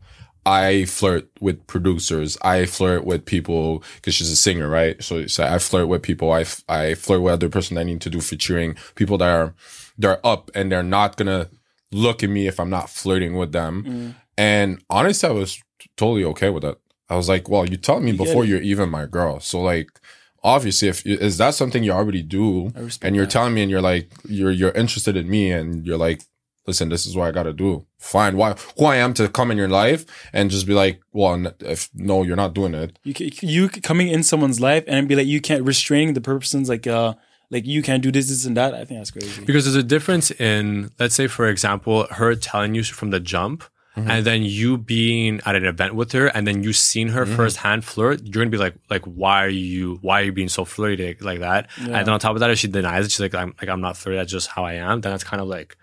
I 0.47 0.85
flirt 0.85 1.29
with 1.41 1.67
producers. 1.67 2.37
I 2.41 2.65
flirt 2.65 3.03
with 3.03 3.25
people 3.25 3.83
because 3.95 4.15
she's 4.15 4.31
a 4.31 4.35
singer, 4.37 4.69
right? 4.69 5.03
So, 5.03 5.27
so 5.27 5.43
I 5.43 5.59
flirt 5.59 5.89
with 5.89 6.03
people. 6.03 6.31
I, 6.31 6.41
f- 6.41 6.63
I 6.69 6.93
flirt 6.93 7.21
with 7.21 7.33
other 7.33 7.49
person 7.49 7.77
I 7.77 7.83
need 7.83 7.99
to 8.01 8.09
do 8.09 8.21
featuring 8.21 8.77
people 8.95 9.17
that 9.17 9.29
are 9.29 9.53
they're 9.97 10.25
up 10.25 10.49
and 10.55 10.71
they're 10.71 10.83
not 10.83 11.17
gonna 11.17 11.49
look 11.91 12.23
at 12.23 12.29
me 12.29 12.47
if 12.47 12.61
I'm 12.61 12.69
not 12.69 12.89
flirting 12.89 13.35
with 13.35 13.51
them. 13.51 13.83
Mm. 13.83 14.15
And 14.37 14.83
honestly, 14.89 15.27
I 15.27 15.33
was 15.33 15.61
totally 15.97 16.23
okay 16.23 16.49
with 16.49 16.63
that. 16.63 16.77
I 17.09 17.17
was 17.17 17.27
like, 17.27 17.49
well, 17.49 17.65
you 17.67 17.75
tell 17.75 17.99
me 17.99 18.11
get 18.11 18.19
before 18.19 18.45
you're 18.45 18.61
even 18.61 18.89
my 18.89 19.05
girl. 19.05 19.41
So 19.41 19.59
like, 19.59 19.99
obviously, 20.43 20.87
if 20.87 21.05
is 21.05 21.39
that 21.39 21.55
something 21.55 21.83
you 21.83 21.91
already 21.91 22.23
do, 22.23 22.71
and 23.01 23.17
you're 23.17 23.25
that. 23.25 23.31
telling 23.31 23.53
me, 23.53 23.63
and 23.63 23.71
you're 23.71 23.81
like, 23.81 24.09
you're 24.23 24.51
you're 24.51 24.71
interested 24.71 25.17
in 25.17 25.29
me, 25.29 25.51
and 25.51 25.85
you're 25.85 25.97
like, 25.97 26.23
listen, 26.67 26.89
this 26.89 27.05
is 27.05 27.15
what 27.15 27.27
I 27.27 27.31
got 27.31 27.43
to 27.43 27.53
do. 27.53 27.85
Fine, 27.97 28.37
why 28.37 28.53
who 28.77 28.85
I 28.85 28.97
am 28.97 29.13
to 29.15 29.27
come 29.29 29.49
in 29.51 29.57
your 29.57 29.69
life 29.69 30.05
and 30.33 30.51
just 30.51 30.67
be 30.67 30.73
like, 30.73 31.01
well, 31.13 31.51
if 31.61 31.89
no, 31.95 32.23
you're 32.23 32.35
not 32.35 32.53
doing 32.53 32.73
it. 32.75 32.99
you 33.03 33.13
you 33.41 33.69
coming 33.69 34.09
in 34.09 34.21
someone's 34.23 34.59
life 34.59 34.83
and 34.87 35.07
be 35.07 35.15
like 35.15 35.27
you 35.27 35.41
can't 35.41 35.63
restraining 35.63 36.13
the 36.13 36.21
person's 36.21 36.69
like 36.69 36.85
uh 36.85 37.13
like 37.49 37.65
you 37.65 37.81
can't 37.81 38.03
do 38.03 38.11
this 38.11 38.27
this 38.29 38.45
and 38.45 38.57
that. 38.57 38.73
I 38.73 38.83
think 38.85 38.99
that's 38.99 39.11
crazy. 39.11 39.43
Because 39.45 39.63
there's 39.63 39.75
a 39.75 39.83
difference 39.83 40.31
in, 40.31 40.91
let's 40.99 41.15
say, 41.15 41.27
for 41.27 41.47
example, 41.47 42.05
her 42.11 42.35
telling 42.35 42.75
you 42.75 42.83
from 42.83 43.09
the 43.11 43.19
jump, 43.19 43.63
Mm-hmm. 43.97 44.11
and 44.11 44.25
then 44.27 44.43
you 44.43 44.77
being 44.77 45.41
at 45.43 45.55
an 45.55 45.65
event 45.65 45.95
with 45.95 46.11
her, 46.11 46.27
and 46.27 46.45
then 46.45 46.61
you 46.61 46.71
seen 46.71 47.07
her 47.07 47.25
Mm-hmm. 47.25 47.35
firsthand 47.35 47.83
flirt. 47.83 48.21
You're 48.21 48.43
gonna 48.43 48.51
be 48.51 48.57
like, 48.59 48.75
like, 48.91 49.03
why 49.05 49.43
are 49.43 49.49
you, 49.49 49.97
why 50.03 50.21
are 50.21 50.25
you 50.25 50.31
being 50.31 50.49
so 50.49 50.65
flirty 50.65 51.17
like 51.19 51.39
that? 51.39 51.67
And 51.79 51.95
then 51.95 52.09
on 52.09 52.19
top 52.19 52.35
of 52.35 52.41
that, 52.41 52.51
if 52.51 52.59
she 52.59 52.67
denies 52.67 53.05
it, 53.05 53.11
she's 53.11 53.19
like, 53.21 53.33
I'm 53.33 53.55
like, 53.59 53.69
I'm 53.69 53.81
not 53.81 53.97
flirty. 53.97 54.17
That's 54.19 54.31
just 54.31 54.49
how 54.49 54.63
I 54.65 54.73
am. 54.73 55.01
Then 55.01 55.13
that's 55.13 55.23
kind 55.23 55.41
of 55.41 55.47
like, 55.47 55.77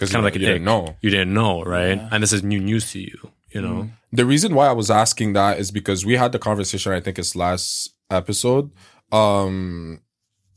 Because 0.00 0.12
kind 0.12 0.20
of 0.20 0.24
like 0.24 0.40
you 0.40 0.46
didn't 0.46 0.64
know. 0.64 0.96
You 1.02 1.10
didn't 1.10 1.34
know, 1.34 1.62
right? 1.62 2.00
And 2.10 2.22
this 2.22 2.32
is 2.32 2.42
new 2.42 2.58
news 2.58 2.90
to 2.92 3.00
you. 3.00 3.18
You 3.50 3.60
know, 3.60 3.68
Mm-hmm. 3.68 3.88
The 4.12 4.24
reason 4.24 4.54
why 4.54 4.66
I 4.66 4.72
was 4.72 4.90
asking 4.90 5.34
that 5.34 5.58
is 5.58 5.70
because 5.70 6.06
we 6.06 6.16
had 6.16 6.32
the 6.32 6.38
conversation. 6.38 6.92
I 6.92 7.00
think 7.00 7.18
it's 7.18 7.36
last 7.36 7.92
episode. 8.10 8.70
Um, 9.12 10.00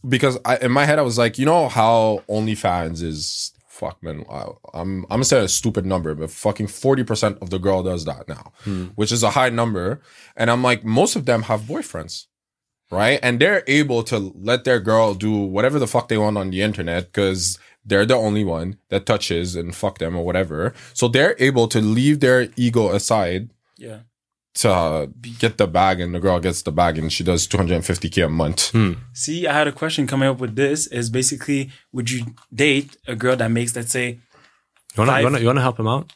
because 0.08 0.38
I, 0.46 0.58
in 0.58 0.72
my 0.72 0.86
head 0.86 1.00
I 1.00 1.02
was 1.04 1.18
like, 1.18 1.38
you 1.38 1.46
know 1.46 1.68
how 1.70 2.24
OnlyFans 2.30 3.02
is. 3.04 3.52
Fuck 3.68 4.02
man, 4.04 4.24
I, 4.30 4.46
I'm 4.76 5.04
I'm 5.04 5.10
gonna 5.10 5.24
say 5.26 5.44
a 5.44 5.48
stupid 5.48 5.86
number, 5.86 6.14
but 6.14 6.30
fucking 6.30 6.68
forty 6.68 7.04
percent 7.04 7.40
of 7.42 7.50
the 7.50 7.58
girl 7.58 7.82
does 7.82 8.06
that 8.06 8.30
now, 8.30 8.54
which 8.96 9.12
is 9.12 9.24
a 9.24 9.32
high 9.32 9.50
number. 9.50 10.00
And 10.38 10.52
I'm 10.52 10.62
like, 10.62 10.86
most 10.86 11.16
of 11.16 11.26
them 11.26 11.42
have 11.44 11.62
boyfriends, 11.62 12.28
right? 12.92 13.20
And 13.24 13.40
they're 13.40 13.64
able 13.68 14.04
to 14.04 14.32
let 14.36 14.64
their 14.64 14.80
girl 14.80 15.16
do 15.16 15.36
whatever 15.38 15.80
the 15.80 15.88
fuck 15.88 16.08
they 16.08 16.20
want 16.20 16.38
on 16.38 16.52
the 16.52 16.62
internet 16.62 17.06
because 17.12 17.58
they're 17.86 18.06
the 18.06 18.16
only 18.16 18.44
one 18.44 18.78
that 18.90 19.06
touches 19.06 19.56
and 19.56 19.76
fuck 19.76 19.98
them 20.00 20.16
or 20.16 20.24
whatever. 20.26 20.74
So 20.94 21.08
they're 21.08 21.36
able 21.40 21.68
to 21.70 21.80
leave 21.82 22.20
their 22.20 22.48
ego 22.56 22.90
aside 22.94 23.50
Yeah. 23.78 24.00
to 24.56 24.70
uh, 24.72 25.06
get 25.40 25.58
the 25.58 25.68
bag, 25.68 26.00
and 26.00 26.14
the 26.16 26.20
girl 26.20 26.40
gets 26.40 26.62
the 26.62 26.72
bag, 26.72 26.98
and 26.98 27.12
she 27.12 27.24
does 27.24 27.48
250k 27.48 28.26
a 28.26 28.30
month. 28.30 28.72
See, 29.14 29.48
I 29.48 29.54
had 29.54 29.68
a 29.68 29.72
question 29.72 30.08
coming 30.08 30.30
up 30.30 30.40
with 30.40 30.56
this. 30.56 30.88
Is 30.88 31.10
basically, 31.10 31.72
would 31.92 32.10
you 32.10 32.26
date 32.54 32.96
a 33.08 33.16
girl 33.16 33.36
that 33.36 33.50
makes, 33.52 33.76
let's 33.76 33.92
say, 33.92 34.08
you 34.10 34.20
wanna, 34.98 35.12
Five- 35.12 35.20
you 35.22 35.26
wanna, 35.26 35.40
you 35.40 35.48
wanna 35.48 35.62
help 35.62 35.80
him 35.80 35.88
out? 35.88 36.14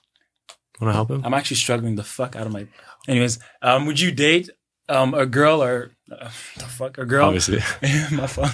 Wanna 0.80 0.94
help 0.94 1.10
him? 1.10 1.22
I'm 1.26 1.34
actually 1.34 1.58
struggling 1.58 1.96
the 1.96 2.04
fuck 2.04 2.36
out 2.36 2.46
of 2.46 2.54
my. 2.54 2.68
Anyways, 3.08 3.40
um, 3.64 3.86
would 3.88 4.00
you 4.00 4.12
date 4.12 4.50
um 4.90 5.14
a 5.14 5.26
girl 5.26 5.62
or 5.64 5.92
uh, 6.12 6.30
the 6.58 6.66
fuck 6.78 6.98
a 7.00 7.06
girl? 7.06 7.26
Obviously. 7.26 7.60
my 8.16 8.28
phone 8.28 8.52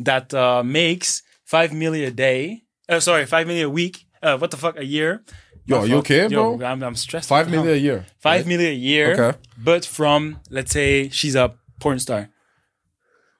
that 0.00 0.34
uh, 0.34 0.62
makes 0.64 1.22
five 1.44 1.72
million 1.72 2.08
a 2.08 2.10
day. 2.10 2.62
Uh, 2.88 3.00
sorry, 3.00 3.26
five 3.26 3.46
million 3.46 3.66
a 3.66 3.70
week. 3.70 4.04
Uh, 4.22 4.36
what 4.38 4.50
the 4.50 4.56
fuck 4.56 4.78
a 4.78 4.84
year? 4.84 5.22
Yo, 5.66 5.78
My 5.78 5.84
you 5.84 5.90
phone- 5.90 5.98
okay, 6.00 6.28
Yo, 6.28 6.56
bro? 6.56 6.66
I'm, 6.66 6.82
I'm 6.82 6.94
stressed. 6.94 7.28
Five 7.28 7.46
million 7.46 7.60
out. 7.60 7.64
million 7.66 7.82
a 7.82 7.86
year. 7.86 8.06
Five 8.20 8.46
million 8.46 8.70
a 8.72 8.74
year. 8.74 9.12
Okay. 9.30 9.38
But 9.56 9.84
from 9.86 10.40
let's 10.50 10.72
say 10.72 11.08
she's 11.08 11.34
a 11.34 11.54
porn 11.80 11.98
star. 11.98 12.28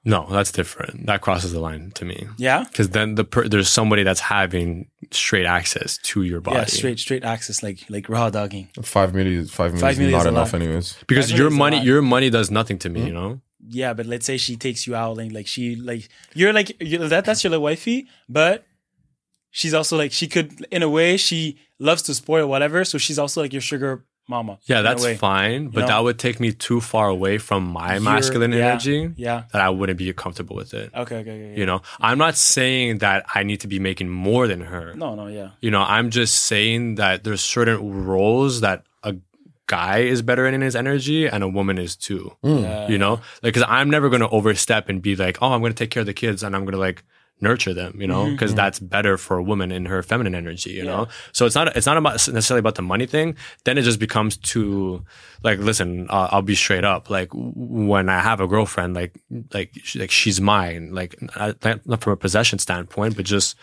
no, 0.07 0.27
that's 0.29 0.51
different. 0.51 1.05
That 1.07 1.21
crosses 1.21 1.51
the 1.53 1.59
line 1.59 1.91
to 1.95 2.05
me. 2.05 2.27
Yeah. 2.37 2.63
Because 2.63 2.89
then 2.89 3.15
the 3.15 3.23
per- 3.25 3.47
there's 3.47 3.69
somebody 3.69 4.03
that's 4.03 4.19
having 4.19 4.89
straight 5.11 5.45
access 5.47 5.97
to 6.09 6.21
your 6.23 6.41
body. 6.41 6.57
Yeah, 6.57 6.65
straight 6.65 6.99
straight 6.99 7.23
access 7.23 7.63
like 7.63 7.79
like 7.89 8.07
raw 8.09 8.29
dogging. 8.29 8.69
Five 8.83 9.13
million. 9.15 9.45
Five 9.47 9.73
million. 9.73 9.81
Five 9.87 9.99
is 9.99 10.11
not 10.11 10.19
is 10.21 10.25
enough, 10.27 10.53
lot. 10.53 10.61
anyways. 10.61 10.95
Because 11.07 11.31
your 11.31 11.49
million 11.49 11.53
is 11.53 11.55
a 11.55 11.57
money, 11.57 11.79
your 11.81 12.01
money 12.01 12.29
does 12.29 12.49
nothing 12.51 12.77
to 12.79 12.89
me. 12.89 13.01
Hmm? 13.01 13.07
You 13.07 13.13
know. 13.13 13.41
Yeah, 13.67 13.93
but 13.93 14.05
let's 14.05 14.25
say 14.25 14.37
she 14.37 14.55
takes 14.55 14.85
you 14.85 14.95
out 14.95 15.17
and 15.17 15.31
like 15.31 15.47
she 15.47 15.75
like 15.75 16.09
you're 16.33 16.53
like 16.53 16.79
you 16.81 16.97
that 17.07 17.25
that's 17.25 17.43
your 17.43 17.51
little 17.51 17.63
wifey, 17.63 18.07
but 18.29 18.65
she's 19.51 19.73
also 19.73 19.97
like 19.97 20.11
she 20.11 20.27
could 20.27 20.65
in 20.71 20.83
a 20.83 20.89
way 20.89 21.17
she 21.17 21.57
loves 21.79 22.01
to 22.03 22.13
spoil 22.13 22.47
whatever, 22.47 22.83
so 22.85 22.97
she's 22.97 23.19
also 23.19 23.41
like 23.41 23.53
your 23.53 23.61
sugar 23.61 24.05
mama. 24.27 24.57
Yeah, 24.65 24.81
that's 24.81 25.05
fine, 25.17 25.69
but 25.69 25.81
know? 25.81 25.87
that 25.87 25.99
would 25.99 26.19
take 26.19 26.39
me 26.39 26.51
too 26.51 26.81
far 26.81 27.09
away 27.09 27.37
from 27.37 27.65
my 27.65 27.99
masculine 27.99 28.51
yeah, 28.51 28.57
energy 28.57 29.13
Yeah. 29.15 29.43
that 29.51 29.61
I 29.61 29.69
wouldn't 29.69 29.97
be 29.97 30.11
comfortable 30.13 30.55
with 30.55 30.73
it. 30.73 30.91
Okay. 30.93 31.17
Okay. 31.17 31.31
okay 31.31 31.49
yeah. 31.51 31.57
You 31.57 31.65
know, 31.65 31.81
I'm 31.99 32.17
not 32.17 32.35
saying 32.35 32.99
that 32.99 33.25
I 33.33 33.43
need 33.43 33.61
to 33.61 33.67
be 33.67 33.79
making 33.79 34.09
more 34.09 34.47
than 34.47 34.61
her. 34.61 34.93
No. 34.95 35.15
No. 35.15 35.27
Yeah. 35.27 35.51
You 35.61 35.71
know, 35.71 35.81
I'm 35.81 36.09
just 36.09 36.45
saying 36.45 36.95
that 36.95 37.23
there's 37.23 37.41
certain 37.41 38.05
roles 38.05 38.61
that 38.61 38.85
a 39.03 39.15
guy 39.67 39.99
is 39.99 40.21
better 40.21 40.45
in 40.47 40.61
his 40.61 40.75
energy 40.75 41.27
and 41.27 41.43
a 41.43 41.47
woman 41.47 41.77
is 41.77 41.95
too. 41.95 42.35
Yeah. 42.43 42.87
You 42.87 42.97
know, 42.97 43.13
like 43.41 43.53
because 43.53 43.65
I'm 43.67 43.89
never 43.89 44.09
going 44.09 44.21
to 44.21 44.29
overstep 44.29 44.89
and 44.89 45.01
be 45.01 45.15
like, 45.15 45.39
oh, 45.41 45.51
I'm 45.53 45.61
going 45.61 45.73
to 45.73 45.77
take 45.77 45.89
care 45.91 46.01
of 46.01 46.07
the 46.07 46.13
kids 46.13 46.43
and 46.43 46.55
I'm 46.55 46.63
going 46.65 46.73
to 46.73 46.79
like 46.79 47.03
nurture 47.41 47.73
them. 47.73 47.99
You 47.99 48.07
know, 48.07 48.29
because 48.29 48.53
that's 48.55 48.79
better 48.79 49.17
for 49.17 49.37
a 49.37 49.43
woman 49.43 49.71
in 49.71 49.85
her 49.85 50.01
feminine 50.03 50.35
energy. 50.35 50.71
You 50.71 50.85
know, 50.85 51.07
so 51.31 51.45
it's 51.45 51.55
not 51.55 51.75
it's 51.75 51.85
not 51.87 51.97
about 51.97 52.13
necessarily 52.13 52.59
about 52.59 52.75
the 52.75 52.81
money 52.83 53.05
thing. 53.07 53.35
Then 53.63 53.77
it 53.77 53.81
just 53.81 53.99
becomes 53.99 54.37
too 54.37 55.03
like, 55.43 55.59
listen, 55.59 56.07
uh, 56.09 56.29
I'll 56.31 56.41
be 56.43 56.55
straight 56.55 56.83
up. 56.85 57.09
Like 57.09 57.29
when 57.33 58.07
I 58.07 58.19
have 58.21 58.39
a 58.39 58.47
girlfriend, 58.47 58.93
like 58.95 59.19
like 59.53 59.71
she, 59.83 59.99
like 59.99 60.11
she's 60.11 60.39
mine. 60.39 60.93
Like 60.93 61.15
I- 61.35 61.55
not 61.85 62.01
from 62.03 62.13
a 62.13 62.17
possession 62.17 62.59
standpoint, 62.59 63.15
but 63.15 63.25
just 63.25 63.55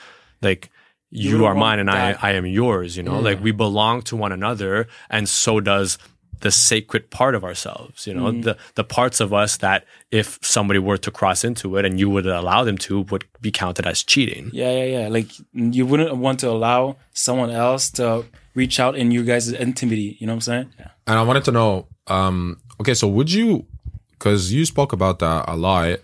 like. 0.42 0.68
You, 1.14 1.38
don't 1.38 1.46
are 1.46 1.54
mine 1.54 1.78
and 1.78 1.90
I. 1.90 2.16
I 2.20 2.32
am 2.32 2.46
yours, 2.46 2.96
you 2.96 3.02
know, 3.02 3.20
like 3.20 3.40
we 3.42 3.52
belong 3.52 4.00
to 4.02 4.16
one 4.16 4.32
another 4.32 4.88
and 5.10 5.28
so 5.28 5.60
does 5.60 5.98
the 6.40 6.50
sacred 6.50 7.10
part 7.10 7.34
of 7.36 7.44
ourselves, 7.44 8.04
you 8.06 8.14
know, 8.14 8.24
Mm-hmm. 8.32 8.40
the, 8.40 8.56
the 8.74 8.82
parts 8.82 9.20
of 9.20 9.32
us 9.32 9.58
that 9.58 9.84
if 10.10 10.38
somebody 10.42 10.80
were 10.80 10.96
to 10.98 11.10
cross 11.10 11.44
into 11.44 11.76
it 11.76 11.84
and 11.84 12.00
you 12.00 12.10
would 12.10 12.26
allow 12.26 12.64
them 12.64 12.76
to 12.78 13.02
would 13.10 13.24
be 13.40 13.52
counted 13.52 13.86
as 13.86 14.02
cheating. 14.02 14.50
Yeah. 14.52 14.72
Yeah. 14.72 14.84
Yeah. 15.00 15.08
Like 15.08 15.28
you 15.52 15.86
wouldn't 15.86 16.16
want 16.16 16.40
to 16.40 16.48
allow 16.48 16.96
someone 17.12 17.50
else 17.50 17.90
to 17.90 18.24
reach 18.54 18.80
out 18.80 18.96
in 18.96 19.10
you 19.12 19.22
guys' 19.22 19.52
intimacy. 19.52 20.16
You 20.18 20.26
know 20.26 20.32
what 20.32 20.36
I'm 20.36 20.40
saying? 20.40 20.72
Yeah. 20.78 20.88
And 21.06 21.18
I 21.18 21.22
wanted 21.22 21.44
to 21.44 21.52
know, 21.52 21.86
um, 22.08 22.60
okay, 22.80 22.94
so 22.94 23.06
would 23.06 23.30
you, 23.30 23.66
because 24.12 24.50
you 24.52 24.64
spoke 24.64 24.92
about 24.92 25.18
that 25.20 25.44
a 25.46 25.56
lot, 25.56 25.98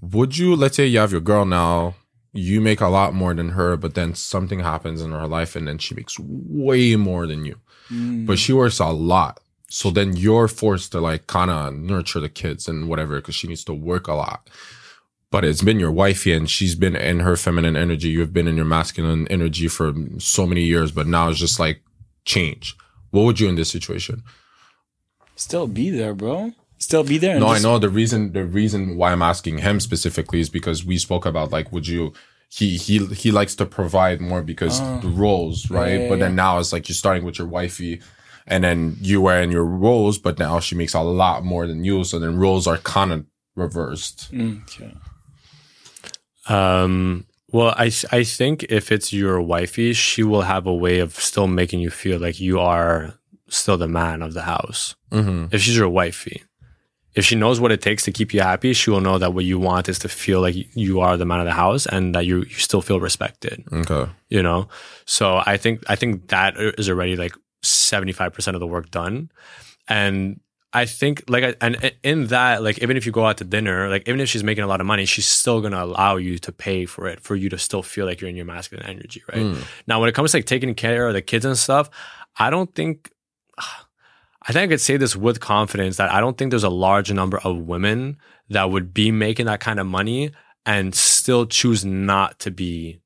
would 0.00 0.36
you, 0.38 0.54
let's 0.56 0.76
say 0.76 0.86
you 0.86 0.98
have 1.00 1.10
your 1.12 1.20
girl 1.20 1.44
now, 1.44 1.94
you 2.32 2.60
make 2.60 2.80
a 2.80 2.88
lot 2.88 3.14
more 3.14 3.34
than 3.34 3.50
her, 3.50 3.76
but 3.76 3.94
then 3.94 4.14
something 4.14 4.60
happens 4.60 5.02
in 5.02 5.12
her 5.12 5.26
life 5.26 5.54
and 5.54 5.68
then 5.68 5.78
she 5.78 5.94
makes 5.94 6.18
way 6.18 6.96
more 6.96 7.26
than 7.26 7.44
you, 7.44 7.56
mm. 7.90 8.26
but 8.26 8.38
she 8.38 8.52
works 8.52 8.78
a 8.78 8.86
lot. 8.86 9.40
So 9.68 9.90
then 9.90 10.16
you're 10.16 10.48
forced 10.48 10.92
to 10.92 11.00
like 11.00 11.26
kind 11.26 11.50
of 11.50 11.74
nurture 11.74 12.20
the 12.20 12.28
kids 12.28 12.68
and 12.68 12.88
whatever, 12.88 13.16
because 13.16 13.34
she 13.34 13.48
needs 13.48 13.64
to 13.64 13.74
work 13.74 14.06
a 14.06 14.14
lot. 14.14 14.48
But 15.30 15.44
it's 15.44 15.62
been 15.62 15.80
your 15.80 15.92
wifey 15.92 16.32
and 16.32 16.48
she's 16.48 16.74
been 16.74 16.94
in 16.94 17.20
her 17.20 17.36
feminine 17.36 17.76
energy. 17.76 18.08
You've 18.08 18.34
been 18.34 18.48
in 18.48 18.56
your 18.56 18.66
masculine 18.66 19.26
energy 19.28 19.68
for 19.68 19.94
so 20.18 20.46
many 20.46 20.62
years, 20.62 20.90
but 20.90 21.06
now 21.06 21.30
it's 21.30 21.38
just 21.38 21.58
like 21.58 21.82
change. 22.26 22.76
What 23.10 23.22
would 23.22 23.40
you 23.40 23.48
in 23.48 23.54
this 23.54 23.70
situation? 23.70 24.22
Still 25.36 25.66
be 25.66 25.90
there, 25.90 26.14
bro. 26.14 26.52
Still 26.82 27.04
be 27.04 27.16
there. 27.16 27.32
and 27.32 27.40
No, 27.40 27.46
I 27.46 27.60
know 27.60 27.78
the 27.78 27.88
reason. 27.88 28.32
The 28.32 28.44
reason 28.44 28.96
why 28.96 29.12
I'm 29.12 29.22
asking 29.22 29.58
him 29.58 29.78
specifically 29.78 30.40
is 30.40 30.50
because 30.50 30.84
we 30.84 30.98
spoke 30.98 31.24
about 31.24 31.52
like, 31.52 31.70
would 31.70 31.86
you? 31.86 32.12
He 32.48 32.76
he 32.76 33.06
he 33.06 33.30
likes 33.30 33.54
to 33.56 33.66
provide 33.66 34.20
more 34.20 34.42
because 34.42 34.80
the 35.00 35.08
roles, 35.08 35.70
right? 35.70 36.00
yeah, 36.00 36.08
but 36.08 36.18
then 36.18 36.34
now 36.34 36.58
it's 36.58 36.72
like 36.72 36.88
you're 36.88 36.96
starting 36.96 37.24
with 37.24 37.38
your 37.38 37.46
wifey, 37.46 38.02
and 38.46 38.64
then 38.64 38.96
you 39.00 39.22
were 39.22 39.40
in 39.40 39.52
your 39.52 39.64
roles, 39.64 40.18
but 40.18 40.38
now 40.38 40.60
she 40.60 40.74
makes 40.74 40.92
a 40.92 41.00
lot 41.00 41.44
more 41.44 41.66
than 41.66 41.84
you. 41.84 42.04
So 42.04 42.18
then 42.18 42.36
roles 42.36 42.66
are 42.66 42.78
kind 42.78 43.12
of 43.12 43.26
reversed. 43.54 44.28
Okay. 44.34 44.94
Um, 46.48 47.26
well, 47.52 47.74
I, 47.76 47.92
I 48.10 48.24
think 48.24 48.64
if 48.64 48.90
it's 48.90 49.12
your 49.12 49.40
wifey, 49.40 49.92
she 49.92 50.22
will 50.22 50.42
have 50.42 50.66
a 50.66 50.74
way 50.74 50.98
of 50.98 51.14
still 51.14 51.46
making 51.46 51.80
you 51.80 51.90
feel 51.90 52.18
like 52.18 52.40
you 52.40 52.58
are 52.58 53.14
still 53.48 53.76
the 53.76 53.88
man 53.88 54.20
of 54.22 54.34
the 54.34 54.42
house. 54.42 54.96
Mm-hmm. 55.10 55.54
If 55.54 55.62
she's 55.62 55.76
your 55.76 55.88
wifey, 55.88 56.42
if 57.14 57.24
she 57.24 57.34
knows 57.34 57.60
what 57.60 57.72
it 57.72 57.82
takes 57.82 58.04
to 58.04 58.12
keep 58.12 58.32
you 58.32 58.40
happy, 58.40 58.72
she 58.72 58.90
will 58.90 59.00
know 59.00 59.18
that 59.18 59.34
what 59.34 59.44
you 59.44 59.58
want 59.58 59.88
is 59.88 59.98
to 60.00 60.08
feel 60.08 60.40
like 60.40 60.54
you 60.74 61.00
are 61.00 61.16
the 61.16 61.26
man 61.26 61.40
of 61.40 61.46
the 61.46 61.52
house 61.52 61.86
and 61.86 62.14
that 62.14 62.24
you, 62.24 62.38
you 62.38 62.54
still 62.54 62.80
feel 62.82 63.00
respected. 63.00 63.64
Okay. 63.72 64.10
you 64.28 64.42
know 64.42 64.68
so 65.04 65.42
i 65.46 65.56
think 65.56 65.82
i 65.88 65.96
think 65.96 66.28
that 66.28 66.54
is 66.56 66.88
already 66.88 67.16
like 67.16 67.34
75% 67.62 68.54
of 68.54 68.60
the 68.60 68.66
work 68.66 68.90
done 68.90 69.30
and 69.88 70.40
i 70.72 70.84
think 70.84 71.22
like 71.28 71.44
I- 71.44 71.56
and 71.60 71.92
in 72.02 72.26
that 72.28 72.62
like 72.62 72.78
even 72.82 72.96
if 72.96 73.06
you 73.06 73.12
go 73.12 73.26
out 73.26 73.38
to 73.38 73.44
dinner 73.44 73.88
like 73.88 74.08
even 74.08 74.20
if 74.20 74.28
she's 74.28 74.42
making 74.42 74.64
a 74.64 74.66
lot 74.66 74.80
of 74.80 74.86
money 74.86 75.04
she's 75.04 75.26
still 75.26 75.60
going 75.60 75.72
to 75.72 75.82
allow 75.82 76.16
you 76.16 76.38
to 76.38 76.50
pay 76.50 76.86
for 76.86 77.06
it 77.08 77.20
for 77.20 77.36
you 77.36 77.48
to 77.50 77.58
still 77.58 77.82
feel 77.82 78.06
like 78.06 78.20
you're 78.20 78.30
in 78.30 78.36
your 78.36 78.46
masculine 78.46 78.86
energy 78.86 79.22
right 79.32 79.42
hmm. 79.42 79.60
now 79.86 80.00
when 80.00 80.08
it 80.08 80.14
comes 80.14 80.32
to 80.32 80.38
like 80.38 80.46
taking 80.46 80.74
care 80.74 81.06
of 81.06 81.14
the 81.14 81.22
kids 81.22 81.44
and 81.44 81.58
stuff 81.58 81.90
i 82.38 82.50
don't 82.50 82.74
think 82.74 83.12
i 84.46 84.52
think 84.52 84.64
i 84.64 84.66
could 84.68 84.80
say 84.80 84.96
this 84.96 85.16
with 85.16 85.40
confidence 85.40 85.96
that 85.96 86.10
i 86.12 86.20
don't 86.20 86.38
think 86.38 86.50
there's 86.50 86.64
a 86.64 86.70
large 86.70 87.12
number 87.12 87.38
of 87.38 87.56
women 87.58 88.16
that 88.48 88.70
would 88.70 88.94
be 88.94 89.10
making 89.10 89.46
that 89.46 89.60
kind 89.60 89.80
of 89.80 89.86
money 89.86 90.30
and 90.64 90.94
still 90.94 91.46
choose 91.46 91.84
not 91.84 92.38
to 92.38 92.50
be 92.50 93.01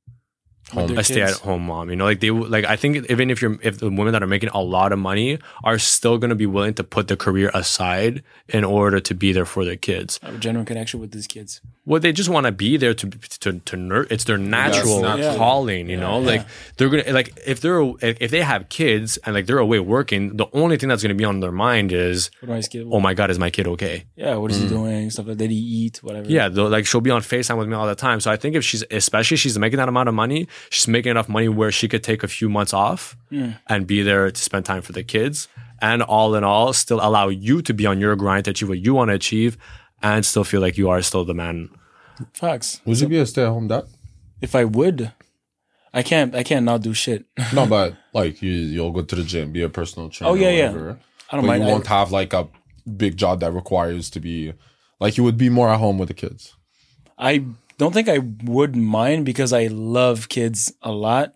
Their 0.75 0.99
a 0.99 1.05
stay 1.05 1.23
at 1.23 1.35
home 1.35 1.67
mom. 1.67 1.91
You 1.91 1.97
know, 1.97 2.05
like 2.05 2.19
they 2.19 2.31
like 2.31 2.65
I 2.65 2.75
think 2.75 3.09
even 3.09 3.31
if 3.31 3.41
you're 3.41 3.57
if 3.63 3.79
the 3.79 3.89
women 3.89 4.13
that 4.13 4.23
are 4.23 4.27
making 4.27 4.49
a 4.49 4.61
lot 4.61 4.93
of 4.93 4.99
money 4.99 5.39
are 5.63 5.79
still 5.79 6.19
going 6.19 6.31
to 6.31 6.35
be 6.35 6.47
willing 6.47 6.75
to 6.75 6.85
put 6.85 7.07
their 7.07 7.17
career 7.17 7.53
aside 7.55 8.25
in 8.49 8.65
order 8.65 8.99
to 8.99 9.15
be 9.15 9.33
there 9.33 9.45
for 9.45 9.65
their 9.65 9.77
kids. 9.77 10.19
I 10.23 10.27
have 10.27 10.35
a 10.35 10.39
genuine 10.39 10.67
connection 10.67 10.99
with 10.99 11.13
these 11.13 11.29
kids. 11.29 11.61
Well, 11.85 12.01
they 12.01 12.11
just 12.11 12.29
want 12.29 12.47
to 12.47 12.53
be 12.53 12.77
there 12.77 12.95
to 12.95 13.09
to 13.09 13.61
to 13.61 13.77
nurture. 13.77 14.13
It's 14.13 14.25
their 14.25 14.39
natural 14.39 15.03
calling. 15.37 15.89
You 15.89 15.99
know, 15.99 16.19
like 16.19 16.45
they're 16.77 16.89
gonna 16.89 17.13
like 17.13 17.39
if 17.47 17.61
they're 17.61 17.81
if 18.03 18.33
they 18.33 18.43
have 18.43 18.69
kids 18.69 19.19
and 19.19 19.35
like 19.35 19.47
they're 19.47 19.59
away 19.59 19.79
working, 19.79 20.37
the 20.37 20.47
only 20.53 20.79
thing 20.79 20.89
that's 20.89 21.03
going 21.03 21.15
to 21.15 21.19
be 21.19 21.25
on 21.25 21.39
their 21.39 21.53
mind 21.53 21.93
is, 21.93 22.31
What 22.41 22.49
do 22.49 22.55
I 22.55 22.61
skip? 22.61 22.89
oh 22.91 22.99
my 22.99 23.15
god, 23.15 23.31
is 23.31 23.39
my 23.39 23.51
kid 23.51 23.69
okay? 23.69 24.05
yeah, 24.17 24.35
what 24.35 24.51
is 24.51 24.59
he 24.59 24.67
mm. 24.67 24.71
doing? 24.71 25.11
Stuff 25.11 25.29
like 25.29 25.39
that. 25.39 25.45
Did 25.45 25.53
he 25.53 25.59
eat? 25.59 26.03
Whatever. 26.03 26.29
Yeah, 26.29 26.49
like 26.49 26.87
she'll 26.87 27.01
be 27.01 27.11
on 27.11 27.23
FaceTime 27.23 27.57
with 27.57 27.69
me 27.69 27.75
all 27.75 27.87
the 27.87 27.95
time. 27.95 28.19
So 28.21 28.33
I 28.33 28.37
think 28.37 28.57
if 28.57 28.65
she's, 28.65 28.83
especially 28.91 29.37
if 29.37 29.41
she's 29.41 29.57
making 29.59 29.77
that 29.77 29.89
amount 29.89 30.09
of 30.09 30.15
money, 30.15 30.49
she's 30.71 30.89
making 30.89 31.11
enough 31.11 31.29
money 31.29 31.49
where 31.49 31.71
she 31.73 31.89
could 31.89 32.03
take 32.05 32.23
a 32.23 32.29
few 32.29 32.49
months 32.49 32.73
off 32.73 33.17
and 33.69 33.87
be 33.87 34.03
there 34.03 34.31
to 34.31 34.41
spend 34.41 34.65
time 34.65 34.83
for 34.83 34.93
the 34.93 35.03
kids. 35.05 35.49
And 35.83 36.03
all 36.03 36.35
in 36.35 36.43
all, 36.45 36.73
still 36.73 37.01
allow 37.03 37.29
you 37.29 37.61
to 37.63 37.75
be 37.75 37.85
on 37.87 38.01
your 38.01 38.17
grind 38.17 38.47
to 38.47 38.51
achieve 38.53 38.69
what 38.71 38.79
you 38.79 38.95
want 38.95 39.11
to 39.11 39.15
achieve 39.15 39.59
and 40.03 40.25
still 40.25 40.45
feel 40.45 40.61
like 40.63 40.79
you 40.79 40.89
are 40.89 41.03
still 41.03 41.25
the 41.25 41.35
man. 41.35 41.69
Facts. 42.33 42.81
Would 42.87 42.99
you 43.01 43.09
be 43.09 43.19
a 43.19 43.27
stay 43.27 43.43
at 43.43 43.49
home 43.49 43.69
dad? 43.69 43.85
If 44.41 44.55
I 44.55 44.65
would, 44.65 45.13
I 45.93 46.03
can't. 46.03 46.35
I 46.35 46.43
can't 46.43 46.65
not 46.65 46.81
do 46.83 46.95
shit. 46.95 47.27
No, 47.53 47.67
but 47.77 47.95
like 48.15 48.41
you, 48.43 48.51
you'll 48.53 48.91
go 48.93 49.03
to 49.03 49.15
the 49.17 49.23
gym, 49.23 49.53
be 49.53 49.63
a 49.63 49.69
personal 49.69 50.09
trainer. 50.09 50.31
Oh, 50.31 50.35
yeah, 50.35 50.51
yeah. 50.51 50.69
whatever. 50.71 50.99
I 51.31 51.37
don't 51.37 51.45
But 51.45 51.49
mind. 51.49 51.65
you 51.65 51.69
won't 51.71 51.87
have 51.89 52.13
like 52.13 52.33
a 52.33 52.49
big 52.97 53.17
job 53.17 53.41
that 53.41 53.53
requires 53.53 54.09
to 54.11 54.21
be 54.21 54.53
like 55.01 55.17
you 55.19 55.25
would 55.25 55.37
be 55.37 55.49
more 55.51 55.69
at 55.69 55.79
home 55.79 55.99
with 55.99 56.09
the 56.09 56.15
kids. 56.15 56.55
I 57.19 57.45
don't 57.79 57.93
think 57.93 58.09
I 58.09 58.19
would 58.45 58.77
mind 58.77 59.25
because 59.25 59.53
I 59.53 59.67
love 59.67 60.29
kids 60.29 60.73
a 60.83 60.91
lot. 60.93 61.35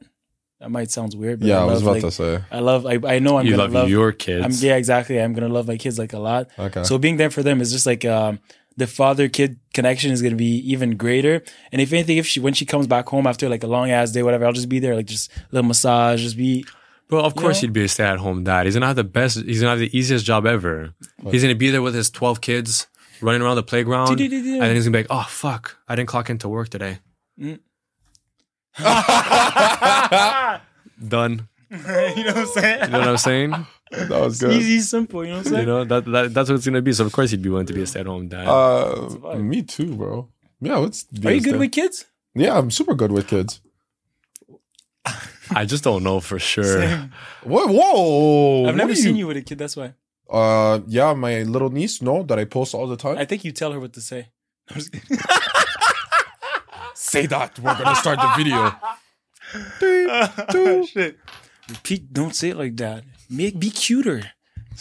That 0.61 0.70
might 0.70 0.90
sound 0.90 1.14
weird, 1.14 1.40
but 1.40 1.48
Yeah, 1.48 1.59
I, 1.59 1.62
I 1.62 1.64
was 1.64 1.83
about 1.83 1.92
like, 1.92 2.03
to 2.03 2.11
say. 2.11 2.40
I 2.50 2.61
love. 2.61 2.85
I, 2.87 2.98
I 3.05 3.18
know 3.18 3.38
I'm 3.38 3.46
you 3.46 3.53
gonna 3.53 3.62
love, 3.62 3.72
love, 3.72 3.88
your 3.88 4.11
I'm, 4.11 4.16
kids. 4.16 4.62
yeah, 4.62 4.76
exactly. 4.76 5.18
I'm 5.20 5.33
gonna 5.33 5.48
love 5.48 5.66
my 5.66 5.76
kids 5.79 5.98
like 5.98 6.12
a 6.12 6.18
lot. 6.18 6.48
Okay. 6.59 6.85
So 6.85 6.98
being 6.98 7.16
there 7.16 7.31
for 7.31 7.42
them 7.42 7.61
is 7.61 7.72
just 7.72 7.87
like 7.87 8.05
um, 8.05 8.40
the 8.76 8.87
father 8.87 9.29
kid 9.29 9.59
connection 9.72 10.12
is 10.12 10.20
gonna 10.20 10.37
be 10.37 10.59
even 10.70 10.96
greater. 10.98 11.42
And 11.72 11.81
if 11.81 11.92
anything, 11.92 12.18
if 12.18 12.26
she 12.26 12.40
when 12.40 12.53
she 12.53 12.66
comes 12.66 12.87
back 12.87 13.09
home 13.09 13.26
after 13.26 13.48
like 13.48 13.64
a 13.64 13.66
long 13.66 13.90
ass 13.90 14.12
day, 14.12 14.22
whatever, 14.22 14.44
I'll 14.44 14.53
just 14.53 14.68
be 14.68 14.81
there, 14.81 14.94
like 14.94 15.07
just 15.07 15.31
a 15.35 15.40
little 15.50 15.68
massage, 15.68 16.22
just 16.22 16.37
be. 16.37 16.64
Well, 17.09 17.24
of 17.24 17.35
course 17.35 17.57
know? 17.57 17.66
he'd 17.66 17.72
be 17.72 17.85
a 17.85 17.88
stay 17.88 18.05
at 18.05 18.18
home 18.18 18.44
dad. 18.44 18.66
He's 18.66 18.74
going 18.74 18.83
to 18.83 18.87
have 18.87 18.94
the 18.94 19.03
best, 19.03 19.37
he's 19.38 19.61
going 19.61 19.66
to 19.66 19.70
have 19.70 19.79
the 19.81 19.98
easiest 19.98 20.24
job 20.24 20.46
ever. 20.46 20.94
He's 21.29 21.42
going 21.42 21.53
to 21.53 21.59
be 21.59 21.70
there 21.70 21.83
with 21.83 21.92
his 21.92 22.09
12 22.09 22.40
kids 22.40 22.87
running 23.22 23.42
around 23.42 23.56
the 23.56 23.62
playground. 23.62 24.20
and 24.20 24.20
then 24.20 24.74
he's 24.74 24.85
going 24.85 24.85
to 24.85 24.90
be 24.90 24.98
like, 24.98 25.06
oh, 25.11 25.26
fuck, 25.28 25.76
I 25.88 25.96
didn't 25.96 26.09
clock 26.09 26.30
into 26.30 26.48
work 26.48 26.68
today. 26.68 26.98
Done. 31.09 31.48
you 31.70 31.76
know 31.78 31.85
what 31.85 32.37
I'm 32.37 32.46
saying? 32.46 32.80
You 32.83 32.88
know 32.88 32.98
what 32.98 33.09
I'm 33.09 33.16
saying? 33.16 33.66
that 33.90 34.11
was 34.11 34.40
good. 34.40 34.52
Easy, 34.52 34.80
simple. 34.80 35.24
You 35.24 35.30
know 35.30 35.37
what 35.38 35.46
I'm 35.46 35.52
saying? 35.52 35.61
You 35.61 35.66
know 35.66 35.85
that, 35.85 36.04
that 36.04 36.35
that's 36.35 36.48
what 36.48 36.56
it's 36.56 36.66
gonna 36.66 36.83
be. 36.83 36.92
So 36.92 37.06
of 37.06 37.12
course 37.12 37.30
he'd 37.30 37.42
be 37.42 37.48
willing 37.48 37.66
to 37.66 37.72
be 37.72 37.83
a 37.83 37.87
stay-at-home 37.87 38.28
dad. 38.28 38.48
Uh, 38.48 39.37
me 39.37 39.62
too, 39.62 39.94
bro. 39.94 40.28
Yeah, 40.61 40.78
let's. 40.78 41.06
Are 41.24 41.33
you 41.33 41.40
good 41.40 41.59
with 41.59 41.70
kids? 41.70 42.06
Yeah, 42.35 42.59
I'm 42.59 42.72
super 42.72 42.94
good 42.94 43.12
with 43.12 43.28
kids. 43.28 43.61
I 45.52 45.64
just 45.64 45.85
don't 45.85 46.02
know 46.02 46.20
for 46.20 46.38
sure. 46.38 47.09
Whoa, 47.44 47.66
whoa! 47.66 48.61
I've 48.62 48.66
what 48.66 48.76
never 48.76 48.92
are 48.92 48.96
seen 48.96 49.16
you 49.16 49.28
with 49.28 49.37
a 49.37 49.42
kid. 49.42 49.59
That's 49.59 49.76
why. 49.76 49.94
Uh, 50.31 50.81
yeah, 50.87 51.12
my 51.14 51.43
little 51.43 51.71
niece, 51.71 52.01
no, 52.01 52.23
that 52.23 52.38
I 52.38 52.45
post 52.45 52.75
all 52.75 52.87
the 52.87 52.97
time. 52.97 53.19
I 53.19 53.25
think 53.25 53.45
you 53.45 53.53
tell 53.53 53.73
her 53.73 53.81
what 53.81 53.93
to 53.95 54.01
say. 54.01 54.29
Say 56.95 57.27
that. 57.27 57.59
We're 57.59 57.77
gonna 57.77 57.97
start 57.97 58.21
the 58.21 58.33
video. 58.37 58.73
Oh, 59.83 60.87
shit. 60.87 61.19
Repeat. 61.69 62.12
Don't 62.12 62.35
say 62.35 62.51
it 62.51 62.57
like 62.57 62.77
that. 62.77 63.05
Make 63.29 63.59
be 63.59 63.71
cuter. 63.71 64.33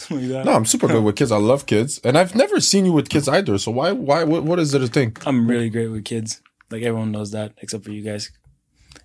Like 0.10 0.28
that. 0.28 0.46
No, 0.46 0.54
I'm 0.54 0.66
super 0.66 0.88
good 0.88 1.04
with 1.04 1.16
kids. 1.16 1.32
I 1.32 1.38
love 1.38 1.66
kids, 1.66 2.00
and 2.04 2.18
I've 2.18 2.36
never 2.36 2.60
seen 2.60 2.86
you 2.86 2.94
with 2.94 3.10
kids 3.10 3.28
either. 3.28 3.58
So 3.58 3.72
why, 3.72 3.92
why, 3.92 4.24
what, 4.24 4.44
what 4.44 4.60
is 4.60 4.74
it 4.74 4.84
a 4.84 4.88
thing? 4.88 5.18
I'm 5.26 5.48
really 5.48 5.70
great 5.70 5.88
with 5.88 6.06
kids. 6.06 6.42
Like 6.70 6.84
everyone 6.84 7.12
knows 7.12 7.32
that, 7.32 7.54
except 7.62 7.84
for 7.84 7.92
you 7.92 8.04
guys. 8.04 8.32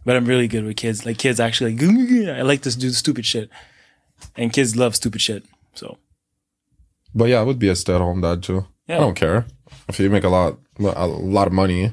But 0.04 0.16
I'm 0.16 0.26
really 0.26 0.48
good 0.48 0.64
with 0.64 0.76
kids. 0.76 1.06
Like 1.06 1.18
kids 1.18 1.40
actually 1.40 1.76
like 1.76 2.36
I 2.36 2.42
like 2.42 2.62
to 2.62 2.76
do 2.76 2.90
stupid 2.90 3.24
shit. 3.24 3.48
And 4.36 4.52
kids 4.52 4.76
love 4.76 4.94
stupid 4.94 5.20
shit. 5.20 5.44
So 5.74 5.98
But 7.14 7.28
yeah, 7.28 7.40
I 7.40 7.42
would 7.42 7.58
be 7.58 7.68
a 7.68 7.76
stay-at-home 7.76 8.20
dad 8.20 8.42
too. 8.42 8.66
Yeah. 8.88 8.96
I 8.96 9.00
don't 9.00 9.14
care 9.14 9.46
if 9.88 9.98
you 10.00 10.10
make 10.10 10.24
a 10.24 10.28
lot, 10.28 10.58
a 10.78 11.06
lot 11.06 11.46
of 11.46 11.52
money, 11.52 11.92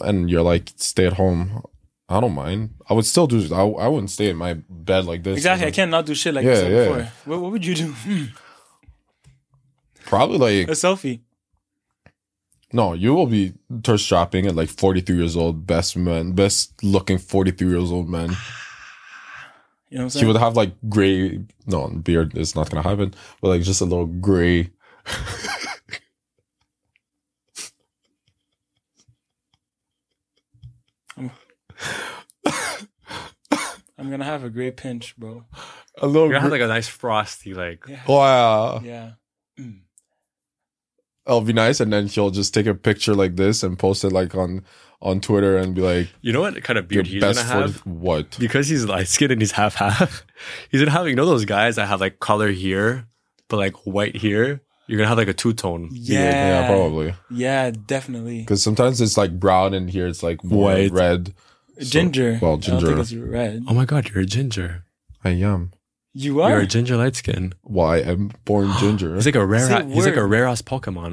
and 0.00 0.28
you're 0.30 0.42
like 0.42 0.72
stay 0.76 1.06
at 1.06 1.14
home. 1.14 1.62
I 2.08 2.20
don't 2.20 2.34
mind. 2.34 2.70
I 2.88 2.94
would 2.94 3.04
still 3.06 3.26
do. 3.26 3.52
I, 3.54 3.62
I 3.84 3.88
wouldn't 3.88 4.10
stay 4.10 4.28
in 4.30 4.36
my 4.36 4.54
bed 4.68 5.04
like 5.06 5.22
this. 5.24 5.36
exactly, 5.38 5.66
I 5.66 5.70
cannot 5.72 6.06
do 6.06 6.14
shit 6.14 6.34
like 6.34 6.44
Yeah, 6.44 6.54
this 6.54 6.62
yeah. 6.70 6.84
before. 6.88 7.12
What, 7.24 7.40
what 7.42 7.52
would 7.52 7.64
you 7.66 7.74
do? 7.74 7.94
Probably 10.04 10.38
like 10.38 10.68
a 10.68 10.72
selfie. 10.72 11.20
no. 12.72 12.92
You 12.92 13.14
will 13.14 13.26
be 13.26 13.54
thirst 13.82 14.06
shopping 14.06 14.46
at 14.46 14.54
like 14.54 14.68
43 14.68 15.16
years 15.16 15.36
old, 15.36 15.66
best 15.66 15.96
man, 15.96 16.32
best 16.32 16.82
looking 16.84 17.18
43 17.18 17.68
years 17.68 17.90
old 17.90 18.08
man. 18.08 18.36
You 19.88 19.98
know 19.98 20.04
what 20.04 20.04
I'm 20.04 20.06
He 20.06 20.10
saying? 20.20 20.26
would 20.26 20.36
have 20.36 20.56
like 20.56 20.72
gray. 20.88 21.44
No, 21.66 21.88
beard 21.88 22.36
is 22.36 22.54
not 22.56 22.70
gonna 22.70 22.82
happen. 22.88 23.14
But 23.40 23.48
like 23.48 23.62
just 23.62 23.80
a 23.80 23.84
little 23.84 24.06
gray. 24.06 24.70
I'm 31.16 31.30
gonna 34.10 34.24
have 34.24 34.44
a 34.44 34.50
gray 34.50 34.70
pinch, 34.70 35.16
bro. 35.16 35.44
A 35.98 36.06
little. 36.06 36.24
You're 36.24 36.34
gonna 36.34 36.40
have 36.42 36.50
Gray. 36.50 36.60
like 36.60 36.66
a 36.66 36.68
nice 36.68 36.88
frosty, 36.88 37.54
like 37.54 37.86
wow. 38.06 38.80
Yeah. 38.84 39.12
Mm. 39.58 39.80
It'll 41.26 41.40
be 41.40 41.52
nice, 41.52 41.80
and 41.80 41.92
then 41.92 42.06
he'll 42.06 42.30
just 42.30 42.54
take 42.54 42.66
a 42.66 42.74
picture 42.74 43.14
like 43.14 43.36
this 43.36 43.62
and 43.62 43.78
post 43.78 44.04
it 44.04 44.10
like 44.12 44.34
on 44.34 44.64
on 45.02 45.20
Twitter 45.20 45.56
and 45.56 45.74
be 45.74 45.82
like, 45.82 46.08
you 46.22 46.32
know 46.32 46.40
what 46.40 46.62
kind 46.62 46.78
of 46.78 46.90
"Your 46.90 47.02
beard 47.02 47.06
he's 47.08 47.20
best 47.20 47.46
gonna 47.48 47.62
have? 47.62 47.76
what?" 47.86 48.38
because 48.38 48.68
he's 48.68 48.84
light 48.84 49.08
skinned 49.08 49.32
and 49.32 49.40
he's 49.42 49.52
half 49.52 49.74
half. 49.74 50.24
He's 50.70 50.80
gonna 50.80 50.90
have 50.90 51.08
you 51.08 51.14
know 51.16 51.26
those 51.26 51.44
guys 51.46 51.76
that 51.76 51.86
have 51.86 52.00
like 52.00 52.20
color 52.20 52.50
here, 52.50 53.06
but 53.48 53.56
like 53.56 53.74
white 53.86 54.16
here. 54.16 54.60
You're 54.86 54.98
gonna 54.98 55.08
have 55.08 55.18
like 55.18 55.26
a 55.28 55.32
two 55.34 55.52
tone. 55.52 55.88
Yeah. 55.92 56.20
Yeah, 56.60 56.66
probably. 56.68 57.14
Yeah, 57.30 57.72
definitely. 57.72 58.40
Because 58.40 58.62
sometimes 58.62 59.00
it's 59.00 59.16
like 59.16 59.40
brown 59.40 59.74
and 59.74 59.90
here 59.90 60.06
it's 60.06 60.22
like 60.22 60.40
White. 60.42 60.92
red. 60.92 61.34
Ginger. 61.80 62.38
well, 62.40 62.52
I 62.52 62.54
don't 62.54 62.60
ginger. 62.62 62.86
think 62.86 62.98
it's 63.00 63.12
red. 63.14 63.64
Oh 63.66 63.74
my 63.74 63.84
god, 63.84 64.08
you're 64.10 64.22
a 64.22 64.26
ginger. 64.26 64.84
I 65.24 65.30
am. 65.30 65.72
You 66.18 66.40
are. 66.42 66.50
You're 66.50 66.60
a 66.60 66.66
ginger 66.66 66.96
light 66.96 67.14
skin. 67.16 67.52
Why 67.62 67.98
I'm 67.98 68.30
born 68.46 68.70
ginger. 68.80 69.14
He's 69.16 69.26
like 69.26 69.34
a 69.34 69.44
rare. 69.44 69.66
Say 69.68 69.84
He's 69.94 70.06
like 70.06 70.16
a 70.16 70.20
word. 70.20 70.30
rare 70.34 70.46
ass 70.46 70.62
Pokemon. 70.62 71.12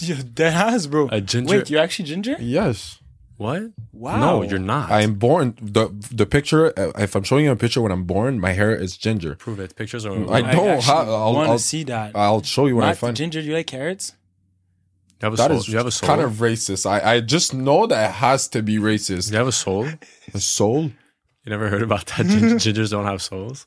Yeah, 0.00 0.16
that 0.36 0.52
has, 0.52 0.86
bro. 0.86 1.08
A 1.10 1.20
ginger. 1.20 1.50
Wait, 1.58 1.70
you're 1.70 1.80
actually 1.82 2.06
ginger? 2.06 2.36
yes, 2.40 2.98
what? 3.36 3.62
Wow. 3.92 4.20
No, 4.20 4.42
you're 4.42 4.58
not. 4.74 4.90
I'm 4.90 5.14
born. 5.14 5.46
the 5.60 5.84
The 6.20 6.26
picture. 6.26 6.72
uh, 6.78 6.92
If 7.06 7.14
I'm 7.16 7.22
showing 7.24 7.44
you 7.46 7.52
a 7.52 7.56
picture 7.56 7.80
when 7.84 7.92
I'm 7.92 8.04
born, 8.04 8.38
my 8.38 8.52
hair 8.52 8.74
is 8.74 8.96
ginger. 8.96 9.34
Prove 9.34 9.60
it. 9.60 9.74
Pictures 9.76 10.04
are. 10.06 10.12
I 10.12 10.40
don't 10.42 10.68
actually 10.68 10.82
have- 10.94 11.08
I'll- 11.08 11.34
want 11.34 11.48
I'll- 11.50 11.58
to 11.58 11.62
see 11.72 11.82
that. 11.84 12.12
I'll 12.14 12.42
show 12.42 12.66
you 12.66 12.76
when 12.76 12.84
I 12.84 12.88
Not 12.88 12.98
find. 12.98 13.16
ginger. 13.16 13.40
Do 13.42 13.48
you 13.48 13.54
like 13.54 13.66
carrots? 13.66 14.12
you 15.20 15.26
have 15.26 15.34
a 15.34 15.36
That 15.36 15.50
soul. 15.50 15.58
is 15.58 15.68
you 15.68 15.76
have 15.78 15.86
a 15.86 15.90
soul. 15.90 16.06
kind 16.10 16.20
of 16.20 16.32
racist. 16.48 16.84
I 16.94 16.98
I 17.14 17.20
just 17.20 17.54
know 17.54 17.86
that 17.86 18.00
it 18.10 18.14
has 18.26 18.46
to 18.54 18.62
be 18.62 18.76
racist. 18.90 19.30
You 19.32 19.38
have 19.38 19.48
a 19.48 19.52
soul. 19.64 19.86
A 20.34 20.40
soul? 20.40 20.82
You 21.44 21.50
never 21.54 21.68
heard 21.72 21.82
about 21.82 22.06
that? 22.06 22.26
Gin- 22.26 22.56
Gingers 22.64 22.90
don't 22.90 23.06
have 23.06 23.20
souls. 23.22 23.66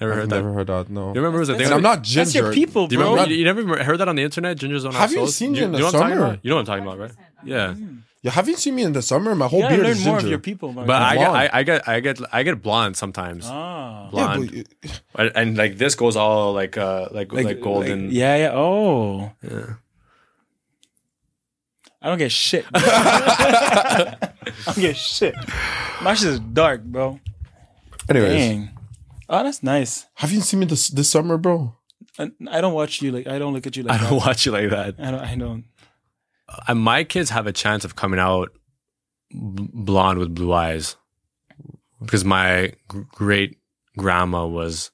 Never 0.00 0.12
I've 0.12 0.18
heard 0.18 0.28
never 0.30 0.48
that. 0.48 0.54
heard 0.54 0.66
that. 0.66 0.90
No. 0.90 1.08
You 1.08 1.14
remember 1.14 1.38
it 1.38 1.40
was 1.40 1.48
a 1.48 1.54
thing? 1.56 1.64
And 1.66 1.74
I'm 1.74 1.82
not 1.82 2.02
ginger. 2.02 2.20
That's 2.24 2.34
your 2.34 2.52
people, 2.52 2.86
Do 2.86 2.96
you 2.96 3.00
bro. 3.00 3.10
remember? 3.12 3.30
You, 3.32 3.38
you 3.38 3.44
never 3.44 3.82
heard 3.84 3.96
that 3.98 4.08
on 4.08 4.16
the 4.16 4.22
internet? 4.22 4.58
Gingers 4.58 4.82
don't 4.82 4.92
have, 4.92 5.00
Have 5.02 5.10
you 5.12 5.16
souls. 5.18 5.36
seen 5.36 5.52
me 5.52 5.62
in 5.62 5.72
the 5.72 5.78
you 5.78 5.84
know 5.84 5.86
what 5.86 5.94
I'm 5.94 6.00
talking 6.00 6.16
summer? 6.16 6.26
about? 6.32 6.44
You 6.44 6.50
know 6.50 6.56
what 6.56 6.60
I'm 6.60 6.66
talking 6.66 6.82
about, 6.84 6.98
right? 6.98 7.12
Yeah. 7.44 7.74
You 8.22 8.30
haven't 8.30 8.58
seen 8.58 8.74
me 8.74 8.82
in 8.82 8.92
the 8.92 9.02
summer. 9.02 9.34
My 9.34 9.46
whole 9.46 9.60
you 9.60 9.64
gotta 9.64 9.76
beard 9.76 9.86
learn 9.86 9.96
is 9.96 10.04
more 10.06 10.18
of 10.18 10.26
your 10.26 10.38
people, 10.40 10.72
man. 10.72 10.86
But 10.86 11.00
I 11.00 11.14
get, 11.16 11.24
blonde. 11.30 11.36
I, 11.36 11.50
I 11.58 11.62
get, 11.62 11.88
I 11.88 12.00
get, 12.00 12.20
I 12.32 12.42
get 12.42 12.60
blonde 12.62 12.96
sometimes. 12.96 13.46
ah. 13.48 14.04
yeah, 14.04 14.10
Blonde, 14.10 14.68
but 14.82 15.00
and, 15.28 15.32
and 15.36 15.56
like 15.56 15.78
this 15.78 15.94
goes 15.94 16.16
all 16.16 16.52
like, 16.52 16.76
uh, 16.76 17.08
like, 17.12 17.32
like, 17.32 17.60
golden. 17.60 18.10
yeah, 18.10 18.36
yeah. 18.36 18.50
Oh, 18.52 19.30
Yeah. 19.42 19.74
I 22.02 22.08
don't 22.08 22.18
get 22.18 22.30
shit. 22.32 22.64
I 22.74 24.16
don't 24.66 24.78
get 24.78 24.96
shit. 24.96 25.34
My 26.02 26.14
shit 26.14 26.28
is 26.28 26.40
dark, 26.40 26.82
bro. 26.84 27.18
anyways, 28.08 28.32
Dang. 28.32 28.70
Oh, 29.28 29.42
that's 29.42 29.62
nice. 29.62 30.06
have 30.14 30.30
you 30.32 30.40
seen 30.40 30.60
me 30.60 30.66
this 30.66 30.88
this 30.88 31.10
summer, 31.10 31.36
bro? 31.38 31.74
I, 32.18 32.30
I 32.50 32.60
don't 32.60 32.74
watch 32.74 33.02
you 33.02 33.12
like 33.12 33.26
I 33.26 33.38
don't 33.38 33.52
look 33.52 33.66
at 33.66 33.76
you 33.76 33.82
like 33.82 34.00
I 34.00 34.02
don't 34.04 34.18
that. 34.18 34.26
watch 34.26 34.46
you 34.46 34.52
like 34.52 34.70
that. 34.70 34.94
I 34.98 35.10
don't. 35.10 35.20
I 35.20 35.34
don't. 35.36 35.64
Uh, 36.48 36.60
and 36.68 36.78
my 36.80 37.02
kids 37.04 37.30
have 37.30 37.46
a 37.46 37.52
chance 37.52 37.84
of 37.84 37.96
coming 37.96 38.20
out 38.20 38.50
b- 39.30 39.68
blonde 39.72 40.18
with 40.18 40.34
blue 40.34 40.52
eyes 40.52 40.96
because 42.00 42.24
my 42.24 42.72
gr- 42.88 43.02
great 43.12 43.58
grandma 43.98 44.46
was 44.46 44.90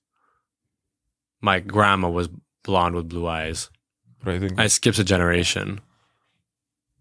my 1.41 1.61
grandma 1.61 2.09
was 2.09 2.29
blonde 2.65 2.95
with 2.95 3.09
blue 3.09 3.27
eyes. 3.27 3.69
But 4.25 4.35
I 4.35 4.39
think, 4.39 4.59
I 4.59 4.69
skipped 4.69 4.99
a 5.01 5.05
generation, 5.05 5.81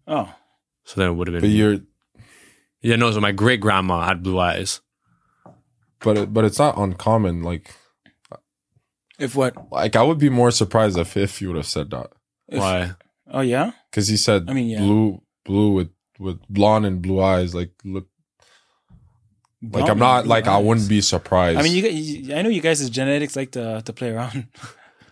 Oh, 0.08 0.34
so 0.84 1.00
then 1.00 1.10
it 1.10 1.14
would 1.14 1.28
have 1.28 1.34
but 1.36 1.42
been. 1.42 1.52
you're, 1.52 1.78
Yeah, 2.80 2.96
no. 2.96 3.10
So 3.12 3.20
my 3.20 3.30
great 3.32 3.60
grandma 3.60 4.04
had 4.06 4.22
blue 4.24 4.40
eyes. 4.40 4.80
But 6.02 6.18
it, 6.18 6.32
but 6.34 6.44
it's 6.44 6.58
not 6.58 6.76
uncommon. 6.78 7.42
Like 7.42 7.74
if 9.18 9.34
what? 9.36 9.54
like 9.72 9.96
I 9.96 10.02
would 10.02 10.18
be 10.18 10.28
more 10.30 10.50
surprised 10.50 10.98
if 10.98 11.16
if 11.16 11.40
you 11.40 11.48
would 11.48 11.56
have 11.56 11.66
said 11.66 11.90
that 11.90 12.08
If- 12.48 12.58
Why? 12.60 12.92
Oh 13.30 13.40
yeah. 13.40 13.72
because 13.90 14.08
he 14.08 14.16
said 14.16 14.46
I 14.48 14.52
mean, 14.52 14.68
yeah. 14.68 14.80
blue 14.80 15.22
blue 15.44 15.72
with 15.72 15.90
with 16.18 16.40
blonde 16.48 16.86
and 16.86 17.00
blue 17.02 17.20
eyes. 17.22 17.54
Like 17.54 17.70
look, 17.84 18.06
like 19.62 19.88
I'm 19.88 19.98
not 19.98 20.26
like 20.26 20.44
blue 20.44 20.52
I 20.54 20.58
wouldn't 20.58 20.88
be 20.88 21.00
surprised. 21.00 21.58
I 21.58 21.62
mean, 21.62 21.72
you, 21.72 21.88
you. 21.88 22.34
I 22.34 22.42
know 22.42 22.48
you 22.48 22.60
guys' 22.60 22.88
genetics 22.90 23.36
like 23.36 23.52
to 23.52 23.82
to 23.84 23.92
play 23.92 24.10
around. 24.10 24.48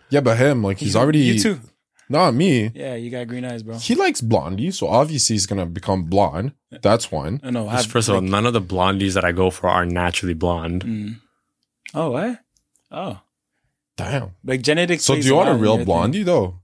yeah, 0.09 0.19
but 0.21 0.37
him 0.37 0.63
like 0.63 0.77
he's 0.79 0.93
You- 0.93 0.99
already 0.99 1.19
You 1.19 1.39
too. 1.39 1.59
Not 2.11 2.33
me. 2.33 2.71
Yeah, 2.75 2.95
you 2.95 3.09
got 3.09 3.27
green 3.27 3.45
eyes, 3.45 3.63
bro. 3.63 3.77
He 3.77 3.95
likes 3.95 4.21
blondie, 4.21 4.71
so 4.71 4.87
obviously 4.87 5.33
he's 5.35 5.45
gonna 5.45 5.65
become 5.65 6.03
blonde. 6.03 6.53
That's 6.81 7.11
one. 7.11 7.39
I 7.43 7.49
know. 7.51 7.69
Just 7.69 7.89
First 7.89 8.09
of 8.09 8.15
all, 8.15 8.21
none 8.21 8.45
of 8.45 8.53
the 8.53 8.61
blondies 8.61 9.13
that 9.15 9.25
I 9.25 9.31
go 9.31 9.49
for 9.49 9.67
are 9.69 9.85
naturally 9.85 10.33
blonde. 10.33 10.85
Mm. 10.85 11.15
Oh 11.93 12.11
what? 12.11 12.39
Oh, 12.91 13.19
Damn. 13.97 14.31
like 14.43 14.61
genetics. 14.61 15.03
So 15.03 15.13
do 15.13 15.17
plays 15.17 15.27
you 15.27 15.35
want 15.35 15.49
a 15.49 15.51
lot 15.51 15.55
in 15.57 15.61
real 15.61 15.73
everything. 15.73 15.85
blondie 15.85 16.23
though? 16.23 16.59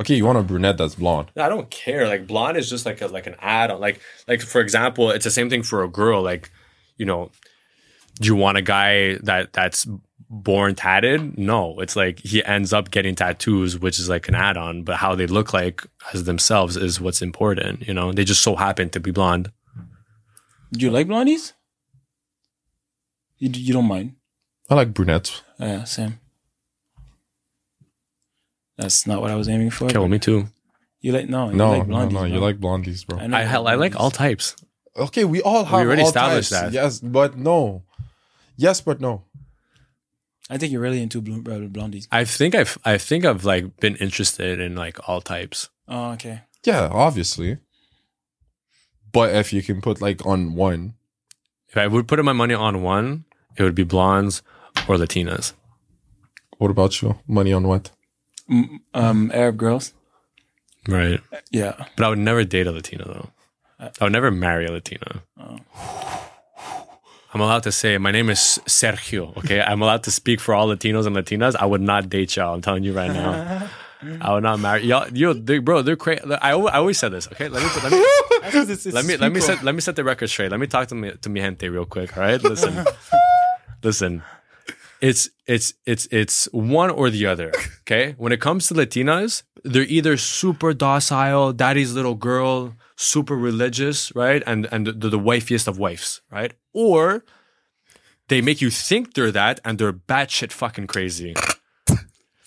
Okay, 0.00 0.16
you 0.16 0.24
want 0.26 0.38
a 0.38 0.42
brunette 0.42 0.76
that's 0.76 0.96
blonde. 0.96 1.30
I 1.36 1.48
don't 1.48 1.70
care. 1.70 2.08
Like 2.08 2.26
blonde 2.26 2.56
is 2.56 2.68
just 2.68 2.84
like 2.84 3.00
a 3.00 3.06
like 3.06 3.26
an 3.26 3.36
add 3.40 3.70
on. 3.70 3.80
Like 3.80 4.00
like 4.26 4.40
for 4.40 4.60
example, 4.60 5.10
it's 5.10 5.24
the 5.24 5.30
same 5.30 5.48
thing 5.50 5.62
for 5.62 5.82
a 5.84 5.88
girl. 5.88 6.22
Like 6.22 6.50
you 6.96 7.06
know, 7.06 7.30
do 8.20 8.26
you 8.26 8.34
want 8.34 8.58
a 8.58 8.62
guy 8.62 9.16
that 9.22 9.52
that's 9.52 9.86
born 10.30 10.74
tatted? 10.74 11.38
No, 11.38 11.78
it's 11.80 11.96
like 11.96 12.20
he 12.20 12.44
ends 12.44 12.72
up 12.72 12.90
getting 12.90 13.14
tattoos, 13.14 13.78
which 13.78 13.98
is 13.98 14.08
like 14.08 14.28
an 14.28 14.34
add 14.34 14.56
on. 14.56 14.82
But 14.82 14.96
how 14.96 15.14
they 15.14 15.26
look 15.26 15.52
like 15.52 15.86
as 16.12 16.24
themselves 16.24 16.76
is 16.76 17.00
what's 17.00 17.22
important. 17.22 17.86
You 17.86 17.94
know, 17.94 18.12
they 18.12 18.24
just 18.24 18.42
so 18.42 18.56
happen 18.56 18.90
to 18.90 19.00
be 19.00 19.10
blonde. 19.10 19.50
Do 20.72 20.84
you 20.84 20.90
like 20.90 21.06
blondies? 21.06 21.52
You 23.38 23.50
you 23.52 23.72
don't 23.72 23.86
mind? 23.88 24.14
I 24.70 24.74
like 24.74 24.94
brunettes. 24.94 25.42
Oh, 25.60 25.66
yeah, 25.66 25.84
same. 25.84 26.18
That's 28.76 29.06
not 29.06 29.20
what 29.20 29.30
I 29.30 29.36
was 29.36 29.48
aiming 29.48 29.70
for. 29.70 29.84
Okay, 29.84 29.98
well, 29.98 30.08
me 30.08 30.18
too. 30.18 30.46
You 31.00 31.12
like 31.12 31.28
no? 31.28 31.50
You 31.50 31.56
No, 31.56 31.70
like 31.70 31.86
blondies, 31.86 32.12
no. 32.12 32.24
You 32.24 32.32
bro. 32.38 32.40
like 32.40 32.58
blondies, 32.58 33.06
bro. 33.06 33.18
know 33.26 33.36
I 33.36 33.42
you 33.42 33.48
hell, 33.48 33.68
I 33.68 33.74
like 33.74 33.94
all 33.94 34.10
types. 34.10 34.56
Okay, 34.96 35.24
we 35.24 35.42
all 35.42 35.64
have. 35.64 35.80
We 35.80 35.86
already 35.86 36.02
all 36.02 36.08
established 36.08 36.50
types. 36.50 36.62
that. 36.62 36.72
Yes, 36.72 37.00
but 37.00 37.36
no. 37.36 37.82
Yes, 38.56 38.80
but 38.80 39.00
no. 39.00 39.24
I 40.54 40.58
think 40.58 40.70
you're 40.72 40.80
really 40.80 41.02
into 41.02 41.20
blue, 41.20 41.40
uh, 41.40 41.66
blondies. 41.68 42.06
I 42.12 42.24
think 42.24 42.54
I've 42.54 42.78
I 42.84 42.96
think 42.96 43.24
I've 43.24 43.44
like 43.44 43.76
been 43.80 43.96
interested 43.96 44.60
in 44.60 44.76
like 44.76 45.08
all 45.08 45.20
types. 45.20 45.68
Oh, 45.88 46.12
okay. 46.12 46.42
Yeah, 46.64 46.88
obviously. 46.92 47.58
But 49.12 49.34
if 49.34 49.52
you 49.52 49.62
can 49.62 49.80
put 49.80 50.00
like 50.00 50.24
on 50.24 50.54
one, 50.54 50.94
If 51.68 51.76
I 51.76 51.86
would 51.88 52.06
put 52.06 52.24
my 52.24 52.32
money 52.32 52.54
on 52.54 52.82
one, 52.82 53.24
it 53.56 53.62
would 53.64 53.74
be 53.74 53.82
blondes 53.84 54.42
or 54.88 54.96
Latinas. 54.96 55.54
what 56.58 56.70
about 56.70 57.02
you? 57.02 57.18
Money 57.26 57.52
on 57.52 57.66
what? 57.66 57.90
Mm, 58.48 58.78
um, 58.94 59.30
Arab 59.34 59.56
girls. 59.56 59.92
Right. 60.86 61.20
Yeah. 61.50 61.74
But 61.96 62.04
I 62.04 62.08
would 62.10 62.18
never 62.18 62.44
date 62.44 62.68
a 62.68 62.72
Latina 62.72 63.04
though. 63.04 63.30
I 64.00 64.04
would 64.04 64.12
never 64.12 64.30
marry 64.30 64.66
a 64.66 64.72
Latina. 64.72 65.22
I'm 67.34 67.40
allowed 67.40 67.64
to 67.64 67.72
say 67.72 67.98
my 67.98 68.12
name 68.12 68.30
is 68.30 68.60
Sergio. 68.66 69.36
Okay, 69.38 69.60
I'm 69.60 69.82
allowed 69.82 70.04
to 70.04 70.12
speak 70.12 70.38
for 70.38 70.54
all 70.54 70.68
Latinos 70.68 71.04
and 71.04 71.16
Latinas. 71.16 71.56
I 71.56 71.66
would 71.66 71.80
not 71.80 72.08
date 72.08 72.36
y'all. 72.36 72.54
I'm 72.54 72.62
telling 72.62 72.84
you 72.84 72.92
right 72.92 73.12
now. 73.12 73.68
I 74.20 74.32
would 74.34 74.44
not 74.44 74.60
marry 74.60 74.84
y'all. 74.84 75.08
Yo, 75.12 75.32
they, 75.32 75.58
bro, 75.58 75.82
they're 75.82 75.96
crazy. 75.96 76.22
I, 76.30 76.52
I 76.52 76.76
always 76.76 76.96
said 76.96 77.10
this. 77.10 77.26
Okay, 77.26 77.48
let 77.48 77.60
me 77.60 77.68
let 77.82 77.92
me 77.92 78.92
let 78.92 79.04
me 79.04 79.16
let 79.16 79.32
me 79.32 79.40
set 79.40 79.64
let 79.64 79.74
me 79.74 79.80
set 79.80 79.96
the 79.96 80.04
record 80.04 80.28
straight. 80.28 80.52
Let 80.52 80.60
me 80.60 80.68
talk 80.68 80.86
to 80.88 80.94
me 80.94 81.10
to 81.22 81.28
mi 81.28 81.40
gente 81.40 81.68
real 81.68 81.86
quick. 81.86 82.16
All 82.16 82.22
right, 82.22 82.40
listen, 82.40 82.84
listen. 83.82 84.22
It's 85.00 85.28
it's 85.46 85.74
it's 85.86 86.06
it's 86.12 86.48
one 86.52 86.90
or 86.90 87.10
the 87.10 87.26
other. 87.26 87.52
Okay, 87.80 88.14
when 88.16 88.30
it 88.32 88.40
comes 88.40 88.68
to 88.68 88.74
Latinas, 88.74 89.42
they're 89.64 89.82
either 89.82 90.16
super 90.16 90.72
docile, 90.72 91.52
daddy's 91.52 91.94
little 91.94 92.14
girl, 92.14 92.74
super 92.96 93.36
religious, 93.36 94.14
right, 94.14 94.42
and 94.46 94.66
and 94.72 94.86
they're 94.86 95.10
the 95.10 95.18
wifiest 95.18 95.66
of 95.68 95.78
wives, 95.78 96.22
right, 96.30 96.52
or 96.72 97.24
they 98.28 98.40
make 98.40 98.60
you 98.62 98.70
think 98.70 99.14
they're 99.14 99.30
that 99.32 99.60
and 99.64 99.78
they're 99.78 99.92
batshit 99.92 100.52
fucking 100.52 100.86
crazy. 100.86 101.34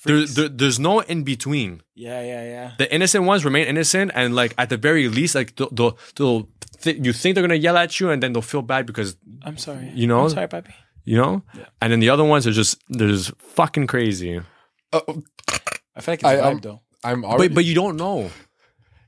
There, 0.06 0.26
there, 0.26 0.48
there's 0.48 0.80
no 0.80 1.02
in 1.02 1.24
between. 1.24 1.82
yeah, 1.94 2.22
yeah, 2.22 2.44
yeah. 2.44 2.72
The 2.78 2.88
innocent 2.94 3.26
ones 3.26 3.44
remain 3.44 3.68
innocent, 3.68 4.12
and 4.16 4.34
like 4.36 4.54
at 4.58 4.70
the 4.70 4.78
very 4.78 5.10
least, 5.10 5.36
like 5.36 5.56
they'll, 5.58 5.70
they'll, 5.72 5.98
they'll 6.16 6.48
th- 6.82 7.04
you 7.04 7.12
think 7.12 7.36
they're 7.36 7.44
gonna 7.44 7.56
yell 7.60 7.76
at 7.76 8.00
you, 8.00 8.10
and 8.12 8.24
then 8.24 8.32
they'll 8.32 8.42
feel 8.42 8.62
bad 8.62 8.86
because 8.86 9.18
I'm 9.44 9.58
sorry. 9.58 9.92
You 9.94 10.08
know? 10.08 10.24
I'm 10.24 10.30
sorry, 10.30 10.48
papi. 10.48 10.72
you 11.04 11.18
know. 11.18 11.42
And 11.82 11.92
then 11.92 12.00
the 12.00 12.10
other 12.10 12.24
ones 12.24 12.48
are 12.48 12.54
just 12.54 12.82
they're 12.88 13.10
just 13.10 13.32
fucking 13.42 13.88
crazy. 13.88 14.40
I 14.94 15.00
feel 15.02 15.24
like 16.14 16.20
it's 16.20 16.24
I- 16.24 16.34
a 16.34 16.42
vibe 16.42 16.46
I'm- 16.46 16.60
though. 16.62 16.82
I'm 17.04 17.26
already. 17.26 17.50
But 17.50 17.56
but 17.56 17.66
you 17.66 17.76
don't 17.76 17.98
know. 17.98 18.32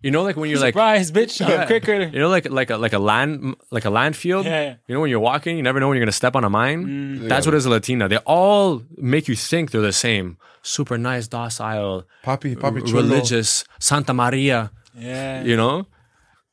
You 0.01 0.11
know, 0.11 0.23
like 0.23 0.37
when 0.37 0.49
you're 0.49 0.59
like 0.59 0.73
Surprise, 0.73 1.11
bitch! 1.11 1.45
I'm 1.45 1.67
quicker. 1.67 2.03
you 2.03 2.19
know, 2.19 2.29
like 2.29 2.49
like 2.49 2.69
a 2.69 2.77
like 2.77 2.93
a 2.93 2.99
land 2.99 3.55
like 3.69 3.83
a 3.85 3.89
land 3.89 4.15
field. 4.15 4.45
Yeah, 4.45 4.61
yeah. 4.63 4.75
You 4.87 4.95
know, 4.95 5.01
when 5.01 5.09
you're 5.09 5.19
walking, 5.19 5.57
you 5.57 5.63
never 5.63 5.79
know 5.79 5.87
when 5.89 5.97
you're 5.97 6.05
gonna 6.05 6.11
step 6.13 6.35
on 6.35 6.43
a 6.45 6.49
mine. 6.49 6.85
Mm. 6.85 7.27
That's 7.27 7.45
what 7.45 7.53
is 7.53 7.65
a 7.65 7.69
Latina. 7.69 8.07
They 8.07 8.17
all 8.25 8.81
make 8.97 9.27
you 9.27 9.35
think 9.35 9.71
they're 9.71 9.81
the 9.81 9.91
same. 9.91 10.37
Super 10.61 10.97
nice, 10.97 11.27
docile, 11.27 12.05
Papi, 12.23 12.55
Papi, 12.55 12.85
chulo. 12.87 13.01
religious, 13.01 13.65
Santa 13.79 14.13
Maria. 14.13 14.71
Yeah. 14.95 15.43
You 15.43 15.57
know. 15.57 15.85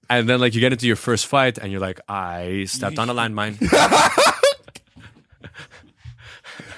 And 0.08 0.28
then 0.28 0.38
like 0.40 0.54
you 0.54 0.60
get 0.60 0.72
into 0.72 0.86
your 0.86 0.94
first 0.96 1.26
fight 1.26 1.58
and 1.58 1.70
you're 1.72 1.80
like, 1.80 2.00
I 2.08 2.64
stepped 2.66 2.98
on 2.98 3.10
a 3.10 3.14
landmine. 3.20 3.58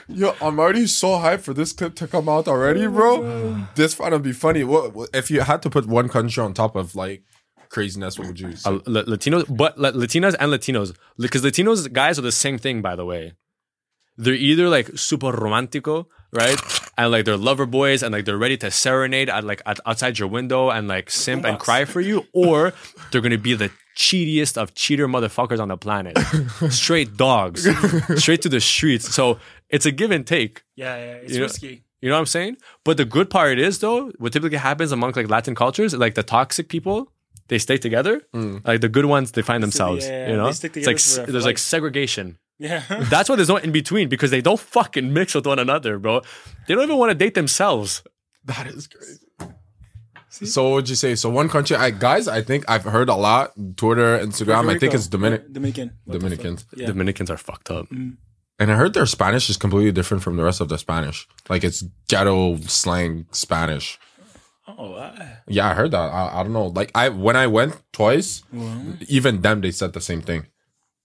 Yo, 0.09 0.35
I'm 0.41 0.59
already 0.59 0.87
so 0.87 1.09
hyped 1.19 1.41
for 1.41 1.53
this 1.53 1.73
clip 1.73 1.95
to 1.97 2.09
come 2.09 2.29
out 2.29 2.49
already, 2.49 2.87
bro. 2.87 3.67
This 3.75 3.95
gonna 3.95 4.19
be 4.19 4.33
funny. 4.33 4.65
What 4.65 5.11
if 5.13 5.31
you 5.31 5.43
had 5.43 5.63
to 5.63 5.71
put 5.71 5.87
one 5.87 6.09
country 6.09 6.43
on 6.43 6.55
top 6.55 6.77
of 6.77 6.95
like 6.95 7.25
craziness? 7.69 8.19
What 8.19 8.29
would 8.29 8.41
you 8.41 8.57
say? 8.57 8.71
Uh, 8.71 8.79
La- 8.87 9.03
Latinos, 9.03 9.45
but 9.55 9.79
La- 9.79 9.93
Latinas 9.93 10.35
and 10.41 10.51
Latinos, 10.51 10.97
because 11.19 11.43
Latinos 11.43 11.93
guys 11.93 12.19
are 12.19 12.23
the 12.23 12.33
same 12.33 12.57
thing, 12.59 12.81
by 12.81 12.97
the 12.97 13.05
way. 13.05 13.35
They're 14.17 14.35
either 14.35 14.69
like 14.69 14.97
super 14.99 15.31
romantico, 15.31 16.09
right, 16.33 16.59
and 16.97 17.13
like 17.13 17.25
they're 17.27 17.37
lover 17.37 17.67
boys, 17.67 18.03
and 18.03 18.13
like 18.13 18.25
they're 18.25 18.39
ready 18.39 18.57
to 18.57 18.71
serenade 18.71 19.29
at 19.29 19.45
like 19.45 19.63
at, 19.67 19.79
outside 19.87 20.19
your 20.19 20.29
window 20.29 20.71
and 20.71 20.89
like 20.89 21.11
simp 21.11 21.45
and 21.45 21.59
cry 21.59 21.85
for 21.85 22.01
you, 22.01 22.25
or 22.33 22.73
they're 23.13 23.21
gonna 23.21 23.39
be 23.39 23.55
the 23.55 23.71
cheatiest 24.05 24.57
of 24.57 24.75
cheater 24.75 25.09
motherfuckers 25.09 25.61
on 25.61 25.69
the 25.69 25.77
planet, 25.77 26.17
straight 26.71 27.17
dogs, 27.17 27.67
straight 28.23 28.43
to 28.43 28.49
the 28.49 28.61
streets. 28.61 29.13
So 29.19 29.39
it's 29.69 29.87
a 29.87 29.91
give 30.01 30.11
and 30.13 30.25
take. 30.27 30.63
Yeah, 30.77 30.97
yeah. 30.97 31.13
It's 31.25 31.33
You 31.33 31.39
know- 31.41 31.47
risky. 31.47 31.83
You 32.01 32.09
know 32.11 32.15
what 32.15 32.21
I'm 32.21 32.27
saying? 32.27 32.59
But 32.85 32.97
the 32.97 33.05
good 33.05 33.29
part 33.29 33.59
is 33.59 33.81
though, 33.81 34.13
what 34.23 34.33
typically 34.33 34.59
happens 34.59 34.93
among 34.93 35.15
like 35.17 35.29
Latin 35.29 35.57
cultures, 35.57 35.93
like 36.05 36.15
the 36.15 36.23
toxic 36.23 36.69
people, 36.69 37.11
they 37.49 37.59
stay 37.59 37.77
together. 37.77 38.15
Mm. 38.33 38.65
Like 38.65 38.81
the 38.83 38.89
good 38.89 39.07
ones, 39.07 39.33
they 39.33 39.43
find 39.43 39.65
themselves. 39.65 40.07
yeah, 40.07 40.13
yeah. 40.13 40.31
You 40.31 40.37
know, 40.37 40.47
They 40.47 40.53
stick 40.53 40.77
it's 40.77 40.87
like 40.87 40.97
together 40.99 41.21
for- 41.23 41.27
for 41.27 41.33
there's 41.33 41.45
like 41.51 41.59
segregation. 41.59 42.39
Yeah. 42.61 42.83
That's 43.11 43.29
why 43.29 43.35
there's 43.35 43.49
no 43.49 43.57
in 43.57 43.73
between 43.73 44.09
because 44.09 44.31
they 44.31 44.41
don't 44.41 44.61
fucking 44.61 45.13
mix 45.13 45.35
with 45.35 45.47
one 45.47 45.59
another, 45.59 45.99
bro. 45.99 46.21
They 46.69 46.75
don't 46.75 46.85
even 46.85 46.99
want 46.99 47.11
to 47.11 47.17
date 47.25 47.35
themselves. 47.35 48.05
That 48.45 48.69
is 48.69 48.87
crazy. 48.87 49.27
So 50.31 50.65
what 50.69 50.75
would 50.75 50.89
you 50.89 50.95
say? 50.95 51.15
So 51.15 51.31
one 51.31 51.49
country, 51.49 51.77
I 51.77 51.91
guys, 51.91 52.29
I 52.29 52.43
think 52.43 52.65
I've 52.69 52.85
heard 52.85 53.09
a 53.09 53.15
lot. 53.15 53.53
Twitter, 53.77 54.19
Instagram. 54.19 54.69
I 54.69 54.79
think 54.79 54.95
it's 54.95 55.07
Dominic, 55.07 55.53
Dominican. 55.53 55.93
What 56.05 56.19
Dominicans. 56.21 56.67
Yeah. 56.77 56.87
Dominicans 56.89 57.31
are 57.31 57.37
fucked 57.39 57.71
up. 57.71 57.87
and 57.91 58.19
I 58.59 58.75
heard 58.75 58.93
their 58.95 59.07
Spanish 59.07 59.49
is 59.49 59.57
completely 59.57 59.93
different 59.93 60.23
from 60.23 60.37
the 60.37 60.45
rest 60.45 60.61
of 60.61 60.69
the 60.69 60.79
Spanish. 60.79 61.27
Like 61.49 61.65
it's 61.65 61.83
ghetto 62.09 62.57
slang 62.63 63.27
Spanish. 63.33 63.99
Oh, 64.67 64.95
I- 64.97 65.39
Yeah, 65.47 65.71
I 65.71 65.75
heard 65.75 65.93
that. 65.93 66.11
I, 66.13 66.41
I 66.41 66.43
don't 66.43 66.53
know. 66.53 66.67
Like 66.67 66.91
I 66.95 67.09
when 67.09 67.37
I 67.37 67.47
went 67.47 67.81
twice, 67.93 68.43
even 69.09 69.41
them 69.43 69.61
they 69.63 69.71
said 69.71 69.93
the 69.95 70.01
same 70.01 70.21
thing. 70.21 70.47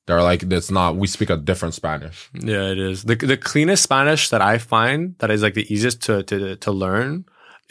They're 0.05 0.21
like, 0.21 0.43
it's 0.43 0.69
not. 0.69 0.97
We 0.97 1.07
speak 1.07 1.29
a 1.29 1.37
different 1.37 1.73
Spanish. 1.75 2.29
Yeah, 2.33 2.63
it 2.71 2.77
is. 2.77 3.03
The 3.03 3.15
the 3.15 3.37
cleanest 3.37 3.83
Spanish 3.83 4.29
that 4.31 4.41
I 4.41 4.57
find 4.57 5.15
that 5.19 5.31
is 5.31 5.41
like 5.41 5.53
the 5.53 5.65
easiest 5.73 6.01
to 6.03 6.23
to 6.23 6.57
to 6.57 6.71
learn 6.73 7.23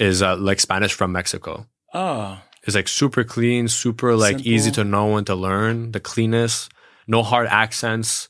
is 0.09 0.23
uh, 0.23 0.37
like 0.49 0.61
Spanish 0.61 0.93
from 0.99 1.11
Mexico. 1.13 1.53
oh, 1.95 2.39
It's 2.67 2.77
like 2.81 2.89
super 2.89 3.25
clean, 3.35 3.69
super 3.69 4.11
like 4.25 4.37
Simple. 4.39 4.53
easy 4.55 4.71
to 4.79 4.85
know 4.85 5.17
and 5.19 5.27
to 5.27 5.35
learn. 5.35 5.93
The 5.97 6.01
cleanest, 6.01 6.71
no 7.07 7.23
hard 7.23 7.49
accents, 7.49 8.29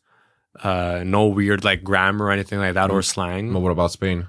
uh, 0.62 1.02
no 1.04 1.22
weird 1.38 1.64
like 1.64 1.80
grammar 1.90 2.26
or 2.26 2.32
anything 2.32 2.58
like 2.64 2.74
that 2.74 2.90
or 2.90 3.02
slang. 3.02 3.52
But 3.52 3.60
what 3.64 3.72
about 3.72 3.92
Spain? 3.92 4.28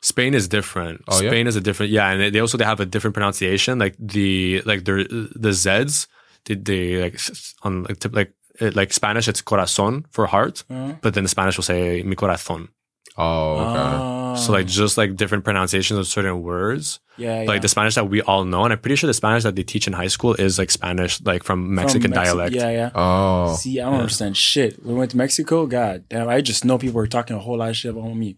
Spain 0.00 0.34
is 0.34 0.48
different. 0.48 0.96
Oh, 1.08 1.20
yeah? 1.22 1.30
Spain 1.30 1.46
is 1.46 1.56
a 1.56 1.60
different, 1.60 1.92
yeah, 1.92 2.10
and 2.10 2.18
they- 2.20 2.30
they 2.34 2.40
also 2.44 2.58
they 2.58 2.64
have 2.72 2.80
a 2.82 2.86
different 2.94 3.14
pronunciation. 3.14 3.78
Like 3.78 3.94
the 3.98 4.62
like 4.70 4.82
their 4.86 5.04
the 5.44 5.52
Z's, 5.52 6.08
they, 6.46 6.56
they 6.56 7.02
like 7.02 7.16
on 7.62 7.72
like 7.86 7.98
tip, 8.02 8.12
like 8.14 8.30
it, 8.60 8.74
like 8.74 8.90
Spanish 8.92 9.28
it's 9.30 9.42
corazón 9.42 10.04
for 10.14 10.26
heart, 10.26 10.64
Uh-huh. 10.70 10.94
but 11.02 11.14
then 11.14 11.22
the 11.26 11.30
Spanish 11.36 11.56
will 11.56 11.64
say 11.72 12.02
mi 12.02 12.16
corazón. 12.16 12.68
Oh, 13.16 13.58
okay. 13.64 13.86
Oh. 14.02 14.21
So 14.36 14.52
like 14.52 14.66
just 14.66 14.96
like 14.98 15.16
different 15.16 15.44
pronunciations 15.44 15.98
of 15.98 16.06
certain 16.06 16.42
words. 16.42 17.00
yeah, 17.16 17.42
yeah. 17.42 17.48
Like 17.48 17.62
the 17.62 17.68
Spanish 17.68 17.94
that 17.96 18.08
we 18.08 18.20
all 18.22 18.44
know, 18.44 18.64
and 18.64 18.72
I'm 18.72 18.78
pretty 18.78 18.96
sure 18.96 19.06
the 19.06 19.14
Spanish 19.14 19.42
that 19.44 19.54
they 19.56 19.62
teach 19.62 19.86
in 19.86 19.92
high 19.92 20.08
school 20.08 20.34
is 20.34 20.58
like 20.58 20.70
Spanish, 20.70 21.20
like 21.22 21.42
from 21.44 21.74
Mexican 21.74 22.12
From 22.12 22.20
Mexi- 22.20 22.24
dialect. 22.24 22.54
Yeah, 22.54 22.70
yeah. 22.70 22.90
Oh, 22.94 23.54
See, 23.56 23.80
I 23.80 23.84
don't 23.90 24.00
understand 24.00 24.36
shit. 24.36 24.84
We 24.84 24.94
went 24.94 25.10
to 25.12 25.16
Mexico. 25.16 25.66
God 25.66 26.04
damn, 26.08 26.28
I 26.28 26.40
just 26.40 26.64
know 26.64 26.78
people 26.78 26.96
were 26.96 27.06
talking 27.06 27.36
a 27.36 27.40
whole 27.40 27.58
lot 27.58 27.70
of 27.70 27.76
shit 27.76 27.90
about 27.92 28.14
me. 28.14 28.36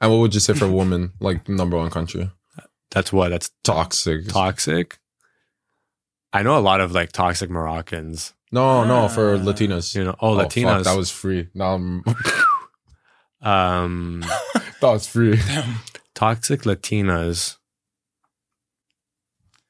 and 0.00 0.10
what 0.10 0.18
would 0.18 0.34
you 0.34 0.40
say 0.40 0.54
for 0.54 0.68
women? 0.68 1.12
Like 1.20 1.48
number 1.48 1.76
one 1.76 1.90
country, 1.90 2.30
That's 2.90 3.12
what 3.12 3.28
that's 3.30 3.50
toxic. 3.64 4.28
toxic. 4.28 4.98
I 6.32 6.42
know 6.42 6.56
a 6.56 6.60
lot 6.60 6.80
of 6.80 6.92
like 6.92 7.12
toxic 7.12 7.50
Moroccans. 7.50 8.32
no, 8.52 8.84
no, 8.84 9.08
for 9.08 9.34
Ah. 9.34 9.38
Latinas. 9.38 9.94
You 9.94 10.04
know, 10.04 10.16
oh, 10.20 10.38
fuck, 10.38 10.48
Latinas. 10.50 10.84
that 10.84 10.96
was 10.96 11.10
free. 11.10 11.48
Now 11.54 11.74
I'm, 11.74 12.02
um 13.42 14.20
that 14.80 14.82
was 14.82 15.06
free. 15.06 15.38
toxic 16.14 16.62
Latinas. 16.62 17.56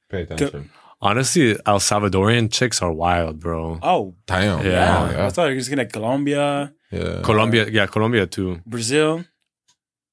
Pay 0.08 0.22
attention. 0.22 0.70
Honestly, 1.00 1.56
El 1.66 1.80
Salvadorian 1.80 2.50
chicks 2.52 2.80
are 2.80 2.92
wild, 2.92 3.40
bro. 3.40 3.78
Oh, 3.82 4.14
Damn. 4.26 4.64
Yeah. 4.64 4.70
yeah. 4.70 5.10
Yeah. 5.12 5.26
I 5.26 5.30
thought 5.30 5.46
you 5.46 5.54
were 5.54 5.58
just 5.58 5.70
gonna 5.70 5.86
Colombia, 5.86 6.72
Yeah. 6.92 7.22
Colombia, 7.22 7.68
yeah, 7.68 7.86
Colombia 7.86 8.26
too. 8.26 8.60
Brazil. 8.66 9.24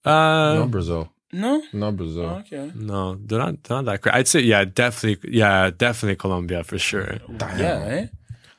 Uh, 0.03 0.55
no 0.55 0.67
Brazil. 0.67 1.11
No. 1.31 1.61
No 1.73 1.91
Brazil. 1.91 2.25
Okay. 2.41 2.71
no, 2.73 3.15
they're 3.23 3.37
not. 3.37 3.63
They're 3.63 3.77
not 3.77 3.85
that 3.85 4.01
crazy. 4.01 4.15
I'd 4.17 4.27
say, 4.27 4.39
yeah, 4.39 4.65
definitely, 4.65 5.29
yeah, 5.31 5.69
definitely 5.69 6.15
Colombia 6.15 6.63
for 6.63 6.79
sure. 6.79 7.19
Damn. 7.37 7.59
Yeah. 7.59 7.85
Eh? 7.85 8.07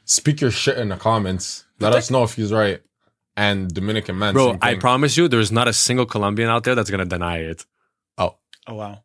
Speak 0.05 0.41
your 0.41 0.53
shit 0.53 0.79
in 0.79 0.91
the 0.91 0.97
comments. 0.97 1.65
Let 1.81 1.95
us 1.95 2.11
know 2.13 2.23
if 2.23 2.35
he's 2.35 2.53
right. 2.53 2.81
And 3.37 3.73
Dominican 3.73 4.19
man. 4.19 4.35
Bro, 4.35 4.59
I 4.61 4.75
promise 4.75 5.17
you, 5.17 5.29
there's 5.29 5.53
not 5.53 5.69
a 5.69 5.73
single 5.73 6.05
Colombian 6.07 6.49
out 6.49 6.65
there 6.65 6.75
that's 6.75 6.91
gonna 6.91 7.05
deny 7.07 7.39
it. 7.39 7.65
Oh 8.19 8.37
Oh 8.67 8.75
wow. 8.75 9.03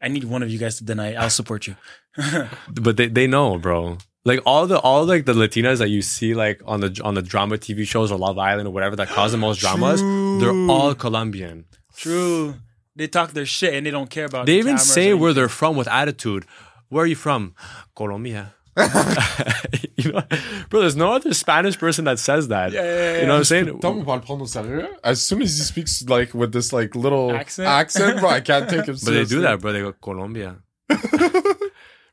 I 0.00 0.08
need 0.08 0.24
one 0.24 0.42
of 0.42 0.50
you 0.50 0.58
guys 0.58 0.78
to 0.78 0.84
deny. 0.84 1.08
it. 1.12 1.16
I'll 1.16 1.30
support 1.30 1.66
you. 1.66 1.76
But 2.68 2.96
they, 2.96 3.08
they 3.08 3.26
know, 3.26 3.58
bro. 3.58 3.98
Like 4.24 4.40
all 4.46 4.66
the 4.66 4.78
all 4.78 5.04
like 5.04 5.24
the 5.26 5.34
Latinas 5.34 5.78
that 5.78 5.88
you 5.90 6.00
see 6.00 6.32
like 6.34 6.62
on 6.64 6.80
the 6.80 6.98
on 7.04 7.14
the 7.14 7.22
drama 7.22 7.56
TV 7.58 7.86
shows 7.86 8.10
or 8.12 8.18
Love 8.18 8.38
Island 8.38 8.68
or 8.68 8.70
whatever 8.72 8.96
that 8.96 9.08
cause 9.08 9.32
the 9.32 9.38
most 9.38 9.60
dramas, 9.60 10.00
they're 10.40 10.70
all 10.70 10.94
Colombian. 10.94 11.66
True. 11.96 12.54
They 12.96 13.08
talk 13.08 13.32
their 13.32 13.44
shit 13.46 13.74
and 13.74 13.84
they 13.84 13.90
don't 13.90 14.08
care 14.08 14.24
about. 14.26 14.46
They 14.46 14.54
the 14.54 14.58
even 14.60 14.78
say 14.78 15.12
where 15.12 15.32
they're 15.34 15.48
from 15.48 15.76
with 15.76 15.88
attitude. 15.88 16.46
Where 16.88 17.04
are 17.04 17.06
you 17.06 17.16
from? 17.16 17.54
Colombia. 17.96 18.54
you 19.96 20.12
know, 20.12 20.22
bro, 20.68 20.80
there's 20.80 20.96
no 20.96 21.12
other 21.12 21.32
Spanish 21.32 21.78
person 21.78 22.04
that 22.06 22.18
says 22.18 22.48
that. 22.48 22.72
Yeah, 22.72 22.82
yeah, 22.82 22.94
yeah, 22.94 23.20
You 23.20 23.26
know 23.26 23.34
what 23.34 23.38
I'm 23.38 23.44
saying? 23.44 23.78
Tell 23.80 23.94
me 23.94 24.00
about 24.00 24.24
Paulo 24.24 24.46
Serra. 24.46 24.88
As 25.04 25.22
soon 25.22 25.42
as 25.42 25.56
he 25.56 25.62
speaks 25.62 26.02
like 26.08 26.34
with 26.34 26.52
this 26.52 26.72
like 26.72 26.96
little 26.96 27.30
Accent? 27.32 27.68
accent, 27.68 28.18
bro, 28.20 28.30
I 28.30 28.40
can't 28.40 28.68
take 28.68 28.86
him 28.86 28.96
But 29.04 29.12
they 29.12 29.24
do 29.24 29.40
that, 29.42 29.60
bro. 29.60 29.72
They 29.72 29.80
go 29.80 29.92
Colombia. 29.92 30.56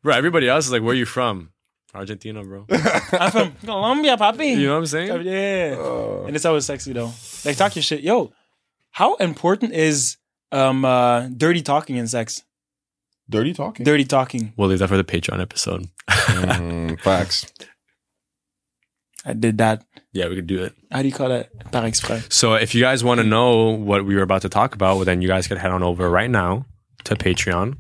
bro, 0.04 0.14
everybody 0.14 0.48
else 0.48 0.66
is 0.68 0.72
like, 0.72 0.84
where 0.84 0.92
are 0.92 0.96
you 0.96 1.06
from? 1.06 1.50
Argentina, 1.94 2.44
bro. 2.44 2.66
I'm 3.14 3.32
from 3.32 3.54
Colombia, 3.66 4.16
papi. 4.18 4.56
You 4.56 4.68
know 4.68 4.74
what 4.74 4.80
I'm 4.80 4.86
saying? 4.86 5.26
Yeah. 5.26 5.76
Uh, 5.78 6.24
and 6.26 6.36
it's 6.36 6.46
always 6.46 6.66
sexy 6.66 6.94
though. 6.94 7.12
Like 7.44 7.58
talk 7.58 7.76
your 7.76 7.84
shit. 7.84 8.02
Yo, 8.02 8.32
how 8.92 9.16
important 9.16 9.74
is 9.74 10.18
um 10.52 10.86
uh 10.86 11.28
dirty 11.28 11.62
talking 11.62 11.98
in 11.98 12.08
sex? 12.08 12.44
Dirty 13.30 13.54
talking. 13.54 13.84
Dirty 13.86 14.06
talking. 14.06 14.54
We'll 14.58 14.70
leave 14.70 14.80
that 14.80 14.88
for 14.90 14.98
the 14.98 15.04
Patreon 15.04 15.42
episode. 15.42 15.88
Mm, 16.10 17.00
facts. 17.02 17.52
I 19.26 19.34
did 19.34 19.58
that. 19.60 19.84
Yeah, 20.14 20.28
we 20.30 20.36
could 20.36 20.48
do 20.48 20.64
it. 20.64 20.74
How 20.92 21.02
do 21.02 21.08
you 21.08 21.14
call 21.14 21.30
that? 21.30 21.72
Par 21.72 21.84
exprès. 21.84 22.32
So 22.34 22.56
if 22.56 22.74
you 22.74 22.82
guys 22.82 23.04
want 23.04 23.20
to 23.20 23.24
know 23.24 23.70
what 23.70 24.04
we 24.06 24.16
were 24.16 24.24
about 24.24 24.42
to 24.42 24.50
talk 24.50 24.74
about, 24.74 24.96
well, 24.96 25.06
then 25.06 25.22
you 25.22 25.28
guys 25.28 25.48
could 25.48 25.58
head 25.60 25.72
on 25.72 25.84
over 25.84 26.10
right 26.10 26.30
now 26.30 26.66
to 27.06 27.16
Patreon 27.16 27.78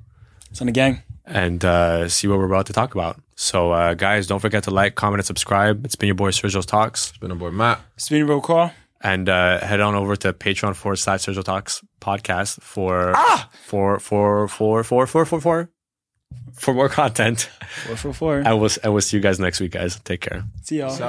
It's 0.52 0.62
on 0.62 0.68
the 0.68 0.72
gang. 0.74 1.02
and 1.26 1.66
uh, 1.66 2.08
see 2.10 2.28
what 2.28 2.38
we're 2.38 2.46
about 2.46 2.68
to 2.68 2.74
talk 2.74 2.94
about. 2.94 3.20
So, 3.36 3.72
uh, 3.72 3.96
guys, 3.96 4.28
don't 4.28 4.40
forget 4.40 4.64
to 4.66 4.72
like, 4.72 4.94
comment, 4.96 5.20
and 5.20 5.26
subscribe. 5.26 5.84
It's 5.84 5.96
been 5.96 6.08
your 6.08 6.16
boy 6.16 6.30
Sergio's 6.30 6.66
Talks. 6.66 7.10
It's 7.10 7.18
been 7.18 7.30
your 7.32 7.40
boy 7.40 7.50
Matt. 7.50 7.82
It's 7.96 8.08
been 8.08 8.20
your 8.20 8.28
roll 8.28 8.42
call. 8.42 8.72
And 9.04 9.30
uh, 9.30 9.60
head 9.60 9.80
on 9.80 9.96
over 9.96 10.16
to 10.18 10.34
Patreon 10.34 10.76
forward 10.76 10.98
slash 10.98 11.26
Sergio 11.26 11.44
Talks 11.44 11.82
podcast 12.00 12.62
for, 12.62 13.14
Ah! 13.16 13.50
for, 13.66 14.00
for, 14.00 14.48
for, 14.48 14.84
for, 14.84 15.08
for, 15.08 15.26
for, 15.26 15.42
for, 15.42 15.70
for 16.54 16.74
more 16.74 16.90
content. 16.90 17.50
Four 17.88 17.96
four 17.96 18.14
four. 18.14 18.38
And 18.40 18.60
we'll, 18.60 18.70
and 18.84 18.94
we'll 18.94 19.02
see 19.02 19.18
you 19.18 19.24
guys 19.24 19.40
next 19.40 19.60
week, 19.60 19.72
guys. 19.72 20.00
Take 20.04 20.22
care. 20.22 20.44
See 20.64 20.80
y'all. 20.80 20.92
se 20.92 21.04